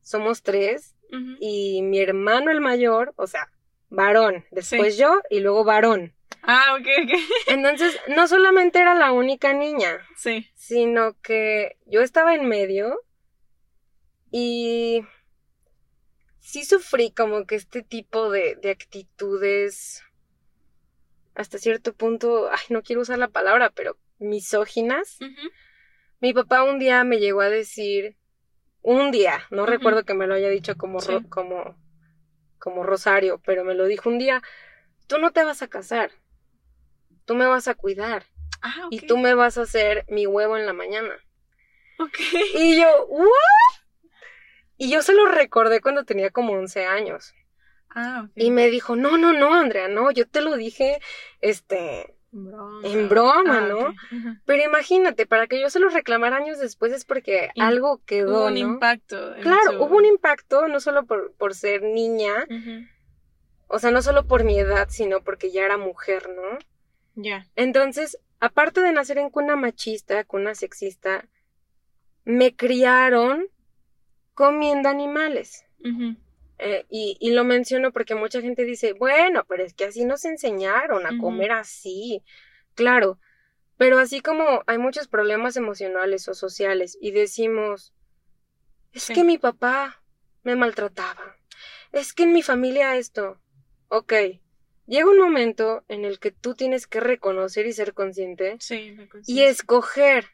somos 0.00 0.42
tres, 0.42 0.96
y 1.40 1.82
mi 1.82 2.00
hermano 2.00 2.50
el 2.50 2.62
mayor, 2.62 3.12
o 3.16 3.26
sea, 3.26 3.52
varón, 3.90 4.46
después 4.50 4.96
yo 4.96 5.20
y 5.28 5.40
luego 5.40 5.62
varón. 5.62 6.14
Ah, 6.42 6.74
ok, 6.80 6.86
ok. 7.04 7.20
Entonces, 7.48 8.00
no 8.16 8.28
solamente 8.28 8.78
era 8.80 8.94
la 8.94 9.12
única 9.12 9.52
niña, 9.52 10.00
Sí. 10.16 10.48
sino 10.54 11.20
que 11.20 11.76
yo 11.84 12.00
estaba 12.00 12.34
en 12.34 12.48
medio 12.48 12.98
y 14.30 15.02
sí 16.50 16.64
sufrí 16.64 17.12
como 17.12 17.46
que 17.46 17.54
este 17.54 17.82
tipo 17.82 18.30
de, 18.30 18.56
de 18.56 18.70
actitudes 18.70 20.02
hasta 21.34 21.58
cierto 21.58 21.94
punto, 21.94 22.50
ay, 22.50 22.58
no 22.70 22.82
quiero 22.82 23.02
usar 23.02 23.18
la 23.18 23.28
palabra, 23.28 23.70
pero 23.70 23.96
misóginas. 24.18 25.18
Mi 26.20 26.34
papá 26.34 26.64
un 26.64 26.78
día 26.78 27.02
me 27.04 27.18
llegó 27.18 27.40
a 27.40 27.48
decir, 27.48 28.16
un 28.82 29.10
día, 29.10 29.46
no 29.50 29.64
recuerdo 29.64 30.04
que 30.04 30.12
me 30.14 30.26
lo 30.26 30.34
haya 30.34 30.48
dicho 30.48 30.76
como, 30.76 30.98
ro- 30.98 31.22
como, 31.30 31.76
como 32.58 32.82
Rosario, 32.82 33.40
pero 33.44 33.64
me 33.64 33.74
lo 33.74 33.86
dijo 33.86 34.08
un 34.10 34.18
día, 34.18 34.42
tú 35.06 35.18
no 35.18 35.30
te 35.32 35.44
vas 35.44 35.62
a 35.62 35.68
casar, 35.68 36.10
tú 37.24 37.34
me 37.34 37.46
vas 37.46 37.68
a 37.68 37.74
cuidar 37.74 38.26
Ah, 38.62 38.88
y 38.90 39.00
tú 39.00 39.16
me 39.16 39.34
vas 39.34 39.56
a 39.56 39.62
hacer 39.62 40.04
mi 40.08 40.26
huevo 40.26 40.58
en 40.58 40.66
la 40.66 40.74
mañana. 40.74 41.14
Y 42.54 42.78
yo, 42.78 43.06
¿what? 43.06 43.79
Y 44.82 44.90
yo 44.90 45.02
se 45.02 45.12
lo 45.12 45.26
recordé 45.26 45.82
cuando 45.82 46.04
tenía 46.04 46.30
como 46.30 46.54
11 46.54 46.86
años. 46.86 47.34
Ah. 47.94 48.28
Y 48.34 48.50
me 48.50 48.68
dijo, 48.70 48.96
no, 48.96 49.18
no, 49.18 49.34
no, 49.34 49.54
Andrea, 49.54 49.88
no, 49.88 50.10
yo 50.10 50.26
te 50.26 50.40
lo 50.40 50.56
dije, 50.56 51.00
este, 51.42 52.14
Broma. 52.30 52.80
en 52.88 53.08
broma, 53.10 53.58
Ah, 53.58 53.68
¿no? 53.68 53.94
pero 54.46 54.62
imagínate, 54.64 55.26
para 55.26 55.46
que 55.48 55.60
yo 55.60 55.68
se 55.68 55.80
lo 55.80 55.90
reclamara 55.90 56.36
años 56.36 56.58
después 56.58 56.92
es 56.94 57.04
porque 57.04 57.50
algo 57.60 58.00
quedó, 58.06 58.38
Hubo 58.38 58.46
un 58.46 58.54
¿no? 58.54 58.60
impacto. 58.60 59.34
Claro, 59.42 59.72
su- 59.72 59.82
hubo 59.84 59.96
un 59.96 60.06
impacto, 60.06 60.66
no 60.68 60.80
solo 60.80 61.04
por, 61.04 61.34
por 61.34 61.54
ser 61.54 61.82
niña, 61.82 62.46
o 63.66 63.78
sea, 63.80 63.90
no 63.90 64.00
solo 64.00 64.26
por 64.26 64.44
mi 64.44 64.58
edad, 64.58 64.88
sino 64.88 65.20
porque 65.22 65.50
ya 65.50 65.64
era 65.66 65.76
mujer, 65.76 66.30
¿no? 66.30 66.58
Ya. 67.16 67.44
Entonces, 67.54 68.18
aparte 68.38 68.80
de 68.80 68.92
nacer 68.92 69.18
en 69.18 69.28
cuna 69.28 69.56
machista, 69.56 70.24
cuna 70.24 70.54
sexista, 70.54 71.28
me 72.24 72.56
criaron 72.56 73.46
comiendo 74.40 74.88
animales. 74.88 75.66
Eh, 76.58 76.86
y, 76.88 77.18
y 77.20 77.32
lo 77.32 77.44
menciono 77.44 77.92
porque 77.92 78.14
mucha 78.14 78.40
gente 78.40 78.64
dice, 78.64 78.94
bueno, 78.94 79.44
pero 79.46 79.62
es 79.64 79.74
que 79.74 79.84
así 79.84 80.06
nos 80.06 80.24
enseñaron 80.24 81.04
a 81.06 81.18
comer 81.18 81.52
así. 81.52 82.22
Claro, 82.74 83.18
pero 83.76 83.98
así 83.98 84.20
como 84.22 84.62
hay 84.66 84.78
muchos 84.78 85.08
problemas 85.08 85.58
emocionales 85.58 86.26
o 86.28 86.32
sociales 86.32 86.96
y 87.02 87.10
decimos, 87.10 87.92
es 88.94 89.02
Sí. 89.02 89.12
que 89.12 89.24
mi 89.24 89.36
papá 89.36 90.02
me 90.42 90.56
maltrataba, 90.56 91.36
es 91.92 92.14
que 92.14 92.22
en 92.22 92.32
mi 92.32 92.42
familia 92.42 92.96
esto. 92.96 93.38
Ok, 93.88 94.14
llega 94.86 95.10
un 95.10 95.18
momento 95.18 95.84
en 95.88 96.06
el 96.06 96.18
que 96.18 96.30
tú 96.30 96.54
tienes 96.54 96.86
que 96.86 97.00
reconocer 97.00 97.66
y 97.66 97.74
ser 97.74 97.92
consciente 97.92 98.56
Sí, 98.58 98.96
y 99.26 99.42
escoger 99.42 100.24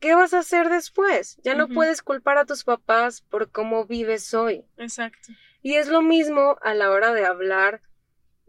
qué 0.00 0.14
vas 0.14 0.34
a 0.34 0.40
hacer 0.40 0.68
después. 0.68 1.38
Ya 1.44 1.54
no 1.54 1.68
puedes 1.68 2.02
culpar 2.02 2.38
a 2.38 2.46
tus 2.46 2.64
papás 2.64 3.20
por 3.20 3.50
cómo 3.50 3.84
vives 3.86 4.34
hoy. 4.34 4.64
Exacto. 4.78 5.32
Y 5.62 5.74
es 5.74 5.88
lo 5.88 6.02
mismo 6.02 6.56
a 6.62 6.74
la 6.74 6.90
hora 6.90 7.12
de 7.12 7.26
hablar 7.26 7.82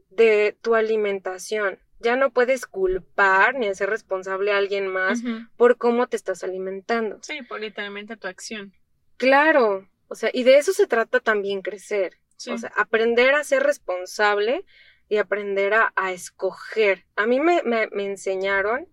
de 0.09 0.57
tu 0.61 0.75
alimentación. 0.75 1.79
Ya 1.99 2.15
no 2.15 2.31
puedes 2.31 2.65
culpar 2.65 3.55
ni 3.55 3.67
hacer 3.67 3.89
responsable 3.89 4.51
a 4.51 4.57
alguien 4.57 4.87
más 4.87 5.21
por 5.55 5.77
cómo 5.77 6.07
te 6.07 6.15
estás 6.17 6.43
alimentando. 6.43 7.19
Sí, 7.21 7.41
por 7.43 7.59
literalmente 7.59 8.17
tu 8.17 8.27
acción. 8.27 8.73
Claro, 9.17 9.87
o 10.07 10.15
sea, 10.15 10.31
y 10.33 10.43
de 10.43 10.57
eso 10.57 10.73
se 10.73 10.87
trata 10.87 11.19
también 11.19 11.61
crecer. 11.61 12.17
Sí. 12.37 12.49
O 12.51 12.57
sea, 12.57 12.71
aprender 12.75 13.35
a 13.35 13.43
ser 13.43 13.61
responsable 13.61 14.65
y 15.09 15.17
aprender 15.17 15.75
a, 15.75 15.93
a 15.95 16.11
escoger. 16.11 17.05
A 17.15 17.27
mí 17.27 17.39
me, 17.39 17.61
me, 17.63 17.87
me 17.91 18.05
enseñaron 18.05 18.87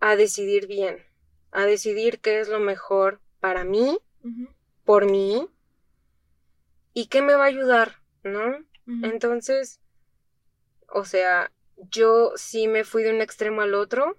a 0.00 0.16
decidir 0.16 0.66
bien, 0.66 0.98
a 1.56 1.64
decidir 1.64 2.20
qué 2.20 2.38
es 2.40 2.48
lo 2.48 2.60
mejor 2.60 3.22
para 3.40 3.64
mí, 3.64 3.98
por 4.84 5.10
mí, 5.10 5.48
y 6.92 7.06
qué 7.06 7.22
me 7.22 7.34
va 7.34 7.44
a 7.44 7.48
ayudar, 7.48 8.02
¿no? 8.22 8.62
Entonces, 9.02 9.80
o 10.88 11.06
sea, 11.06 11.50
yo 11.90 12.32
sí 12.36 12.68
me 12.68 12.84
fui 12.84 13.02
de 13.02 13.10
un 13.14 13.22
extremo 13.22 13.62
al 13.62 13.72
otro. 13.72 14.18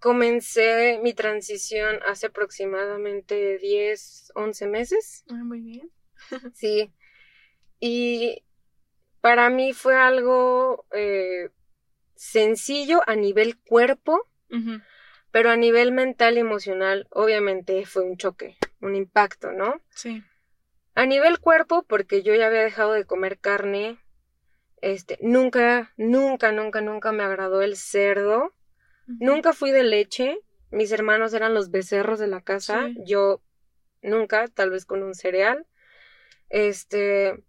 Comencé 0.00 0.98
mi 1.00 1.14
transición 1.14 2.00
hace 2.08 2.26
aproximadamente 2.26 3.58
10, 3.58 4.32
11 4.34 4.66
meses. 4.66 5.24
Ah, 5.30 5.44
muy 5.44 5.60
bien. 5.60 5.92
Sí. 6.54 6.92
Y 7.78 8.42
para 9.20 9.48
mí 9.48 9.74
fue 9.74 9.94
algo 9.94 10.86
eh, 10.92 11.50
sencillo 12.16 13.00
a 13.06 13.14
nivel 13.14 13.60
cuerpo, 13.60 14.26
Ujú. 14.50 14.80
Pero 15.30 15.50
a 15.50 15.56
nivel 15.56 15.92
mental 15.92 16.36
y 16.36 16.40
emocional, 16.40 17.06
obviamente 17.10 17.84
fue 17.86 18.02
un 18.02 18.16
choque, 18.16 18.56
un 18.80 18.94
impacto, 18.96 19.52
¿no? 19.52 19.80
Sí. 19.90 20.22
A 20.94 21.06
nivel 21.06 21.38
cuerpo, 21.38 21.84
porque 21.84 22.22
yo 22.22 22.34
ya 22.34 22.46
había 22.48 22.62
dejado 22.62 22.92
de 22.92 23.04
comer 23.04 23.38
carne, 23.38 23.98
este, 24.82 25.18
nunca, 25.20 25.92
nunca, 25.96 26.52
nunca, 26.52 26.80
nunca 26.80 27.12
me 27.12 27.22
agradó 27.22 27.62
el 27.62 27.76
cerdo, 27.76 28.54
nunca 29.06 29.52
fui 29.52 29.70
de 29.70 29.82
leche, 29.82 30.38
mis 30.70 30.90
hermanos 30.92 31.34
eran 31.34 31.54
los 31.54 31.70
becerros 31.70 32.18
de 32.18 32.26
la 32.28 32.40
casa, 32.42 32.86
Sí. 32.88 32.96
yo 33.06 33.42
nunca, 34.02 34.48
tal 34.48 34.70
vez 34.70 34.84
con 34.86 35.02
un 35.02 35.14
cereal, 35.14 35.66
este, 36.48 37.42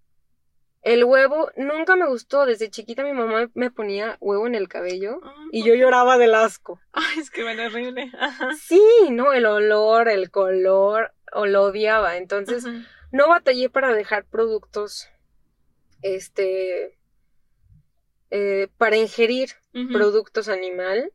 el 0.84 1.04
huevo 1.04 1.52
nunca 1.58 1.96
me 1.96 2.08
gustó, 2.08 2.46
desde 2.46 2.70
chiquita 2.70 3.04
mi 3.04 3.14
mamá 3.14 3.50
me 3.54 3.70
ponía 3.72 4.18
huevo 4.20 4.48
en 4.48 4.56
el 4.56 4.68
cabello 4.68 5.20
Ah, 5.24 5.34
y 5.52 5.64
yo 5.64 5.76
lloraba 5.76 6.18
del 6.18 6.34
asco. 6.36 6.80
Ay, 6.92 7.20
es 7.20 7.30
que 7.30 7.44
bueno, 7.44 7.66
horrible. 7.66 8.12
Ajá. 8.20 8.50
Sí, 8.56 8.82
no, 9.12 9.34
el 9.34 9.46
olor, 9.46 10.10
el 10.10 10.32
color, 10.32 11.14
o 11.34 11.46
lo 11.46 11.64
odiaba, 11.64 12.18
entonces 12.18 12.66
Ajá. 12.66 12.86
no 13.12 13.28
batallé 13.30 13.70
para 13.70 13.94
dejar 13.94 14.26
productos, 14.26 15.08
este, 16.02 16.98
eh, 18.32 18.68
para 18.78 18.98
ingerir 18.98 19.50
productos 19.92 20.48
animal. 20.50 21.12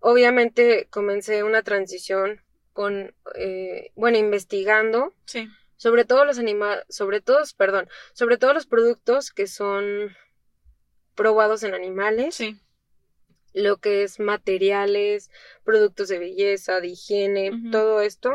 Obviamente 0.00 0.88
comencé 0.90 1.42
una 1.42 1.62
transición 1.62 2.42
con, 2.72 3.14
eh, 3.34 3.92
bueno, 3.94 4.18
investigando 4.18 5.14
Sí. 5.26 5.48
Sobre 5.80 6.04
todo 6.04 6.26
los 6.26 6.38
animales, 6.38 6.84
sobre 6.90 7.22
todos, 7.22 7.54
perdón, 7.54 7.88
sobre 8.12 8.36
todo 8.36 8.52
los 8.52 8.66
productos 8.66 9.30
que 9.30 9.46
son 9.46 10.14
probados 11.14 11.62
en 11.62 11.72
animales, 11.72 12.34
Sí. 12.34 12.60
lo 13.54 13.78
que 13.78 14.02
es 14.02 14.20
materiales, 14.20 15.30
productos 15.64 16.08
de 16.08 16.18
belleza, 16.18 16.80
de 16.80 16.88
higiene, 16.88 17.50
todo 17.72 18.02
esto. 18.02 18.34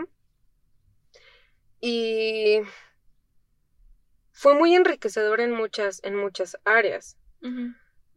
Y 1.79 2.61
fue 4.31 4.55
muy 4.55 4.73
enriquecedor 4.73 5.39
en 5.39 5.51
muchas, 5.51 6.03
en 6.03 6.15
muchas 6.15 6.57
áreas. 6.65 7.15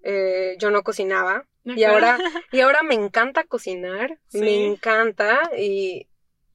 Eh, 0.05 0.57
yo 0.59 0.71
no 0.71 0.83
cocinaba 0.83 1.47
¿De 1.65 1.75
y 1.75 1.85
ahora, 1.85 2.17
y 2.51 2.61
ahora 2.61 2.83
me 2.83 2.95
encanta 2.95 3.45
cocinar, 3.45 4.19
Sí. 4.29 4.41
me 4.41 4.69
encanta 4.73 5.51
y, 5.55 6.08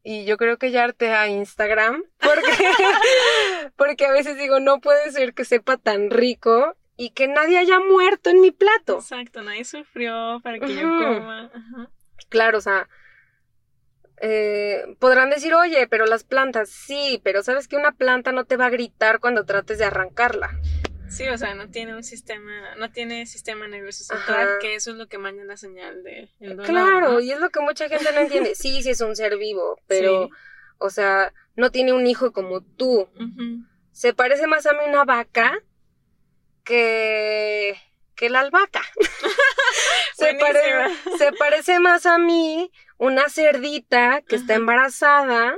y 0.03 0.25
yo 0.25 0.37
creo 0.37 0.57
que 0.57 0.71
ya 0.71 0.83
arte 0.83 1.11
a 1.13 1.27
Instagram 1.29 2.03
porque, 2.19 2.51
porque 3.77 4.05
a 4.05 4.11
veces 4.11 4.37
digo, 4.37 4.59
no 4.59 4.79
puede 4.79 5.11
ser 5.11 5.33
que 5.33 5.45
sepa 5.45 5.77
tan 5.77 6.09
rico 6.09 6.75
y 6.97 7.11
que 7.11 7.27
nadie 7.27 7.57
haya 7.57 7.79
muerto 7.79 8.29
en 8.29 8.41
mi 8.41 8.51
plato. 8.51 8.95
Exacto, 8.95 9.41
nadie 9.41 9.63
sufrió 9.63 10.39
para 10.43 10.59
que 10.59 10.75
yo 10.75 10.81
coma. 10.81 11.51
Ajá. 11.53 11.89
Claro, 12.29 12.57
o 12.57 12.61
sea, 12.61 12.87
eh, 14.21 14.95
podrán 14.99 15.29
decir, 15.29 15.53
oye, 15.53 15.87
pero 15.87 16.05
las 16.05 16.23
plantas, 16.23 16.69
sí, 16.69 17.19
pero 17.23 17.43
sabes 17.43 17.67
que 17.67 17.75
una 17.75 17.91
planta 17.93 18.31
no 18.31 18.45
te 18.45 18.57
va 18.57 18.67
a 18.67 18.69
gritar 18.69 19.19
cuando 19.19 19.45
trates 19.45 19.77
de 19.77 19.85
arrancarla. 19.85 20.49
Sí, 21.09 21.27
o 21.27 21.37
sea, 21.37 21.53
no 21.53 21.69
tiene 21.69 21.95
un 21.95 22.03
sistema, 22.03 22.75
no 22.77 22.91
tiene 22.91 23.25
sistema 23.27 23.67
nervioso 23.67 24.03
central, 24.03 24.47
Ajá. 24.47 24.59
que 24.59 24.75
eso 24.75 24.91
es 24.91 24.97
lo 24.97 25.07
que 25.07 25.17
manda 25.19 25.43
la 25.43 25.57
señal 25.57 26.03
de 26.03 26.29
el 26.39 26.55
dolor, 26.57 26.65
Claro, 26.65 27.11
¿no? 27.13 27.19
y 27.19 27.31
es 27.31 27.39
lo 27.39 27.49
que 27.51 27.59
mucha 27.59 27.87
gente 27.87 28.11
no 28.13 28.21
entiende. 28.21 28.55
Sí, 28.55 28.81
sí 28.81 28.89
es 28.89 29.01
un 29.01 29.15
ser 29.15 29.37
vivo, 29.37 29.79
pero, 29.87 30.25
Sí. 30.25 30.29
o 30.79 30.89
sea, 30.89 31.33
no 31.55 31.69
tiene 31.71 31.93
un 31.93 32.07
hijo 32.07 32.31
como 32.33 32.61
tú. 32.61 33.07
Se 33.91 34.13
parece 34.13 34.47
más 34.47 34.65
a 34.65 34.73
mí 34.73 34.79
una 34.87 35.03
vaca 35.05 35.59
que, 36.63 37.75
que 38.15 38.29
la 38.29 38.39
albahaca. 38.39 38.81
se, 40.17 40.33
pare- 40.35 40.95
se 41.17 41.31
parece 41.33 41.79
más 41.79 42.05
a 42.05 42.17
mí 42.17 42.71
una 42.97 43.29
cerdita 43.29 44.23
que 44.27 44.35
está 44.35 44.55
embarazada, 44.55 45.57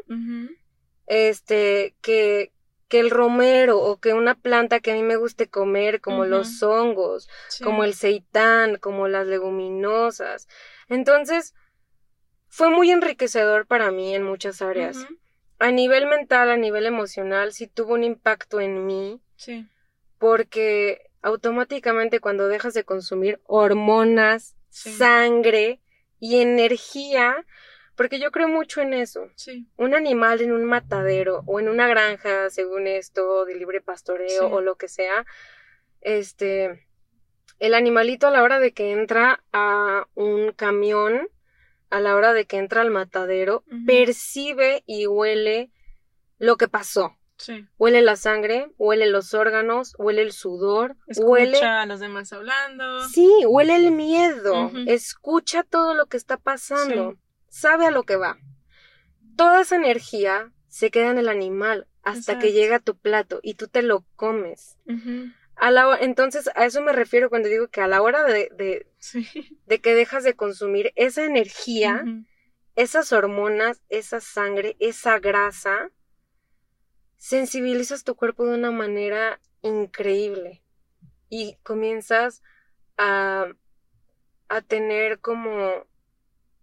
este, 1.07 1.95
que, 2.01 2.51
que 2.87 2.99
el 2.99 3.09
romero 3.09 3.79
o 3.79 3.97
que 3.99 4.13
una 4.13 4.35
planta 4.35 4.79
que 4.79 4.91
a 4.91 4.95
mí 4.95 5.01
me 5.03 5.15
guste 5.15 5.49
comer, 5.49 6.01
como 6.01 6.25
los 6.25 6.61
hongos, 6.61 7.27
Sí. 7.49 7.63
como 7.63 7.83
el 7.83 7.93
seitán, 7.95 8.77
como 8.77 9.07
las 9.07 9.25
leguminosas. 9.27 10.47
Entonces, 10.87 11.53
fue 12.47 12.69
muy 12.69 12.91
enriquecedor 12.91 13.65
para 13.65 13.91
mí 13.91 14.13
en 14.15 14.23
muchas 14.23 14.61
áreas. 14.61 15.07
A 15.57 15.71
nivel 15.71 16.05
mental, 16.07 16.49
a 16.51 16.57
nivel 16.57 16.85
emocional, 16.85 17.53
sí 17.53 17.67
tuvo 17.67 17.93
un 17.95 18.03
impacto 18.03 18.59
en 18.59 18.85
mí 18.85 19.19
Sí. 19.35 19.67
porque 20.19 21.01
automáticamente 21.21 22.19
cuando 22.19 22.47
dejas 22.47 22.73
de 22.73 22.83
consumir 22.83 23.41
hormonas, 23.45 24.55
Sí. 24.69 24.91
sangre 24.93 25.81
y 26.19 26.41
energía, 26.41 27.45
porque 27.95 28.19
yo 28.19 28.31
creo 28.31 28.47
mucho 28.47 28.81
en 28.81 28.93
eso. 28.93 29.29
Sí. 29.35 29.67
Un 29.77 29.93
animal 29.93 30.41
en 30.41 30.51
un 30.51 30.65
matadero 30.65 31.43
o 31.45 31.59
en 31.59 31.69
una 31.69 31.87
granja, 31.87 32.49
según 32.49 32.87
esto, 32.87 33.45
de 33.45 33.55
libre 33.55 33.81
pastoreo 33.81 34.27
Sí. 34.47 34.53
o 34.53 34.61
lo 34.61 34.75
que 34.75 34.87
sea, 34.87 35.25
este, 36.01 36.87
el 37.59 37.73
animalito 37.73 38.27
a 38.27 38.31
la 38.31 38.43
hora 38.43 38.59
de 38.59 38.73
que 38.73 38.91
entra 38.91 39.43
a 39.53 40.07
un 40.15 40.51
camión, 40.51 41.27
a 41.89 41.99
la 41.99 42.15
hora 42.15 42.33
de 42.33 42.45
que 42.45 42.57
entra 42.57 42.81
al 42.81 42.91
matadero, 42.91 43.63
percibe 43.85 44.83
y 44.85 45.07
huele 45.07 45.71
lo 46.37 46.57
que 46.57 46.67
pasó. 46.67 47.15
Sí. 47.37 47.65
Huele 47.77 48.01
la 48.01 48.15
sangre, 48.15 48.71
huele 48.77 49.07
los 49.07 49.33
órganos, 49.33 49.93
huele 49.97 50.21
el 50.21 50.31
sudor, 50.31 50.95
Escucha 51.07 51.27
huele... 51.29 51.59
a 51.59 51.85
los 51.85 51.99
demás 51.99 52.31
hablando. 52.31 53.03
Sí, 53.09 53.29
huele 53.45 53.75
el 53.75 53.91
miedo, 53.91 54.71
escucha 54.87 55.63
todo 55.63 55.93
lo 55.95 56.05
que 56.05 56.15
está 56.17 56.37
pasando, 56.37 57.17
sabe 57.55 57.85
a 57.85 57.91
lo 57.91 58.03
que 58.03 58.17
va. 58.17 58.37
Toda 59.37 59.61
esa 59.61 59.77
energía 59.77 60.51
se 60.67 60.91
queda 60.91 61.09
en 61.09 61.17
el 61.17 61.29
animal 61.29 61.87
hasta 62.03 62.37
que 62.37 62.51
llega 62.51 62.75
a 62.77 62.79
tu 62.81 62.97
plato 62.97 63.39
y 63.41 63.53
tú 63.53 63.69
te 63.69 63.81
lo 63.81 64.05
comes. 64.17 64.77
A 65.55 65.71
la, 65.71 65.97
entonces, 66.01 66.49
a 66.53 66.65
eso 66.65 66.81
me 66.81 66.91
refiero 66.91 67.29
cuando 67.29 67.47
digo 67.47 67.69
que 67.69 67.79
a 67.79 67.87
la 67.87 68.01
hora 68.01 68.23
de, 68.25 68.49
de, 68.57 68.87
Sí. 68.99 69.25
de 69.65 69.79
que 69.79 69.95
dejas 69.95 70.25
de 70.25 70.35
consumir 70.35 70.91
esa 70.95 71.23
energía, 71.23 72.03
esas 72.75 73.13
hormonas, 73.13 73.81
esa 73.87 74.19
sangre, 74.19 74.75
esa 74.79 75.19
grasa, 75.19 75.91
sensibilizas 77.15 78.03
tu 78.03 78.15
cuerpo 78.15 78.45
de 78.45 78.55
una 78.55 78.71
manera 78.71 79.39
increíble 79.61 80.61
y 81.29 81.55
comienzas 81.63 82.43
a, 82.97 83.47
a 84.49 84.61
tener 84.61 85.19
como 85.19 85.87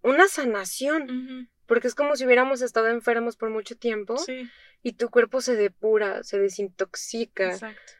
una 0.02 0.28
sanación, 0.28 1.48
porque 1.66 1.88
es 1.88 1.94
como 1.94 2.16
si 2.16 2.26
hubiéramos 2.26 2.60
estado 2.62 2.88
enfermos 2.88 3.36
por 3.36 3.50
mucho 3.50 3.76
tiempo 3.76 4.16
Sí. 4.18 4.48
y 4.82 4.92
tu 4.94 5.08
cuerpo 5.10 5.40
se 5.40 5.56
depura, 5.56 6.22
se 6.22 6.38
desintoxica. 6.38 7.52
Exacto. 7.52 7.92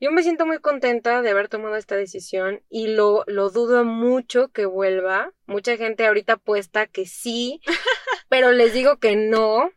Yo 0.00 0.10
me 0.12 0.22
siento 0.22 0.46
muy 0.46 0.58
contenta 0.60 1.20
de 1.20 1.28
haber 1.30 1.48
tomado 1.48 1.76
esta 1.76 1.94
decisión 1.94 2.62
y 2.70 2.86
lo, 2.88 3.22
lo 3.26 3.50
dudo 3.50 3.84
mucho 3.84 4.48
que 4.48 4.64
vuelva. 4.64 5.32
Mucha 5.46 5.76
gente 5.76 6.06
ahorita 6.06 6.34
apuesta 6.34 6.86
que 6.86 7.04
sí, 7.04 7.60
pero 8.30 8.50
les 8.52 8.72
digo 8.72 8.96
que 8.98 9.14
no, 9.16 9.70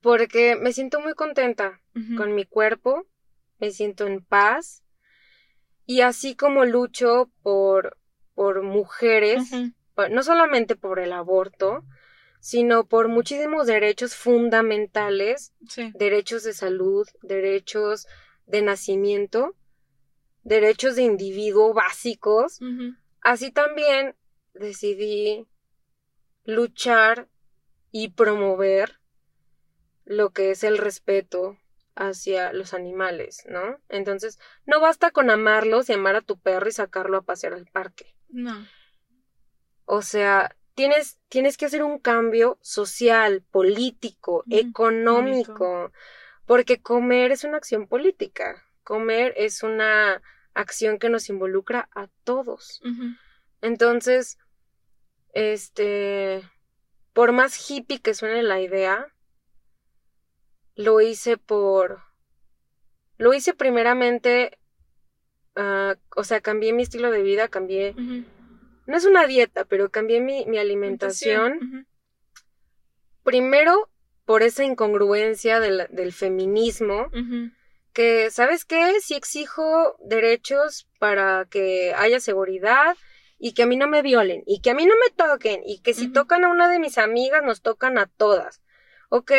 porque 0.00 0.56
me 0.56 0.72
siento 0.72 1.00
muy 1.00 1.14
contenta 1.14 1.80
con 2.16 2.34
mi 2.34 2.44
cuerpo, 2.44 3.06
me 3.58 3.70
siento 3.70 4.06
en 4.06 4.24
paz 4.24 4.82
y 5.86 6.00
así 6.00 6.34
como 6.34 6.64
lucho 6.64 7.30
por, 7.42 7.96
por 8.34 8.62
mujeres, 8.62 9.50
no 10.10 10.22
solamente 10.22 10.76
por 10.76 10.98
el 10.98 11.12
aborto, 11.12 11.84
sino 12.40 12.86
por 12.86 13.08
muchísimos 13.08 13.66
derechos 13.66 14.14
fundamentales 14.14 15.54
Sí. 15.68 15.92
derechos 15.94 16.42
de 16.42 16.52
salud, 16.52 17.06
derechos 17.22 18.06
de 18.46 18.62
nacimiento, 18.62 19.56
derechos 20.42 20.96
de 20.96 21.02
individuo 21.02 21.72
básicos. 21.72 22.60
Así 23.22 23.50
también 23.50 24.14
decidí 24.52 25.46
luchar 26.44 27.28
y 27.90 28.10
promover 28.10 29.00
lo 30.04 30.30
que 30.30 30.50
es 30.50 30.64
el 30.64 30.76
respeto 30.76 31.58
hacia 31.94 32.52
los 32.52 32.74
animales, 32.74 33.44
¿no? 33.48 33.78
Entonces, 33.88 34.38
no 34.66 34.80
basta 34.80 35.10
con 35.10 35.30
amarlos 35.30 35.88
y 35.88 35.94
amar 35.94 36.16
a 36.16 36.20
tu 36.20 36.38
perro 36.38 36.68
y 36.68 36.72
sacarlo 36.72 37.16
a 37.16 37.22
pasear 37.22 37.54
al 37.54 37.66
parque. 37.66 38.14
No. 38.28 38.66
O 39.84 40.02
sea, 40.02 40.56
tienes, 40.74 41.18
tienes 41.28 41.56
que 41.56 41.66
hacer 41.66 41.82
un 41.82 41.98
cambio 41.98 42.58
social, 42.62 43.42
político, 43.50 44.44
económico, 44.50 45.92
porque 46.46 46.80
comer 46.80 47.32
es 47.32 47.44
una 47.44 47.56
acción 47.56 47.86
política. 47.86 48.62
Comer 48.82 49.34
es 49.36 49.62
una 49.62 50.20
acción 50.52 50.98
que 50.98 51.08
nos 51.08 51.28
involucra 51.28 51.88
a 51.94 52.08
todos. 52.24 52.80
Entonces, 53.60 54.38
este, 55.32 56.42
por 57.12 57.32
más 57.32 57.70
hippie 57.70 58.00
que 58.00 58.14
suene 58.14 58.42
la 58.42 58.60
idea, 58.60 59.12
lo 60.76 61.00
hice 61.00 61.36
por, 61.36 62.02
lo 63.16 63.32
hice 63.32 63.54
primeramente, 63.54 64.58
ah, 65.56 65.94
o 66.16 66.24
sea, 66.24 66.40
cambié 66.40 66.72
mi 66.72 66.82
estilo 66.82 67.10
de 67.10 67.22
vida, 67.22 67.48
cambié. 67.48 67.94
No 68.86 68.96
es 68.96 69.04
una 69.04 69.26
dieta, 69.26 69.64
pero 69.64 69.90
cambié 69.90 70.20
mi, 70.20 70.44
mi 70.46 70.58
alimentación. 70.58 71.86
Primero, 73.22 73.90
por 74.24 74.42
esa 74.42 74.64
incongruencia 74.64 75.60
del, 75.60 75.86
del 75.90 76.12
feminismo, 76.12 77.08
que, 77.92 78.30
¿sabes 78.30 78.64
qué? 78.64 79.00
Sí 79.00 79.14
exijo 79.14 79.96
derechos 80.04 80.88
para 80.98 81.46
que 81.48 81.94
haya 81.94 82.20
seguridad 82.20 82.96
y 83.38 83.52
que 83.52 83.62
a 83.62 83.66
mí 83.66 83.76
no 83.76 83.88
me 83.88 84.02
violen 84.02 84.42
y 84.46 84.60
que 84.60 84.70
a 84.70 84.74
mí 84.74 84.84
no 84.86 84.94
me 84.96 85.10
toquen 85.14 85.62
y 85.64 85.80
que 85.80 85.94
si 85.94 86.12
tocan 86.12 86.44
a 86.44 86.48
una 86.48 86.68
de 86.68 86.78
mis 86.78 86.98
amigas, 86.98 87.42
nos 87.42 87.62
tocan 87.62 87.98
a 87.98 88.06
todas. 88.06 88.62
Ok, 89.08 89.32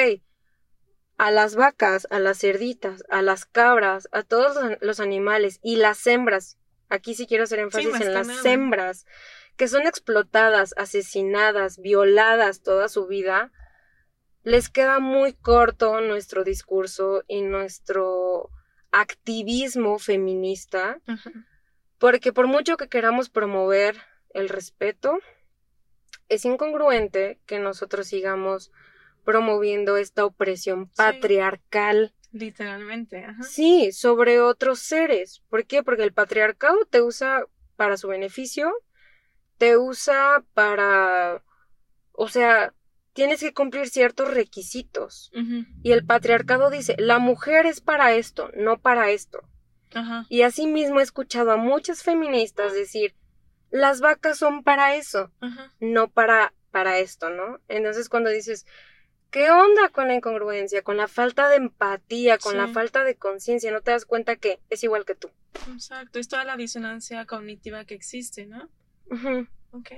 a 1.18 1.32
las 1.32 1.56
vacas, 1.56 2.08
a 2.10 2.20
las 2.20 2.40
cerditas, 2.40 3.04
a 3.10 3.22
las 3.22 3.46
cabras, 3.46 4.08
a 4.12 4.24
todos 4.24 4.56
los, 4.56 4.78
los 4.82 5.00
animales 5.00 5.60
y 5.62 5.78
las 5.78 6.06
hembras. 6.08 6.58
Aquí 6.90 7.16
sí 7.16 7.28
quiero 7.28 7.44
hacer 7.44 7.60
énfasis 7.60 8.00
en 8.02 8.14
las 8.14 8.28
nada. 8.28 8.52
hembras 8.52 9.06
que 9.56 9.68
son 9.68 9.88
explotadas, 9.88 10.74
asesinadas, 10.78 11.80
violadas 11.80 12.62
toda 12.62 12.90
su 12.90 13.08
vida, 13.08 13.52
les 14.44 14.70
queda 14.70 15.00
muy 15.00 15.34
corto 15.34 16.02
nuestro 16.02 16.44
discurso 16.44 17.24
y 17.28 17.42
nuestro 17.42 18.50
activismo 18.92 19.98
feminista, 19.98 21.00
porque 21.98 22.32
por 22.32 22.48
mucho 22.48 22.78
que 22.78 22.88
queramos 22.88 23.30
promover 23.30 23.98
el 24.34 24.50
respeto, 24.50 25.18
es 26.30 26.46
incongruente 26.46 27.40
que 27.46 27.60
nosotros 27.60 28.08
sigamos 28.08 28.72
promoviendo 29.24 29.98
esta 29.98 30.26
opresión 30.26 30.90
patriarcal 30.90 32.14
Literalmente, 32.36 33.24
ajá. 33.24 33.44
Sí, 33.44 33.94
sobre 33.94 34.42
otros 34.42 34.80
seres. 34.80 35.42
¿Por 35.50 35.66
qué? 35.66 35.84
Porque 35.84 36.04
el 36.04 36.12
patriarcado 36.12 36.78
te 36.90 37.02
usa 37.02 37.46
para 37.78 37.96
su 37.96 38.10
beneficio, 38.10 38.74
te 39.58 39.78
usa 39.78 40.44
para, 40.54 41.42
o 42.12 42.28
sea, 42.28 42.74
tienes 43.14 43.40
que 43.40 43.54
cumplir 43.54 43.88
ciertos 43.88 44.34
requisitos. 44.34 45.32
Y 45.82 45.94
el 45.94 46.06
patriarcado 46.06 46.70
dice, 46.70 46.98
la 47.00 47.20
mujer 47.20 47.66
es 47.68 47.80
para 47.80 48.14
esto, 48.14 48.52
no 48.58 48.82
para 48.82 49.12
esto. 49.12 49.48
Ajá. 49.94 50.26
Y 50.28 50.42
asimismo 50.42 51.00
he 51.00 51.04
escuchado 51.04 51.52
a 51.52 51.58
muchas 51.58 52.04
feministas 52.04 52.74
decir, 52.74 53.16
las 53.72 54.02
vacas 54.02 54.38
son 54.38 54.62
para 54.62 54.98
eso, 54.98 55.32
no 55.80 56.10
para, 56.10 56.54
para 56.72 57.00
esto, 57.00 57.30
¿no? 57.30 57.62
Entonces 57.70 58.10
cuando 58.10 58.30
dices, 58.30 58.66
¿qué 59.32 59.52
onda 59.52 59.90
con 59.90 60.08
la 60.08 60.16
incongruencia, 60.16 60.82
con 60.82 60.98
la 60.98 61.08
falta 61.08 61.50
de 61.50 61.58
empatía, 61.58 62.38
con 62.38 62.58
la 62.58 62.68
falta 62.68 63.04
de 63.04 63.16
conciencia? 63.16 63.72
No 63.72 63.82
te 63.82 63.92
das 63.92 64.06
cuenta 64.06 64.36
que 64.36 64.60
es 64.70 64.84
igual 64.84 65.06
que 65.06 65.16
tú. 65.16 65.30
Exacto. 65.74 66.20
Es 66.20 66.28
toda 66.28 66.44
la 66.46 66.58
disonancia 66.58 67.26
cognitiva 67.26 67.86
que 67.86 67.96
existe, 67.96 68.46
¿no? 68.46 68.70
Ok. 69.72 69.92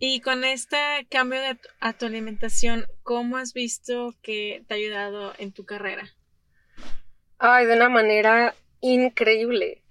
Y 0.00 0.20
con 0.20 0.44
este 0.44 0.78
cambio 1.10 1.40
de 1.40 1.58
a 1.80 1.92
tu 1.92 2.06
alimentación, 2.06 2.86
¿cómo 3.02 3.36
has 3.36 3.52
visto 3.52 4.14
que 4.22 4.64
te 4.68 4.74
ha 4.74 4.76
ayudado 4.76 5.32
en 5.38 5.52
tu 5.52 5.64
carrera? 5.64 6.14
Ay, 7.38 7.66
de 7.66 7.74
una 7.74 7.88
manera 7.88 8.54
increíble. 8.80 9.82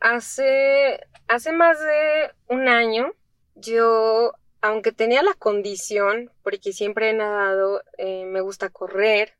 Hace, 0.00 1.00
hace 1.28 1.52
más 1.52 1.78
de 1.78 2.30
un 2.48 2.68
año, 2.68 3.12
yo, 3.54 4.32
aunque 4.60 4.92
tenía 4.92 5.22
la 5.22 5.34
condición, 5.34 6.30
porque 6.42 6.72
siempre 6.72 7.10
he 7.10 7.14
nadado, 7.14 7.82
eh, 7.98 8.24
me 8.26 8.40
gusta 8.40 8.68
correr, 8.68 9.34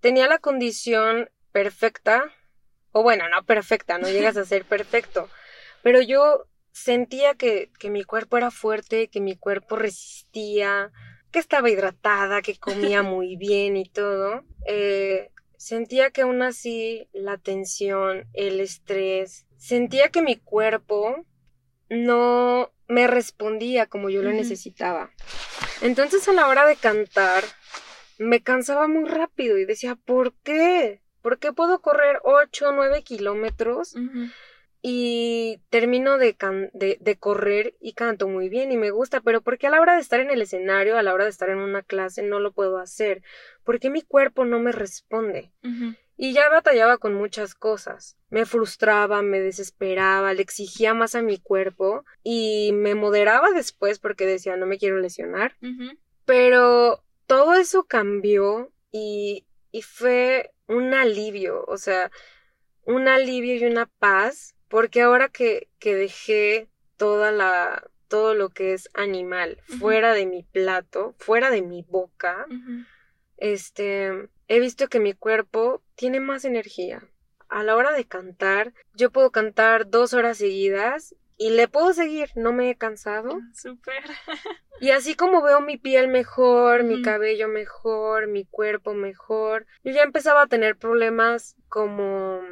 tenía 0.00 0.28
la 0.28 0.38
condición 0.38 1.30
perfecta, 1.52 2.32
o 2.92 3.02
bueno, 3.02 3.28
no 3.28 3.44
perfecta, 3.44 3.98
no 3.98 4.08
llegas 4.08 4.36
a 4.36 4.44
ser 4.46 4.64
perfecto, 4.64 5.28
pero 5.82 6.00
yo 6.00 6.46
sentía 6.72 7.34
que, 7.34 7.70
que 7.78 7.90
mi 7.90 8.04
cuerpo 8.04 8.36
era 8.36 8.50
fuerte, 8.50 9.08
que 9.08 9.20
mi 9.20 9.36
cuerpo 9.36 9.76
resistía, 9.76 10.92
que 11.30 11.38
estaba 11.38 11.70
hidratada, 11.70 12.42
que 12.42 12.56
comía 12.56 13.02
muy 13.02 13.36
bien 13.36 13.76
y 13.76 13.88
todo. 13.88 14.44
Eh, 14.66 15.30
sentía 15.56 16.10
que 16.10 16.22
aún 16.22 16.42
así 16.42 17.08
la 17.12 17.38
tensión, 17.38 18.28
el 18.34 18.60
estrés, 18.60 19.46
sentía 19.56 20.10
que 20.10 20.22
mi 20.22 20.36
cuerpo 20.36 21.26
no 21.88 22.72
me 22.88 23.06
respondía 23.06 23.86
como 23.86 24.10
yo 24.10 24.22
lo 24.22 24.30
necesitaba. 24.36 25.10
Entonces 25.82 26.26
a 26.28 26.32
la 26.32 26.48
hora 26.48 26.66
de 26.66 26.76
cantar 26.76 27.44
me 28.18 28.42
cansaba 28.42 28.88
muy 28.88 29.08
rápido 29.08 29.58
y 29.58 29.64
decía, 29.64 29.96
¿por 29.96 30.32
qué? 30.42 31.00
¿Por 31.22 31.38
qué 31.38 31.52
puedo 31.52 31.80
correr 31.80 32.20
8 32.24 32.68
o 32.68 32.72
9 32.72 33.02
kilómetros 33.02 33.94
y 34.82 35.60
termino 35.70 36.16
de, 36.18 36.34
can- 36.34 36.70
de, 36.72 36.96
de 37.00 37.16
correr 37.18 37.74
y 37.80 37.94
canto 37.94 38.28
muy 38.28 38.48
bien 38.48 38.70
y 38.70 38.76
me 38.76 38.90
gusta, 38.90 39.20
pero 39.20 39.40
¿por 39.40 39.58
qué 39.58 39.66
a 39.66 39.70
la 39.70 39.80
hora 39.80 39.94
de 39.96 40.00
estar 40.00 40.20
en 40.20 40.30
el 40.30 40.40
escenario, 40.42 40.96
a 40.96 41.02
la 41.02 41.12
hora 41.12 41.24
de 41.24 41.30
estar 41.30 41.48
en 41.50 41.58
una 41.58 41.82
clase 41.82 42.22
no 42.22 42.38
lo 42.38 42.52
puedo 42.52 42.78
hacer? 42.78 43.22
¿Por 43.64 43.80
qué 43.80 43.90
mi 43.90 44.02
cuerpo 44.02 44.44
no 44.44 44.60
me 44.60 44.70
responde? 44.72 45.50
Y 46.16 46.32
ya 46.32 46.48
batallaba 46.48 46.98
con 46.98 47.14
muchas 47.14 47.54
cosas. 47.54 48.16
Me 48.30 48.46
frustraba, 48.46 49.22
me 49.22 49.40
desesperaba, 49.40 50.32
le 50.32 50.42
exigía 50.42 50.94
más 50.94 51.14
a 51.14 51.22
mi 51.22 51.38
cuerpo 51.38 52.04
y 52.22 52.70
me 52.72 52.94
moderaba 52.94 53.50
después 53.50 53.98
porque 53.98 54.26
decía 54.26 54.56
no 54.56 54.66
me 54.66 54.78
quiero 54.78 54.98
lesionar. 54.98 55.56
Pero 56.24 57.04
todo 57.26 57.54
eso 57.54 57.84
cambió 57.84 58.72
y, 58.90 59.46
y 59.72 59.82
fue 59.82 60.52
un 60.68 60.94
alivio, 60.94 61.64
o 61.68 61.76
sea, 61.76 62.10
un 62.84 63.08
alivio 63.08 63.56
y 63.56 63.64
una 63.64 63.86
paz, 63.86 64.54
porque 64.68 65.02
ahora 65.02 65.28
que, 65.28 65.68
que 65.78 65.94
dejé 65.94 66.68
toda 66.96 67.30
la, 67.30 67.88
todo 68.08 68.34
lo 68.34 68.48
que 68.48 68.72
es 68.72 68.88
animal 68.94 69.58
fuera 69.78 70.12
de 70.14 70.26
mi 70.26 70.42
plato, 70.42 71.14
fuera 71.18 71.50
de 71.50 71.62
mi 71.62 71.82
boca, 71.82 72.46
este, 73.36 74.28
he 74.48 74.60
visto 74.60 74.88
que 74.88 75.00
mi 75.00 75.12
cuerpo 75.12 75.82
tiene 75.94 76.20
más 76.20 76.44
energía. 76.44 77.02
A 77.48 77.62
la 77.62 77.76
hora 77.76 77.92
de 77.92 78.04
cantar, 78.06 78.72
yo 78.94 79.10
puedo 79.10 79.30
cantar 79.30 79.88
dos 79.88 80.14
horas 80.14 80.38
seguidas 80.38 81.14
y 81.36 81.50
le 81.50 81.68
puedo 81.68 81.92
seguir, 81.92 82.30
no 82.34 82.52
me 82.52 82.70
he 82.70 82.76
cansado. 82.76 83.40
Súper. 83.54 84.02
Y 84.78 84.90
así 84.90 85.14
como 85.14 85.40
veo 85.40 85.62
mi 85.62 85.78
piel 85.78 86.06
mejor, 86.08 86.84
mi 86.84 87.00
cabello 87.00 87.48
mejor, 87.48 88.26
mi 88.26 88.44
cuerpo 88.44 88.92
mejor, 88.92 89.66
yo 89.82 89.90
ya 89.90 90.02
empezaba 90.02 90.42
a 90.42 90.46
tener 90.48 90.76
problemas 90.76 91.56
como, 91.70 92.42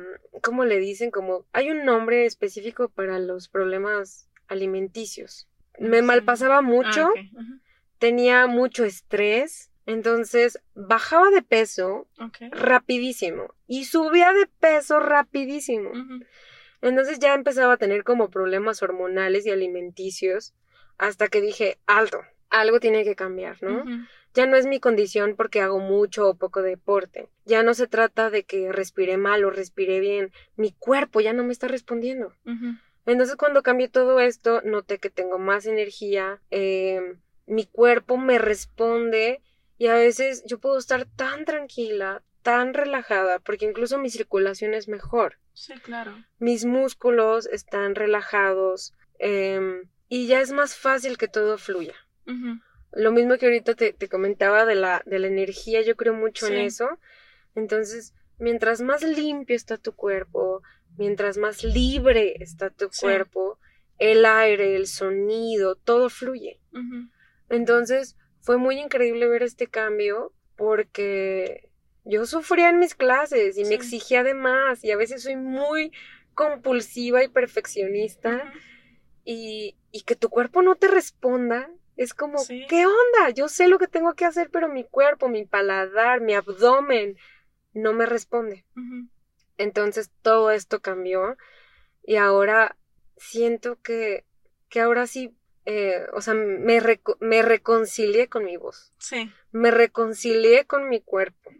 ¿cómo 0.42 0.64
le 0.64 0.78
dicen? 0.78 1.10
Como, 1.10 1.44
hay 1.52 1.70
un 1.70 1.84
nombre 1.84 2.24
específico 2.24 2.88
para 2.88 3.18
los 3.18 3.50
problemas 3.50 4.30
alimenticios. 4.48 5.48
Me 5.78 5.98
Sí. 5.98 6.02
malpasaba 6.04 6.62
mucho, 6.62 7.10
Ah. 7.14 7.20
Ujú. 7.34 7.60
tenía 7.98 8.46
mucho 8.46 8.86
estrés, 8.86 9.70
entonces 9.86 10.60
bajaba 10.74 11.30
de 11.30 11.42
peso 11.42 12.06
rapidísimo 12.50 13.54
y 13.66 13.84
subía 13.84 14.32
de 14.32 14.46
peso 14.46 15.00
rapidísimo. 15.00 15.90
Entonces 16.80 17.18
ya 17.18 17.34
empezaba 17.34 17.74
a 17.74 17.78
tener 17.78 18.04
como 18.04 18.30
problemas 18.30 18.82
hormonales 18.82 19.46
y 19.46 19.50
alimenticios 19.50 20.54
hasta 20.98 21.28
que 21.28 21.40
dije, 21.40 21.78
alto, 21.86 22.20
algo 22.50 22.80
tiene 22.80 23.04
que 23.04 23.14
cambiar, 23.16 23.62
¿no? 23.62 23.84
Ya 24.34 24.46
no 24.46 24.56
es 24.56 24.66
mi 24.66 24.80
condición 24.80 25.36
porque 25.36 25.60
hago 25.60 25.78
mucho 25.78 26.28
o 26.28 26.34
poco 26.36 26.60
deporte. 26.62 27.28
Ya 27.44 27.62
no 27.62 27.74
se 27.74 27.86
trata 27.86 28.30
de 28.30 28.44
que 28.44 28.72
respire 28.72 29.16
mal 29.16 29.44
o 29.44 29.50
respire 29.50 30.00
bien. 30.00 30.32
Mi 30.56 30.72
cuerpo 30.72 31.20
ya 31.20 31.32
no 31.32 31.44
me 31.44 31.52
está 31.52 31.68
respondiendo. 31.68 32.32
Entonces 33.06 33.36
cuando 33.36 33.62
cambié 33.62 33.88
todo 33.88 34.18
esto, 34.20 34.60
noté 34.62 34.98
que 34.98 35.10
tengo 35.10 35.38
más 35.38 35.66
energía, 35.66 36.40
eh, 36.50 37.16
mi 37.46 37.64
cuerpo 37.66 38.16
me 38.16 38.38
responde 38.38 39.42
y 39.78 39.86
a 39.88 39.94
veces 39.94 40.44
yo 40.46 40.58
puedo 40.58 40.78
estar 40.78 41.06
tan 41.16 41.44
tranquila, 41.44 42.22
tan 42.42 42.74
relajada, 42.74 43.38
porque 43.40 43.64
incluso 43.64 43.98
mi 43.98 44.10
circulación 44.10 44.74
es 44.74 44.86
mejor 44.88 45.38
Sí, 45.52 45.74
claro. 45.82 46.24
mis 46.38 46.64
músculos 46.64 47.46
están 47.46 47.94
relajados 47.94 48.92
em, 49.18 49.88
y 50.08 50.26
ya 50.26 50.40
es 50.40 50.52
más 50.52 50.76
fácil 50.76 51.16
que 51.18 51.28
todo 51.28 51.56
fluya. 51.58 51.94
Lo 52.92 53.10
mismo 53.12 53.36
que 53.38 53.46
ahorita 53.46 53.74
te, 53.74 53.92
te 53.92 54.08
comentaba 54.08 54.64
de 54.66 54.74
la, 54.76 55.02
de 55.06 55.18
la 55.18 55.26
energía, 55.26 55.82
yo 55.82 55.96
creo 55.96 56.14
mucho 56.14 56.46
en 56.46 56.58
eso. 56.58 56.88
Entonces, 57.56 58.14
mientras 58.38 58.80
más 58.80 59.02
limpio 59.02 59.56
está 59.56 59.78
tu 59.78 59.92
cuerpo, 59.94 60.62
mientras 60.96 61.36
más 61.36 61.64
libre 61.64 62.36
está 62.40 62.70
tu 62.70 62.88
Sí. 62.92 63.00
cuerpo, 63.00 63.58
el 63.98 64.24
aire, 64.24 64.76
el 64.76 64.86
sonido, 64.86 65.74
todo 65.76 66.08
fluye. 66.08 66.60
Entonces, 67.48 68.16
fue 68.44 68.58
muy 68.58 68.78
increíble 68.78 69.26
ver 69.26 69.42
este 69.42 69.68
cambio 69.68 70.32
porque 70.54 71.70
yo 72.04 72.26
sufría 72.26 72.68
en 72.68 72.78
mis 72.78 72.94
clases 72.94 73.56
y 73.56 73.64
Sí. 73.64 73.68
me 73.70 73.74
exigía 73.74 74.22
de 74.22 74.34
más 74.34 74.84
y 74.84 74.90
a 74.90 74.96
veces 74.98 75.22
soy 75.22 75.36
muy 75.36 75.92
compulsiva 76.34 77.24
y 77.24 77.28
perfeccionista 77.28 78.52
y, 79.24 79.76
y 79.92 80.02
que 80.02 80.14
tu 80.14 80.28
cuerpo 80.28 80.60
no 80.60 80.76
te 80.76 80.88
responda 80.88 81.70
es 81.96 82.12
como, 82.12 82.38
Sí. 82.38 82.66
¿qué 82.68 82.84
onda? 82.84 83.30
Yo 83.34 83.48
sé 83.48 83.66
lo 83.68 83.78
que 83.78 83.86
tengo 83.88 84.14
que 84.14 84.26
hacer, 84.26 84.50
pero 84.50 84.68
mi 84.68 84.84
cuerpo, 84.84 85.28
mi 85.28 85.46
paladar, 85.46 86.20
mi 86.20 86.34
abdomen 86.34 87.16
no 87.72 87.94
me 87.94 88.04
responde. 88.04 88.66
Entonces 89.56 90.10
todo 90.20 90.50
esto 90.50 90.80
cambió 90.82 91.36
y 92.02 92.16
ahora 92.16 92.76
siento 93.16 93.80
que, 93.80 94.26
que 94.68 94.80
ahora 94.80 95.06
sí, 95.06 95.34
eh, 95.66 96.06
o 96.12 96.20
sea, 96.20 96.34
me, 96.34 96.80
reco- 96.80 97.16
me 97.20 97.42
reconcilié 97.42 98.28
con 98.28 98.44
mi 98.44 98.56
voz, 98.56 98.92
Sí. 98.98 99.30
me 99.52 99.70
reconcilié 99.70 100.66
con 100.66 100.88
mi 100.88 101.00
cuerpo. 101.00 101.50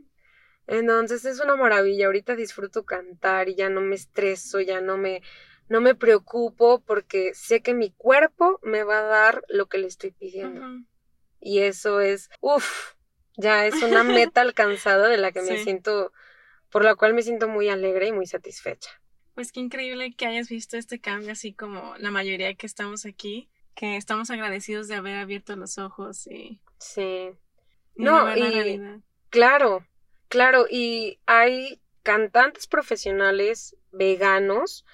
Entonces 0.66 1.24
es 1.24 1.40
una 1.40 1.57
maravilla, 1.57 2.07
ahorita 2.07 2.36
disfruto 2.36 2.84
cantar 2.84 3.48
y 3.48 3.55
ya 3.55 3.68
no 3.68 3.80
me 3.80 3.94
estreso, 3.94 4.61
ya 4.61 4.80
no 4.80 4.96
me, 4.96 5.22
no 5.68 5.80
me 5.80 5.94
preocupo 5.94 6.80
porque 6.84 7.34
sé 7.34 7.61
que 7.61 7.74
mi 7.74 7.90
cuerpo 7.92 8.59
me 8.62 8.82
va 8.82 9.00
a 9.00 9.02
dar 9.02 9.44
lo 9.48 9.66
que 9.66 9.78
le 9.78 9.86
estoy 9.88 10.12
pidiendo. 10.12 10.61
Y 11.40 11.61
eso 11.61 12.00
es, 12.00 12.30
uff, 12.40 12.94
ya 13.36 13.66
es 13.66 13.82
una 13.82 14.02
meta 14.30 14.40
alcanzada 14.40 15.09
de 15.09 15.18
la 15.18 15.32
que 15.32 15.42
me 15.42 15.59
siento, 15.62 16.12
por 16.70 16.82
la 16.84 16.94
cual 16.94 17.12
me 17.12 17.22
siento 17.22 17.46
muy 17.48 17.68
alegre 17.68 18.07
y 18.09 18.12
muy 18.12 18.26
satisfecha. 18.26 18.90
Pues 19.34 19.52
qué 19.52 19.61
increíble 19.61 20.14
que 20.16 20.26
hayas 20.26 20.48
visto 20.48 20.78
este 20.78 21.00
cambio 21.00 21.32
así 21.32 21.52
como 21.52 21.94
la 21.98 22.11
mayoría 22.11 22.55
que 22.55 22.66
estamos 22.66 23.05
aquí, 23.05 23.50
que 23.75 23.97
estamos 23.97 24.31
agradecidos 24.31 24.89
de 24.89 24.95
haber 24.95 25.16
abierto 25.16 25.57
los 25.57 25.79
ojos 25.79 26.27
y, 26.27 26.61
Sí, 26.79 27.31
y 27.97 28.03
No, 28.03 28.37
y- 28.37 28.81
claro, 29.31 29.87
claro, 30.29 30.66
y 30.70 31.18
hay 31.27 31.81
cantantes 32.03 32.66
profesionales 32.66 33.77
veganos. 33.93 34.85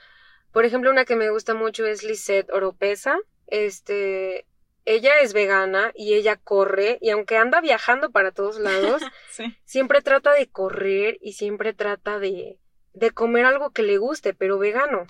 Por 0.53 0.64
ejemplo, 0.64 0.91
una 0.91 1.05
que 1.05 1.16
me 1.16 1.31
gusta 1.31 1.55
mucho 1.55 1.87
es 1.87 2.03
Lisette 2.03 2.51
Oropesa. 2.51 3.18
Este, 3.47 4.47
ella 4.85 5.18
es 5.20 5.33
vegana 5.33 5.93
y 5.95 6.14
ella 6.14 6.37
corre 6.37 6.99
y 7.01 7.11
aunque 7.11 7.37
anda 7.37 7.61
viajando 7.61 8.11
para 8.11 8.33
todos 8.33 8.59
lados, 8.59 9.03
Sí. 9.31 9.57
siempre 9.64 10.03
trata 10.03 10.33
de 10.33 10.49
correr 10.49 11.18
y 11.20 11.33
siempre 11.35 11.72
trata 11.74 12.18
de, 12.18 12.59
de 12.93 13.11
comer 13.11 13.45
algo 13.47 13.70
que 13.70 13.83
le 13.83 13.99
guste, 13.99 14.35
pero 14.35 14.59
vegano. 14.59 15.07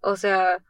O 0.00 0.16
sea, 0.16 0.62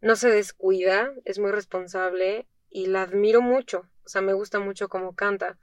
no 0.00 0.16
se 0.16 0.30
descuida, 0.30 1.12
es 1.24 1.38
muy 1.38 1.50
responsable 1.50 2.46
y 2.70 2.86
la 2.86 3.02
admiro 3.02 3.40
mucho. 3.40 3.88
O 4.04 4.08
sea, 4.08 4.22
me 4.22 4.32
gusta 4.32 4.60
mucho 4.60 4.88
cómo 4.88 5.14
canta. 5.14 5.58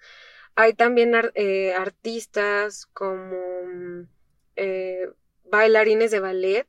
Hay 0.56 0.74
también 0.74 1.14
eh, 1.34 1.74
artistas 1.74 2.86
como 2.88 3.36
mm, 3.66 4.08
eh, 4.56 5.10
bailarines 5.46 6.12
de 6.12 6.20
ballet 6.20 6.68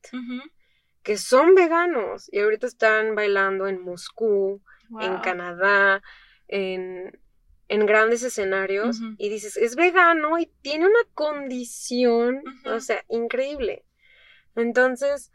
que 1.03 1.17
son 1.19 1.55
veganos 1.55 2.29
y 2.33 2.41
ahorita 2.41 2.67
están 2.67 3.15
bailando 3.15 3.69
en 3.69 3.81
Moscú, 3.81 4.61
en. 5.01 5.19
Canadá, 5.19 6.03
en, 6.49 7.21
en 7.69 7.87
grandes 7.87 8.25
escenarios 8.25 9.01
y 9.19 9.29
dices, 9.29 9.57
es 9.57 9.77
vegano 9.77 10.39
y 10.39 10.47
tiene 10.63 10.87
una 10.87 11.05
condición, 11.15 12.43
o 12.65 12.81
sea, 12.81 13.05
increíble. 13.09 13.85
Entonces, 14.57 15.31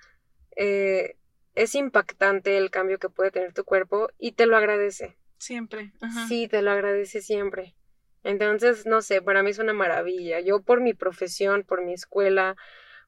eh, 0.58 1.16
es 1.56 1.76
impactante 1.76 2.58
el 2.58 2.70
cambio 2.70 3.00
que 3.00 3.10
puede 3.10 3.32
tener 3.32 3.54
tu 3.54 3.64
cuerpo 3.64 4.10
y 4.18 4.34
te 4.34 4.46
lo 4.46 4.58
agradece. 4.58 5.18
Siempre. 5.38 5.94
Ajá. 6.02 6.28
Sí, 6.28 6.48
te 6.48 6.62
lo 6.62 6.72
agradece 6.72 7.22
siempre. 7.22 7.76
Entonces, 8.24 8.86
no 8.86 9.02
sé, 9.02 9.22
para 9.22 9.44
mí 9.44 9.50
es 9.50 9.60
una 9.60 9.74
maravilla. 9.74 10.40
Yo 10.40 10.62
por 10.62 10.82
mi 10.82 10.94
profesión, 10.94 11.64
por 11.64 11.84
mi 11.84 11.94
escuela, 11.94 12.56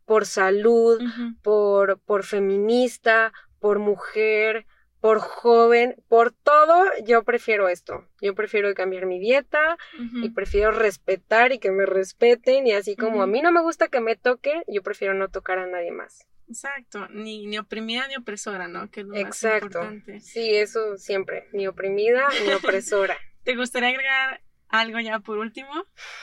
por 0.05 0.25
salud, 0.25 1.01
por, 1.41 1.99
por 1.99 2.23
feminista, 2.23 3.31
por 3.59 3.79
mujer, 3.79 4.65
por 4.99 5.19
joven, 5.19 5.95
por 6.07 6.31
todo, 6.31 6.85
yo 7.05 7.23
prefiero 7.23 7.67
esto. 7.67 8.07
Yo 8.21 8.33
prefiero 8.35 8.73
cambiar 8.73 9.05
mi 9.05 9.19
dieta 9.19 9.77
y 10.21 10.29
prefiero 10.29 10.71
respetar 10.71 11.51
y 11.51 11.59
que 11.59 11.71
me 11.71 11.85
respeten 11.85 12.65
y 12.67 12.71
así 12.71 12.95
como 12.95 13.21
a 13.21 13.27
mí 13.27 13.41
no 13.41 13.51
me 13.51 13.61
gusta 13.61 13.89
que 13.89 13.99
me 13.99 14.15
toquen, 14.15 14.63
yo 14.67 14.81
prefiero 14.81 15.13
no 15.13 15.27
tocar 15.29 15.59
a 15.59 15.67
nadie 15.67 15.91
más. 15.91 16.25
Exacto. 16.47 17.07
Ni, 17.09 17.45
ni 17.47 17.57
oprimida 17.57 18.07
ni 18.07 18.15
opresora, 18.15 18.67
¿no? 18.67 18.89
Que 18.91 19.01
es 19.01 19.07
lo 19.07 19.13
más 19.13 19.23
Exacto. 19.25 19.65
importante. 19.65 20.19
Sí, 20.19 20.55
eso 20.55 20.97
siempre, 20.97 21.47
ni 21.53 21.67
oprimida 21.67 22.27
ni 22.45 22.53
opresora. 22.53 23.17
¿Te 23.43 23.55
gustaría 23.55 23.89
agregar 23.89 24.41
algo 24.69 24.99
ya 24.99 25.19
por 25.19 25.37
último? 25.37 25.71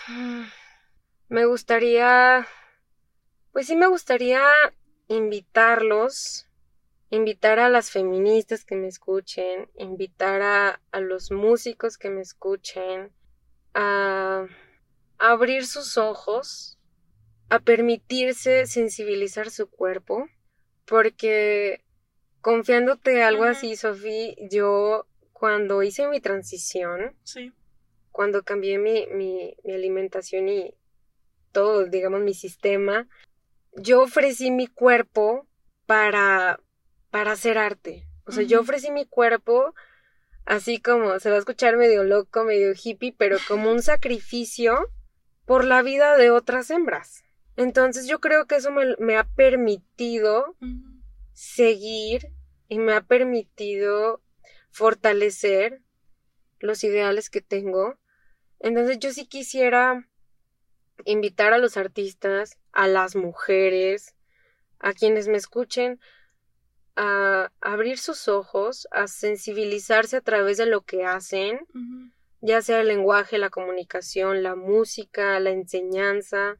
Me 1.29 1.45
gustaría, 1.45 2.45
pues 3.53 3.69
sí 3.69 3.77
me 3.77 3.87
gustaría 3.87 4.43
invitarlos, 5.07 6.49
invitar 7.09 7.61
a 7.61 7.69
las 7.69 7.93
feministas 7.93 8.65
que 8.65 8.75
me 8.75 8.89
escuchen, 8.89 9.71
invitar 9.77 10.43
a, 10.43 10.81
a 10.91 11.01
los 11.01 11.31
músicos 11.31 11.99
que 11.99 12.11
me 12.11 12.21
escuchen, 12.21 13.13
a 13.75 14.47
abrir 15.19 15.67
sus 15.67 15.97
ojos, 15.99 16.80
a 17.51 17.59
permitirse 17.59 18.67
sensibilizar 18.67 19.51
su 19.51 19.69
cuerpo, 19.69 20.29
porque 20.87 21.85
confiándote 22.41 23.23
algo 23.23 23.45
así, 23.45 23.77
Sofía, 23.77 24.35
yo 24.51 25.07
cuando 25.33 25.83
hice 25.83 26.07
mi 26.09 26.21
transición, 26.21 27.17
Sí. 27.23 27.53
cuando 28.13 28.43
cambié 28.43 28.79
mi, 28.79 29.07
mi, 29.09 29.57
mi 29.65 29.75
alimentación 29.75 30.49
y 30.49 30.75
todo, 31.53 31.87
digamos, 31.87 32.21
mi 32.21 32.35
sistema, 32.35 33.09
yo 33.73 34.03
ofrecí 34.03 34.51
mi 34.51 34.67
cuerpo 34.67 35.47
para, 35.87 36.61
para 37.11 37.33
hacer 37.33 37.59
arte. 37.59 38.07
O 38.27 38.33
sea, 38.33 38.45
yo 38.45 38.61
ofrecí 38.61 38.91
mi 38.93 39.07
cuerpo 39.07 39.75
así 40.45 40.81
como, 40.81 41.19
se 41.19 41.31
va 41.31 41.37
a 41.37 41.39
escuchar 41.41 41.77
medio 41.77 42.05
loco, 42.05 42.45
medio 42.45 42.73
hippie, 42.81 43.15
pero 43.17 43.39
como 43.49 43.71
un 43.71 43.83
sacrificio 43.83 44.89
por 45.47 45.65
la 45.65 45.83
vida 45.83 46.17
de 46.17 46.31
otras 46.31 46.71
hembras. 46.71 47.25
Entonces 47.61 48.07
yo 48.07 48.21
creo 48.21 48.47
que 48.47 48.57
eso 48.57 48.71
me, 48.71 48.97
me 48.99 49.19
ha 49.19 49.25
permitido 49.25 50.57
seguir 51.35 52.33
y 52.69 52.79
me 52.79 52.95
ha 52.95 53.03
permitido 53.03 54.23
fortalecer 54.71 55.83
los 56.59 56.83
ideales 56.85 57.29
que 57.29 57.43
tengo. 57.43 57.99
Entonces 58.61 58.99
yo 58.99 59.13
sí 59.13 59.27
quisiera 59.27 60.09
invitar 61.05 61.53
a 61.53 61.59
los 61.59 61.77
artistas, 61.77 62.59
a 62.73 62.87
las 62.87 63.15
mujeres, 63.15 64.17
a 64.79 64.95
quienes 64.95 65.29
me 65.29 65.37
escuchen, 65.37 66.01
a 66.97 67.53
abrir 67.61 67.99
sus 67.99 68.27
ojos, 68.27 68.89
a 68.91 69.07
sensibilizarse 69.07 70.17
a 70.17 70.23
través 70.23 70.57
de 70.57 70.65
lo 70.65 70.81
que 70.81 71.05
hacen, 71.05 71.61
ya 72.41 72.63
sea 72.63 72.81
el 72.81 72.89
lenguaje, 72.89 73.37
la 73.37 73.51
comunicación, 73.51 74.43
la 74.43 74.57
música, 74.57 75.39
la 75.41 75.51
enseñanza, 75.51 76.57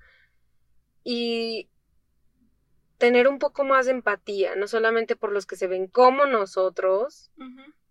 y 1.05 1.69
tener 2.99 3.29
un 3.29 3.39
poco 3.39 3.65
más 3.65 3.87
de 3.87 3.93
empatía, 3.93 4.57
no 4.57 4.69
solamente 4.69 5.17
por 5.17 5.33
los 5.33 5.47
que 5.47 5.57
se 5.57 5.67
ven 5.67 5.87
como 5.87 6.27
nosotros, 6.27 7.31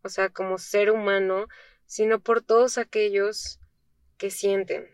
o 0.03 0.09
sea, 0.09 0.29
como 0.29 0.59
ser 0.59 0.91
humano, 0.91 1.47
sino 1.87 2.19
por 2.19 2.43
todos 2.43 2.77
aquellos 2.77 3.59
que 4.17 4.29
sienten, 4.29 4.87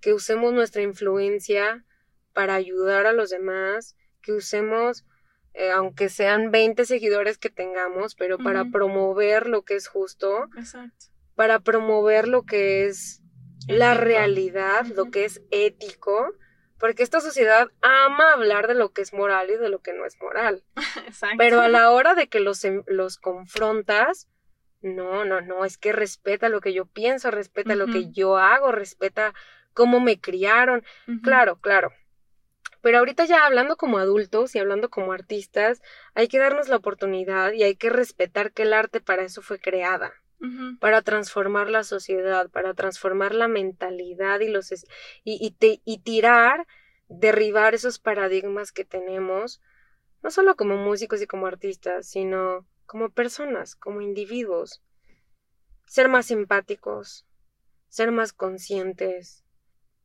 que 0.00 0.12
usemos 0.12 0.52
nuestra 0.52 0.82
influencia 0.82 1.84
para 2.32 2.56
ayudar 2.56 3.06
a 3.06 3.12
los 3.12 3.30
demás, 3.30 3.96
que 4.20 4.32
usemos, 4.32 5.06
eh, 5.52 5.70
aunque 5.70 6.08
sean 6.08 6.50
20 6.50 6.84
seguidores 6.84 7.38
que 7.38 7.50
tengamos, 7.50 8.16
pero 8.16 8.38
para 8.38 8.64
promover 8.64 9.46
lo 9.46 9.62
que 9.62 9.76
es 9.76 9.86
justo, 9.86 10.48
Exacto. 10.58 11.06
para 11.36 11.60
promover 11.60 12.26
lo 12.26 12.42
que 12.42 12.86
es 12.86 13.22
la 13.68 13.94
realidad, 13.94 14.84
lo 14.86 15.12
que 15.12 15.26
es 15.26 15.42
ético, 15.52 16.34
porque 16.78 17.02
esta 17.02 17.20
sociedad 17.20 17.70
ama 17.82 18.32
hablar 18.32 18.66
de 18.66 18.74
lo 18.74 18.92
que 18.92 19.02
es 19.02 19.12
moral 19.12 19.50
y 19.50 19.56
de 19.56 19.68
lo 19.68 19.80
que 19.80 19.92
no 19.92 20.04
es 20.04 20.20
moral. 20.20 20.64
Exacto. 21.06 21.36
Pero 21.38 21.60
a 21.60 21.68
la 21.68 21.90
hora 21.90 22.14
de 22.14 22.28
que 22.28 22.40
los, 22.40 22.64
em- 22.64 22.84
los 22.86 23.18
confrontas, 23.18 24.28
no, 24.80 25.24
no, 25.24 25.40
no, 25.40 25.64
es 25.64 25.78
que 25.78 25.92
respeta 25.92 26.48
lo 26.48 26.60
que 26.60 26.72
yo 26.72 26.86
pienso, 26.86 27.30
respeta 27.30 27.74
lo 27.74 27.86
que 27.86 28.10
yo 28.10 28.36
hago, 28.36 28.70
respeta 28.72 29.32
cómo 29.72 30.00
me 30.00 30.20
criaron. 30.20 30.84
Claro, 31.22 31.56
claro. 31.60 31.92
Pero 32.82 32.98
ahorita 32.98 33.24
ya 33.24 33.46
hablando 33.46 33.76
como 33.76 33.96
adultos 33.98 34.54
y 34.54 34.58
hablando 34.58 34.90
como 34.90 35.12
artistas, 35.12 35.80
hay 36.14 36.28
que 36.28 36.38
darnos 36.38 36.68
la 36.68 36.76
oportunidad 36.76 37.52
y 37.52 37.62
hay 37.62 37.76
que 37.76 37.88
respetar 37.88 38.52
que 38.52 38.64
el 38.64 38.74
arte 38.74 39.00
para 39.00 39.22
eso 39.22 39.40
fue 39.40 39.58
creada 39.58 40.12
Para 40.80 41.02
transformar 41.02 41.70
la 41.70 41.84
sociedad, 41.84 42.50
para 42.50 42.74
transformar 42.74 43.34
la 43.34 43.48
mentalidad 43.48 44.40
y 44.40 44.48
los 44.48 44.72
y, 44.72 44.84
y, 45.24 45.50
te- 45.52 45.80
y 45.84 45.98
tirar, 45.98 46.66
derribar 47.08 47.74
esos 47.74 47.98
paradigmas 47.98 48.72
que 48.72 48.84
tenemos, 48.84 49.60
no 50.22 50.30
solo 50.30 50.56
como 50.56 50.76
músicos 50.76 51.22
y 51.22 51.26
como 51.26 51.46
artistas, 51.46 52.08
sino 52.08 52.66
como 52.86 53.10
personas, 53.10 53.76
como 53.76 54.00
individuos. 54.00 54.82
Ser 55.86 56.08
más 56.08 56.30
empáticos, 56.30 57.26
ser 57.88 58.10
más 58.10 58.32
conscientes, 58.32 59.44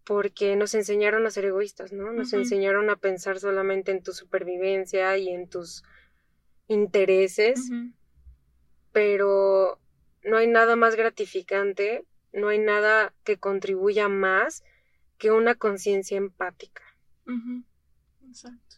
porque 0.03 0.55
nos 0.55 0.73
enseñaron 0.73 1.25
a 1.25 1.31
ser 1.31 1.45
egoístas, 1.45 1.91
¿no? 1.91 2.11
Nos 2.11 2.33
enseñaron 2.33 2.89
a 2.89 2.95
pensar 2.95 3.39
solamente 3.39 3.91
en 3.91 4.03
tu 4.03 4.11
supervivencia 4.13 5.17
y 5.17 5.29
en 5.29 5.49
tus 5.49 5.83
intereses 6.67 7.69
pero 8.91 9.79
no 10.29 10.37
hay 10.37 10.47
nada 10.47 10.75
más 10.75 10.95
gratificante, 10.95 12.05
no 12.31 12.49
hay 12.49 12.59
nada 12.59 13.13
que 13.23 13.37
contribuya 13.37 14.07
más 14.07 14.63
que 15.17 15.31
una 15.31 15.55
conciencia 15.55 16.17
empática. 16.17 16.83
Exacto. 18.27 18.77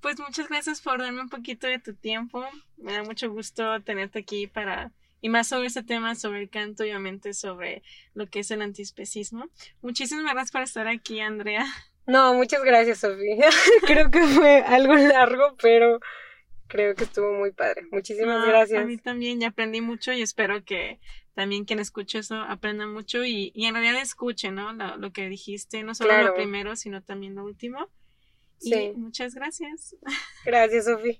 Pues 0.00 0.18
muchas 0.20 0.48
gracias 0.48 0.80
por 0.80 0.98
darme 0.98 1.20
un 1.20 1.28
poquito 1.28 1.66
de 1.66 1.78
tu 1.78 1.94
tiempo. 1.94 2.44
Me 2.76 2.92
da 2.92 3.02
mucho 3.02 3.30
gusto 3.30 3.82
tenerte 3.82 4.20
aquí 4.20 4.46
para 4.46 4.92
y 5.20 5.28
más 5.28 5.48
sobre 5.48 5.66
este 5.66 5.82
tema, 5.82 6.14
sobre 6.14 6.40
el 6.40 6.50
canto 6.50 6.84
y 6.84 6.90
obviamente 6.90 7.34
sobre 7.34 7.82
lo 8.14 8.28
que 8.28 8.40
es 8.40 8.50
el 8.50 8.62
antiespecismo. 8.62 9.48
Muchísimas 9.82 10.24
gracias 10.24 10.52
por 10.52 10.62
estar 10.62 10.86
aquí, 10.86 11.20
Andrea. 11.20 11.66
No, 12.06 12.34
muchas 12.34 12.62
gracias, 12.62 12.98
Sofía. 12.98 13.48
creo 13.86 14.10
que 14.10 14.22
fue 14.22 14.62
algo 14.62 14.94
largo, 14.94 15.56
pero 15.60 16.00
creo 16.68 16.94
que 16.94 17.04
estuvo 17.04 17.32
muy 17.32 17.50
padre. 17.52 17.86
Muchísimas 17.90 18.40
No, 18.40 18.46
gracias. 18.46 18.80
A 18.80 18.84
mí 18.84 18.96
también 18.98 19.40
ya 19.40 19.48
aprendí 19.48 19.80
mucho 19.80 20.12
y 20.12 20.22
espero 20.22 20.64
que 20.64 21.00
también 21.34 21.64
quien 21.64 21.80
escuche 21.80 22.18
eso 22.18 22.36
aprenda 22.36 22.86
mucho 22.86 23.24
y, 23.24 23.50
y 23.54 23.66
en 23.66 23.74
realidad 23.74 24.00
escuche, 24.00 24.50
¿no? 24.50 24.72
Lo, 24.72 24.96
lo 24.96 25.12
que 25.12 25.28
dijiste, 25.28 25.82
no 25.82 25.94
solo 25.94 26.10
Claro. 26.10 26.28
lo 26.28 26.34
primero, 26.34 26.76
sino 26.76 27.02
también 27.02 27.34
lo 27.34 27.44
último. 27.44 27.88
Sí. 28.58 28.74
Y 28.74 28.92
muchas 28.96 29.34
gracias. 29.34 29.96
Gracias, 30.44 30.84
Sofía. 30.86 31.18